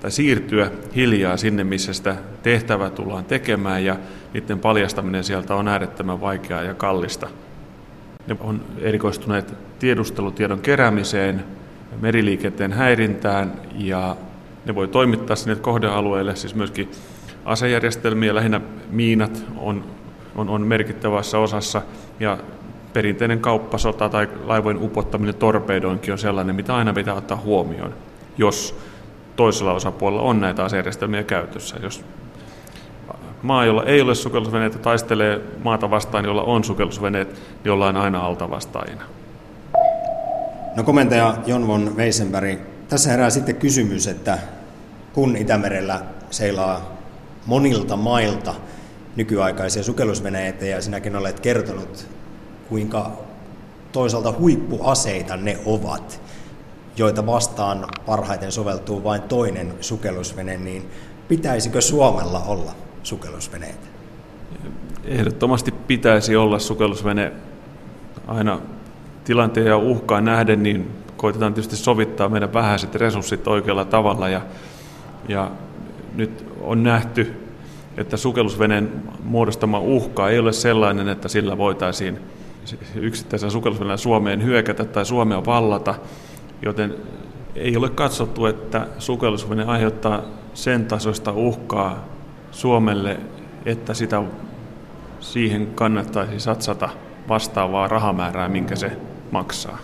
tai 0.00 0.10
siirtyä 0.10 0.70
hiljaa 0.96 1.36
sinne, 1.36 1.64
missä 1.64 1.92
sitä 1.92 2.16
tehtävää 2.42 2.90
tullaan 2.90 3.24
tekemään 3.24 3.84
ja 3.84 3.96
niiden 4.34 4.58
paljastaminen 4.58 5.24
sieltä 5.24 5.54
on 5.54 5.68
äärettömän 5.68 6.20
vaikeaa 6.20 6.62
ja 6.62 6.74
kallista. 6.74 7.28
Ne 8.26 8.36
on 8.40 8.60
erikoistuneet 8.78 9.54
tiedustelutiedon 9.78 10.60
keräämiseen, 10.60 11.44
meriliikenteen 12.00 12.72
häirintään 12.72 13.52
ja 13.74 14.16
ne 14.64 14.74
voi 14.74 14.88
toimittaa 14.88 15.36
sinne 15.36 15.56
kohdealueelle, 15.56 16.36
siis 16.36 16.54
myöskin 16.54 16.90
asejärjestelmiä, 17.44 18.34
lähinnä 18.34 18.60
miinat 18.90 19.44
on, 19.56 19.84
on, 20.36 20.48
on 20.48 20.62
merkittävässä 20.62 21.38
osassa 21.38 21.82
ja 22.20 22.38
perinteinen 22.92 23.40
kauppasota 23.40 24.08
tai 24.08 24.28
laivojen 24.44 24.82
upottaminen 24.82 25.34
torpeidoinkin 25.34 26.12
on 26.12 26.18
sellainen, 26.18 26.56
mitä 26.56 26.76
aina 26.76 26.92
pitää 26.92 27.14
ottaa 27.14 27.36
huomioon, 27.36 27.94
jos 28.38 28.78
toisella 29.40 29.72
osapuolella 29.72 30.22
on 30.22 30.40
näitä 30.40 30.64
asejärjestelmiä 30.64 31.22
käytössä. 31.22 31.76
Jos 31.82 32.04
maa, 33.42 33.64
jolla 33.64 33.84
ei 33.84 34.00
ole 34.00 34.14
sukellusveneitä, 34.14 34.78
taistelee 34.78 35.40
maata 35.64 35.90
vastaan, 35.90 36.24
jolla 36.24 36.42
on 36.42 36.64
sukellusveneet, 36.64 37.42
jolla 37.64 37.86
on 37.86 37.96
aina 37.96 38.20
alta 38.20 38.50
vastaajina. 38.50 39.02
No 40.76 40.82
komentaja 40.82 41.34
Jon 41.46 41.66
von 41.66 41.96
Weisenberg, 41.96 42.58
tässä 42.88 43.10
herää 43.10 43.30
sitten 43.30 43.56
kysymys, 43.56 44.06
että 44.06 44.38
kun 45.12 45.36
Itämerellä 45.36 46.00
seilaa 46.30 46.96
monilta 47.46 47.96
mailta 47.96 48.54
nykyaikaisia 49.16 49.82
sukellusveneitä 49.82 50.64
ja 50.64 50.82
sinäkin 50.82 51.16
olet 51.16 51.40
kertonut, 51.40 52.06
kuinka 52.68 53.10
toisaalta 53.92 54.34
huippuaseita 54.38 55.36
ne 55.36 55.58
ovat, 55.64 56.20
joita 56.96 57.26
vastaan 57.26 57.86
parhaiten 58.06 58.52
soveltuu 58.52 59.04
vain 59.04 59.22
toinen 59.22 59.74
sukellusvene, 59.80 60.56
niin 60.56 60.90
pitäisikö 61.28 61.80
Suomella 61.80 62.38
olla 62.46 62.72
sukellusveneitä? 63.02 63.86
Ehdottomasti 65.04 65.70
pitäisi 65.72 66.36
olla 66.36 66.58
sukellusvene 66.58 67.32
aina 68.26 68.60
tilanteen 69.24 69.66
ja 69.66 69.76
uhkaan 69.76 70.24
nähden, 70.24 70.62
niin 70.62 70.90
koitetaan 71.16 71.54
tietysti 71.54 71.76
sovittaa 71.76 72.28
meidän 72.28 72.54
vähäiset 72.54 72.94
resurssit 72.94 73.48
oikealla 73.48 73.84
tavalla 73.84 74.28
ja, 74.28 74.40
ja 75.28 75.50
nyt 76.14 76.46
on 76.60 76.82
nähty, 76.82 77.34
että 77.96 78.16
sukellusveneen 78.16 79.02
muodostama 79.24 79.78
uhka 79.78 80.28
ei 80.28 80.38
ole 80.38 80.52
sellainen, 80.52 81.08
että 81.08 81.28
sillä 81.28 81.58
voitaisiin 81.58 82.18
yksittäisellä 82.94 83.50
sukellusveneellä 83.50 83.96
Suomeen 83.96 84.44
hyökätä 84.44 84.84
tai 84.84 85.06
Suomea 85.06 85.44
vallata, 85.46 85.94
joten 86.62 86.94
ei 87.54 87.76
ole 87.76 87.88
katsottu, 87.90 88.46
että 88.46 88.86
sukellusvene 88.98 89.64
aiheuttaa 89.64 90.22
sen 90.54 90.86
tasoista 90.86 91.32
uhkaa 91.32 92.08
Suomelle, 92.50 93.20
että 93.66 93.94
sitä 93.94 94.22
siihen 95.20 95.66
kannattaisi 95.66 96.40
satsata 96.40 96.88
vastaavaa 97.28 97.88
rahamäärää, 97.88 98.48
minkä 98.48 98.76
se 98.76 98.92
maksaa. 99.30 99.78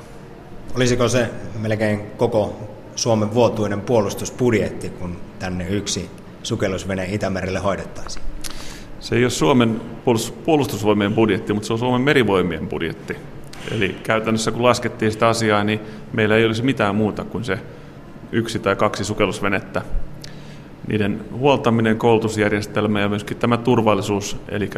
Olisiko 0.76 1.08
se 1.08 1.30
melkein 1.60 2.00
koko 2.16 2.56
Suomen 2.96 3.34
vuotuinen 3.34 3.80
puolustusbudjetti, 3.80 4.88
kun 4.88 5.16
tänne 5.38 5.68
yksi 5.68 6.10
sukellusvene 6.42 7.04
Itämerelle 7.04 7.58
hoidettaisiin? 7.58 8.24
Se 9.00 9.16
ei 9.16 9.24
ole 9.24 9.30
Suomen 9.30 9.80
puolustusvoimien 10.44 11.14
budjetti, 11.14 11.52
mutta 11.52 11.66
se 11.66 11.72
on 11.72 11.78
Suomen 11.78 12.00
merivoimien 12.00 12.68
budjetti. 12.68 13.16
Eli 13.70 13.96
käytännössä 14.02 14.52
kun 14.52 14.62
laskettiin 14.62 15.12
sitä 15.12 15.28
asiaa, 15.28 15.64
niin 15.64 15.80
meillä 16.12 16.36
ei 16.36 16.46
olisi 16.46 16.62
mitään 16.62 16.94
muuta 16.94 17.24
kuin 17.24 17.44
se 17.44 17.58
yksi 18.32 18.58
tai 18.58 18.76
kaksi 18.76 19.04
sukellusvenettä. 19.04 19.82
Niiden 20.88 21.24
huoltaminen, 21.32 21.98
koulutusjärjestelmä 21.98 23.00
ja 23.00 23.08
myöskin 23.08 23.36
tämä 23.36 23.56
turvallisuus, 23.56 24.36
eli 24.48 24.70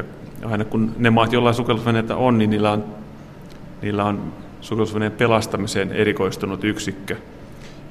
aina 0.44 0.64
kun 0.64 0.94
ne 0.98 1.10
maat, 1.10 1.32
joilla 1.32 1.52
sukellusveneitä 1.52 2.16
on, 2.16 2.38
niin 2.38 2.50
niillä 2.50 2.72
on, 2.72 2.84
niillä 3.82 4.04
on 4.04 4.32
sukellusveneen 4.60 5.12
pelastamiseen 5.12 5.92
erikoistunut 5.92 6.64
yksikkö. 6.64 7.16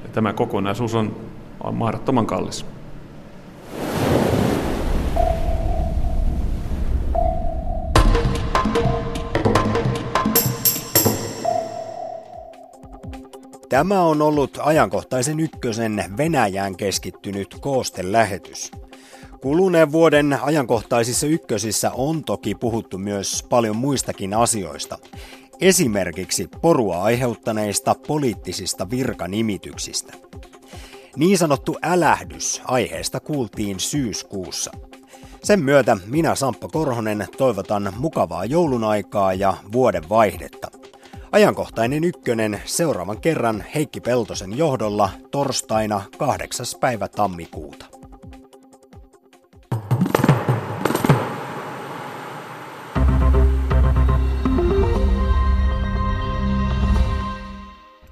Ja 0.03 0.09
tämä 0.13 0.33
kokonaisuus 0.33 0.95
on, 0.95 1.15
on 1.63 1.75
mahdottoman 1.75 2.25
kallis. 2.25 2.65
Tämä 13.77 14.01
on 14.01 14.21
ollut 14.21 14.57
ajankohtaisen 14.61 15.39
ykkösen 15.39 16.03
Venäjään 16.17 16.77
keskittynyt 16.77 17.57
koostelähetys. 17.61 18.71
Kuluneen 19.41 19.91
vuoden 19.91 20.39
ajankohtaisissa 20.41 21.27
ykkösissä 21.27 21.91
on 21.91 22.23
toki 22.23 22.55
puhuttu 22.55 22.97
myös 22.97 23.45
paljon 23.49 23.75
muistakin 23.75 24.33
asioista. 24.33 24.97
Esimerkiksi 25.61 26.49
porua 26.61 27.03
aiheuttaneista 27.03 27.95
poliittisista 28.07 28.89
virkanimityksistä. 28.89 30.13
Niin 31.15 31.37
sanottu 31.37 31.77
älähdys 31.81 32.61
aiheesta 32.65 33.19
kuultiin 33.19 33.79
syyskuussa. 33.79 34.71
Sen 35.43 35.63
myötä 35.63 35.97
minä 36.05 36.35
Samppa 36.35 36.67
Korhonen 36.67 37.27
toivotan 37.37 37.93
mukavaa 37.97 38.45
joulun 38.45 38.83
aikaa 38.83 39.33
ja 39.33 39.57
vuoden 39.71 40.09
vaihdetta. 40.09 40.67
Ajankohtainen 41.31 42.03
ykkönen 42.03 42.61
seuraavan 42.65 43.21
kerran 43.21 43.63
Heikki 43.75 44.01
Peltosen 44.01 44.57
johdolla 44.57 45.09
torstaina 45.31 46.01
8. 46.17 46.65
päivä 46.79 47.07
tammikuuta. 47.07 47.85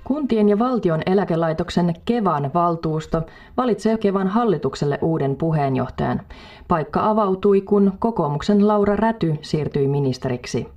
Kuntien 0.04 0.50
ja 0.50 0.60
valtion 0.60 1.02
eläkelaitoksen 1.06 1.94
Kevan 2.06 2.52
valtuusto 2.54 3.22
valitsee 3.58 3.98
Kevan 3.98 4.28
hallitukselle 4.28 5.00
uuden 5.02 5.36
puheenjohtajan. 5.36 6.22
Paikka 6.68 7.10
avautui, 7.10 7.62
kun 7.62 7.94
kokoomuksen 8.00 8.68
Laura 8.68 8.96
Räty 8.96 9.36
siirtyi 9.42 9.88
ministeriksi. 9.88 10.68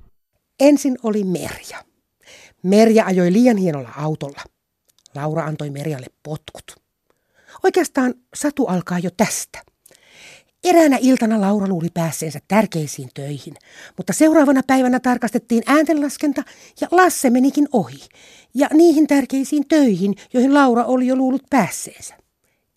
Ensin 0.59 0.97
oli 1.03 1.23
Merja. 1.23 1.88
Merja 2.63 3.05
ajoi 3.05 3.33
liian 3.33 3.57
hienolla 3.57 3.89
autolla. 3.97 4.41
Laura 5.15 5.45
antoi 5.45 5.69
Merjalle 5.69 6.07
potkut. 6.23 6.75
Oikeastaan 7.63 8.13
satu 8.33 8.65
alkaa 8.65 8.99
jo 8.99 9.09
tästä. 9.17 9.61
Eräänä 10.63 10.97
iltana 11.01 11.41
Laura 11.41 11.67
luuli 11.67 11.87
päässeensä 11.93 12.39
tärkeisiin 12.47 13.09
töihin, 13.13 13.53
mutta 13.97 14.13
seuraavana 14.13 14.61
päivänä 14.67 14.99
tarkastettiin 14.99 15.63
ääntenlaskenta 15.65 16.43
ja 16.81 16.87
Lasse 16.91 17.29
menikin 17.29 17.67
ohi. 17.73 17.99
Ja 18.53 18.67
niihin 18.73 19.07
tärkeisiin 19.07 19.67
töihin, 19.67 20.15
joihin 20.33 20.53
Laura 20.53 20.85
oli 20.85 21.07
jo 21.07 21.15
luullut 21.15 21.43
päässeensä. 21.49 22.15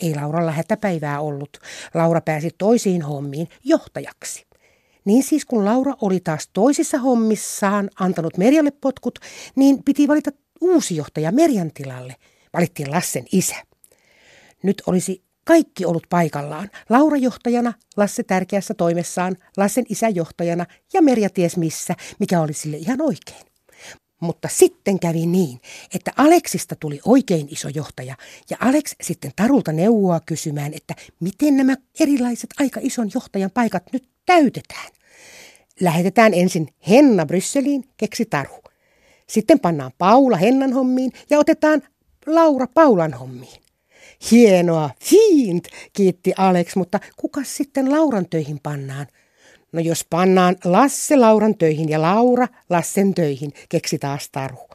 Ei 0.00 0.14
Lauralla 0.14 0.52
hätäpäivää 0.52 1.20
ollut. 1.20 1.58
Laura 1.94 2.20
pääsi 2.20 2.50
toisiin 2.58 3.02
hommiin 3.02 3.48
johtajaksi. 3.64 4.46
Niin 5.04 5.22
siis 5.22 5.44
kun 5.44 5.64
Laura 5.64 5.94
oli 6.00 6.20
taas 6.20 6.48
toisissa 6.52 6.98
hommissaan 6.98 7.90
antanut 8.00 8.36
Merjalle 8.38 8.70
potkut, 8.70 9.18
niin 9.56 9.82
piti 9.84 10.08
valita 10.08 10.30
uusi 10.60 10.96
johtaja 10.96 11.32
Merjan 11.32 11.70
tilalle. 11.74 12.16
Valittiin 12.52 12.90
Lassen 12.90 13.24
isä. 13.32 13.56
Nyt 14.62 14.82
olisi 14.86 15.22
kaikki 15.44 15.84
ollut 15.84 16.06
paikallaan. 16.10 16.70
Laura 16.90 17.16
johtajana, 17.16 17.72
Lasse 17.96 18.22
tärkeässä 18.22 18.74
toimessaan, 18.74 19.36
Lassen 19.56 19.84
isä 19.88 20.08
johtajana 20.08 20.66
ja 20.92 21.02
Merja 21.02 21.30
ties 21.30 21.56
missä, 21.56 21.94
mikä 22.18 22.40
oli 22.40 22.52
sille 22.52 22.76
ihan 22.76 23.02
oikein. 23.02 23.52
Mutta 24.20 24.48
sitten 24.48 24.98
kävi 24.98 25.26
niin, 25.26 25.60
että 25.94 26.12
Aleksista 26.16 26.76
tuli 26.76 27.00
oikein 27.04 27.48
iso 27.50 27.68
johtaja 27.68 28.16
ja 28.50 28.56
Alex 28.60 28.94
sitten 29.02 29.32
Tarulta 29.36 29.72
neuvoa 29.72 30.20
kysymään, 30.26 30.74
että 30.74 30.94
miten 31.20 31.56
nämä 31.56 31.76
erilaiset 32.00 32.50
aika 32.60 32.80
ison 32.82 33.10
johtajan 33.14 33.50
paikat 33.50 33.82
nyt 33.92 34.11
täytetään. 34.26 34.92
Lähetetään 35.80 36.34
ensin 36.34 36.68
Henna 36.88 37.26
Brysseliin, 37.26 37.84
keksi 37.96 38.26
Taru. 38.26 38.62
Sitten 39.28 39.60
pannaan 39.60 39.92
Paula 39.98 40.36
Hennan 40.36 40.72
hommiin 40.72 41.12
ja 41.30 41.38
otetaan 41.38 41.82
Laura 42.26 42.66
Paulan 42.66 43.14
hommiin. 43.14 43.62
Hienoa, 44.30 44.90
fiint, 45.04 45.68
kiitti 45.92 46.32
Alex, 46.36 46.76
mutta 46.76 47.00
kuka 47.16 47.40
sitten 47.44 47.90
Lauran 47.90 48.28
töihin 48.28 48.60
pannaan? 48.62 49.06
No 49.72 49.80
jos 49.80 50.06
pannaan 50.10 50.56
Lasse 50.64 51.16
Lauran 51.16 51.54
töihin 51.58 51.88
ja 51.88 52.02
Laura 52.02 52.48
Lassen 52.70 53.14
töihin, 53.14 53.52
keksi 53.68 53.98
taas 53.98 54.28
Taru. 54.32 54.68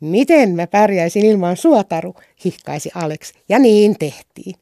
Miten 0.00 0.50
mä 0.50 0.66
pärjäisin 0.66 1.26
ilman 1.26 1.56
sua, 1.56 1.84
Taru, 1.84 2.14
hihkaisi 2.44 2.90
Alex, 2.94 3.32
ja 3.48 3.58
niin 3.58 3.98
tehtiin. 3.98 4.54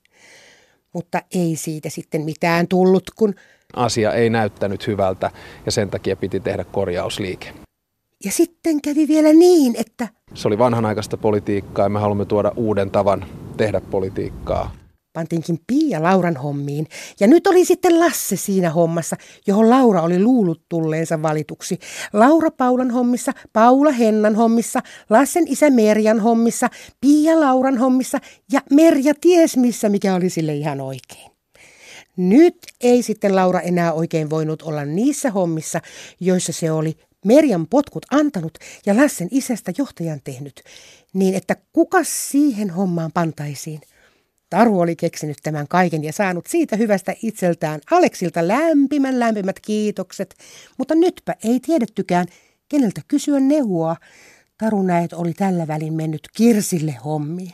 Mutta 0.92 1.22
ei 1.34 1.56
siitä 1.56 1.90
sitten 1.90 2.22
mitään 2.22 2.68
tullut, 2.68 3.02
kun... 3.16 3.34
Asia 3.76 4.12
ei 4.12 4.30
näyttänyt 4.30 4.86
hyvältä 4.86 5.30
ja 5.66 5.72
sen 5.72 5.90
takia 5.90 6.16
piti 6.16 6.40
tehdä 6.40 6.64
korjausliike. 6.64 7.52
Ja 8.24 8.30
sitten 8.30 8.82
kävi 8.82 9.08
vielä 9.08 9.32
niin, 9.32 9.74
että... 9.78 10.08
Se 10.34 10.48
oli 10.48 10.58
vanhanaikaista 10.58 11.16
politiikkaa 11.16 11.84
ja 11.84 11.88
me 11.88 11.98
haluamme 11.98 12.24
tuoda 12.24 12.52
uuden 12.56 12.90
tavan 12.90 13.24
tehdä 13.56 13.80
politiikkaa. 13.80 14.72
Pantiinkin 15.12 15.58
Pia 15.66 16.02
Lauran 16.02 16.36
hommiin. 16.36 16.86
Ja 17.20 17.26
nyt 17.26 17.46
oli 17.46 17.64
sitten 17.64 18.00
Lasse 18.00 18.36
siinä 18.36 18.70
hommassa, 18.70 19.16
johon 19.46 19.70
Laura 19.70 20.02
oli 20.02 20.22
luullut 20.22 20.62
tulleensa 20.68 21.22
valituksi. 21.22 21.78
Laura 22.12 22.50
Paulan 22.50 22.90
hommissa, 22.90 23.32
Paula 23.52 23.92
Hennan 23.92 24.34
hommissa, 24.34 24.80
Lassen 25.10 25.44
isä 25.48 25.70
Merjan 25.70 26.20
hommissa, 26.20 26.68
Pia 27.00 27.40
Lauran 27.40 27.78
hommissa 27.78 28.18
ja 28.52 28.60
Merja 28.70 29.14
ties 29.20 29.56
missä, 29.56 29.88
mikä 29.88 30.14
oli 30.14 30.30
sille 30.30 30.54
ihan 30.54 30.80
oikein. 30.80 31.32
Nyt 32.16 32.58
ei 32.80 33.02
sitten 33.02 33.36
Laura 33.36 33.60
enää 33.60 33.92
oikein 33.92 34.30
voinut 34.30 34.62
olla 34.62 34.84
niissä 34.84 35.30
hommissa, 35.30 35.80
joissa 36.20 36.52
se 36.52 36.72
oli 36.72 36.96
Merjan 37.24 37.66
potkut 37.66 38.06
antanut 38.10 38.58
ja 38.86 38.96
Lassen 38.96 39.28
isästä 39.30 39.72
johtajan 39.78 40.20
tehnyt, 40.24 40.62
niin 41.12 41.34
että 41.34 41.56
kuka 41.72 42.04
siihen 42.04 42.70
hommaan 42.70 43.12
pantaisiin? 43.12 43.80
Taru 44.52 44.80
oli 44.80 44.96
keksinyt 44.96 45.36
tämän 45.42 45.68
kaiken 45.68 46.04
ja 46.04 46.12
saanut 46.12 46.46
siitä 46.46 46.76
hyvästä 46.76 47.14
itseltään 47.22 47.80
Aleksilta 47.90 48.48
lämpimän 48.48 49.20
lämpimät 49.20 49.60
kiitokset, 49.60 50.34
mutta 50.78 50.94
nytpä 50.94 51.34
ei 51.44 51.60
tiedettykään, 51.60 52.26
keneltä 52.68 53.00
kysyä 53.08 53.40
neuvoa. 53.40 53.96
Taru 54.58 54.82
näet 54.82 55.12
oli 55.12 55.34
tällä 55.34 55.66
välin 55.66 55.94
mennyt 55.94 56.20
Kirsille 56.36 56.92
hommiin. 57.04 57.52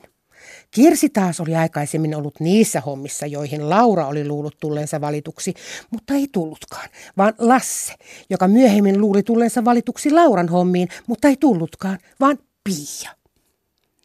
Kirsi 0.70 1.08
taas 1.08 1.40
oli 1.40 1.56
aikaisemmin 1.56 2.14
ollut 2.14 2.40
niissä 2.40 2.80
hommissa, 2.80 3.26
joihin 3.26 3.70
Laura 3.70 4.06
oli 4.06 4.28
luullut 4.28 4.56
tulleensa 4.60 5.00
valituksi, 5.00 5.54
mutta 5.90 6.14
ei 6.14 6.28
tullutkaan, 6.32 6.88
vaan 7.16 7.34
Lasse, 7.38 7.94
joka 8.30 8.48
myöhemmin 8.48 9.00
luuli 9.00 9.22
tulleensa 9.22 9.64
valituksi 9.64 10.10
Lauran 10.10 10.48
hommiin, 10.48 10.88
mutta 11.06 11.28
ei 11.28 11.36
tullutkaan, 11.36 11.98
vaan 12.20 12.38
Pia. 12.64 13.17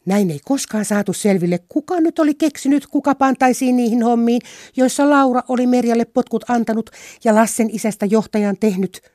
Näin 0.06 0.30
ei 0.30 0.40
koskaan 0.44 0.84
saatu 0.84 1.12
selville, 1.12 1.58
kuka 1.68 2.00
nyt 2.00 2.18
oli 2.18 2.34
keksinyt, 2.34 2.86
kuka 2.86 3.14
pantaisiin 3.14 3.76
niihin 3.76 4.02
hommiin, 4.02 4.40
joissa 4.76 5.10
Laura 5.10 5.42
oli 5.48 5.66
Merjalle 5.66 6.04
potkut 6.04 6.44
antanut 6.50 6.90
ja 7.24 7.34
Lassen 7.34 7.70
isästä 7.72 8.06
johtajan 8.06 8.56
tehnyt. 8.60 9.10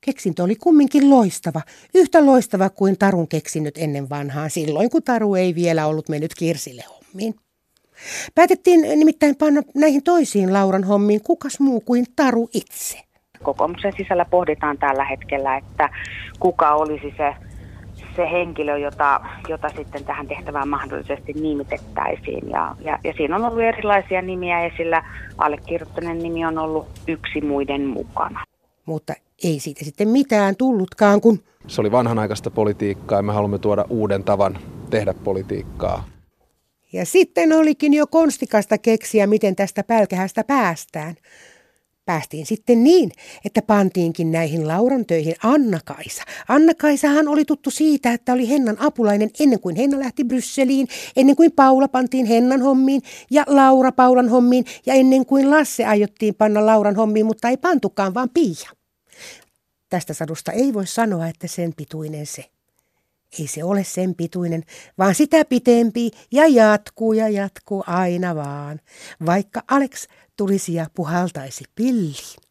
Keksintö 0.00 0.42
oli 0.42 0.56
kumminkin 0.56 1.10
loistava, 1.10 1.60
yhtä 1.94 2.26
loistava 2.26 2.70
kuin 2.70 2.98
Tarun 2.98 3.28
keksinyt 3.28 3.78
ennen 3.78 4.10
vanhaa, 4.10 4.48
silloin 4.48 4.90
kun 4.90 5.02
Taru 5.02 5.34
ei 5.34 5.54
vielä 5.54 5.86
ollut 5.86 6.08
mennyt 6.08 6.34
Kirsille 6.34 6.84
hommiin. 6.88 7.34
Päätettiin 8.34 8.80
nimittäin 8.80 9.36
panna 9.36 9.62
näihin 9.74 10.02
toisiin 10.02 10.52
Lauran 10.52 10.84
hommiin 10.84 11.22
kukas 11.22 11.60
muu 11.60 11.80
kuin 11.80 12.06
Taru 12.16 12.48
itse. 12.54 12.98
Kokoomuksen 13.42 13.92
sisällä 13.96 14.24
pohditaan 14.24 14.78
tällä 14.78 15.04
hetkellä, 15.04 15.56
että 15.56 15.88
kuka 16.40 16.74
olisi 16.74 17.14
se 17.16 17.34
se 18.18 18.30
henkilö, 18.30 18.78
jota, 18.78 19.20
jota 19.48 19.68
sitten 19.76 20.04
tähän 20.04 20.26
tehtävään 20.26 20.68
mahdollisesti 20.68 21.32
nimitettäisiin. 21.32 22.50
Ja, 22.50 22.76
ja, 22.84 22.98
ja 23.04 23.12
siinä 23.16 23.36
on 23.36 23.44
ollut 23.44 23.62
erilaisia 23.62 24.22
nimiä 24.22 24.64
esillä. 24.64 25.02
Allekirjoittaneen 25.38 26.18
nimi 26.18 26.44
on 26.44 26.58
ollut 26.58 26.86
yksi 27.08 27.40
muiden 27.40 27.86
mukana. 27.86 28.44
Mutta 28.86 29.12
ei 29.44 29.60
siitä 29.60 29.84
sitten 29.84 30.08
mitään 30.08 30.56
tullutkaan, 30.56 31.20
kun... 31.20 31.38
Se 31.66 31.80
oli 31.80 31.92
vanhanaikaista 31.92 32.50
politiikkaa 32.50 33.18
ja 33.18 33.22
me 33.22 33.32
haluamme 33.32 33.58
tuoda 33.58 33.84
uuden 33.90 34.24
tavan 34.24 34.58
tehdä 34.90 35.14
politiikkaa. 35.24 36.04
Ja 36.92 37.06
sitten 37.06 37.52
olikin 37.52 37.94
jo 37.94 38.06
konstikasta 38.06 38.78
keksiä, 38.78 39.26
miten 39.26 39.56
tästä 39.56 39.84
pälkähästä 39.84 40.44
päästään. 40.44 41.14
Päästiin 42.08 42.46
sitten 42.46 42.84
niin, 42.84 43.12
että 43.44 43.62
pantiinkin 43.62 44.32
näihin 44.32 44.68
Lauran 44.68 45.06
töihin 45.06 45.34
Anna-Kaisa. 45.42 46.22
Anna-Kaisahan 46.48 47.28
oli 47.28 47.44
tuttu 47.44 47.70
siitä, 47.70 48.12
että 48.12 48.32
oli 48.32 48.48
Hennan 48.48 48.76
apulainen 48.80 49.30
ennen 49.40 49.60
kuin 49.60 49.76
Henna 49.76 49.98
lähti 49.98 50.24
Brysseliin, 50.24 50.88
ennen 51.16 51.36
kuin 51.36 51.52
Paula 51.52 51.88
pantiin 51.88 52.26
Hennan 52.26 52.62
hommiin 52.62 53.02
ja 53.30 53.44
Laura 53.46 53.92
Paulan 53.92 54.28
hommiin 54.28 54.64
ja 54.86 54.94
ennen 54.94 55.26
kuin 55.26 55.50
Lasse 55.50 55.84
aiottiin 55.84 56.34
panna 56.34 56.66
Lauran 56.66 56.96
hommiin, 56.96 57.26
mutta 57.26 57.48
ei 57.48 57.56
pantukaan, 57.56 58.14
vaan 58.14 58.30
Pia. 58.34 58.70
Tästä 59.90 60.14
sadusta 60.14 60.52
ei 60.52 60.74
voi 60.74 60.86
sanoa, 60.86 61.26
että 61.26 61.46
sen 61.46 61.74
pituinen 61.76 62.26
se. 62.26 62.44
Ei 63.40 63.46
se 63.46 63.64
ole 63.64 63.84
sen 63.84 64.14
pituinen, 64.14 64.64
vaan 64.98 65.14
sitä 65.14 65.44
pitempi 65.44 66.10
ja 66.32 66.46
jatkuu 66.46 67.12
ja 67.12 67.28
jatkuu 67.28 67.84
aina 67.86 68.34
vaan, 68.34 68.80
vaikka 69.26 69.62
Alex 69.70 70.06
tulisi 70.38 70.74
ja 70.74 70.86
puhaltaisi 70.94 71.64
pilliin. 71.74 72.47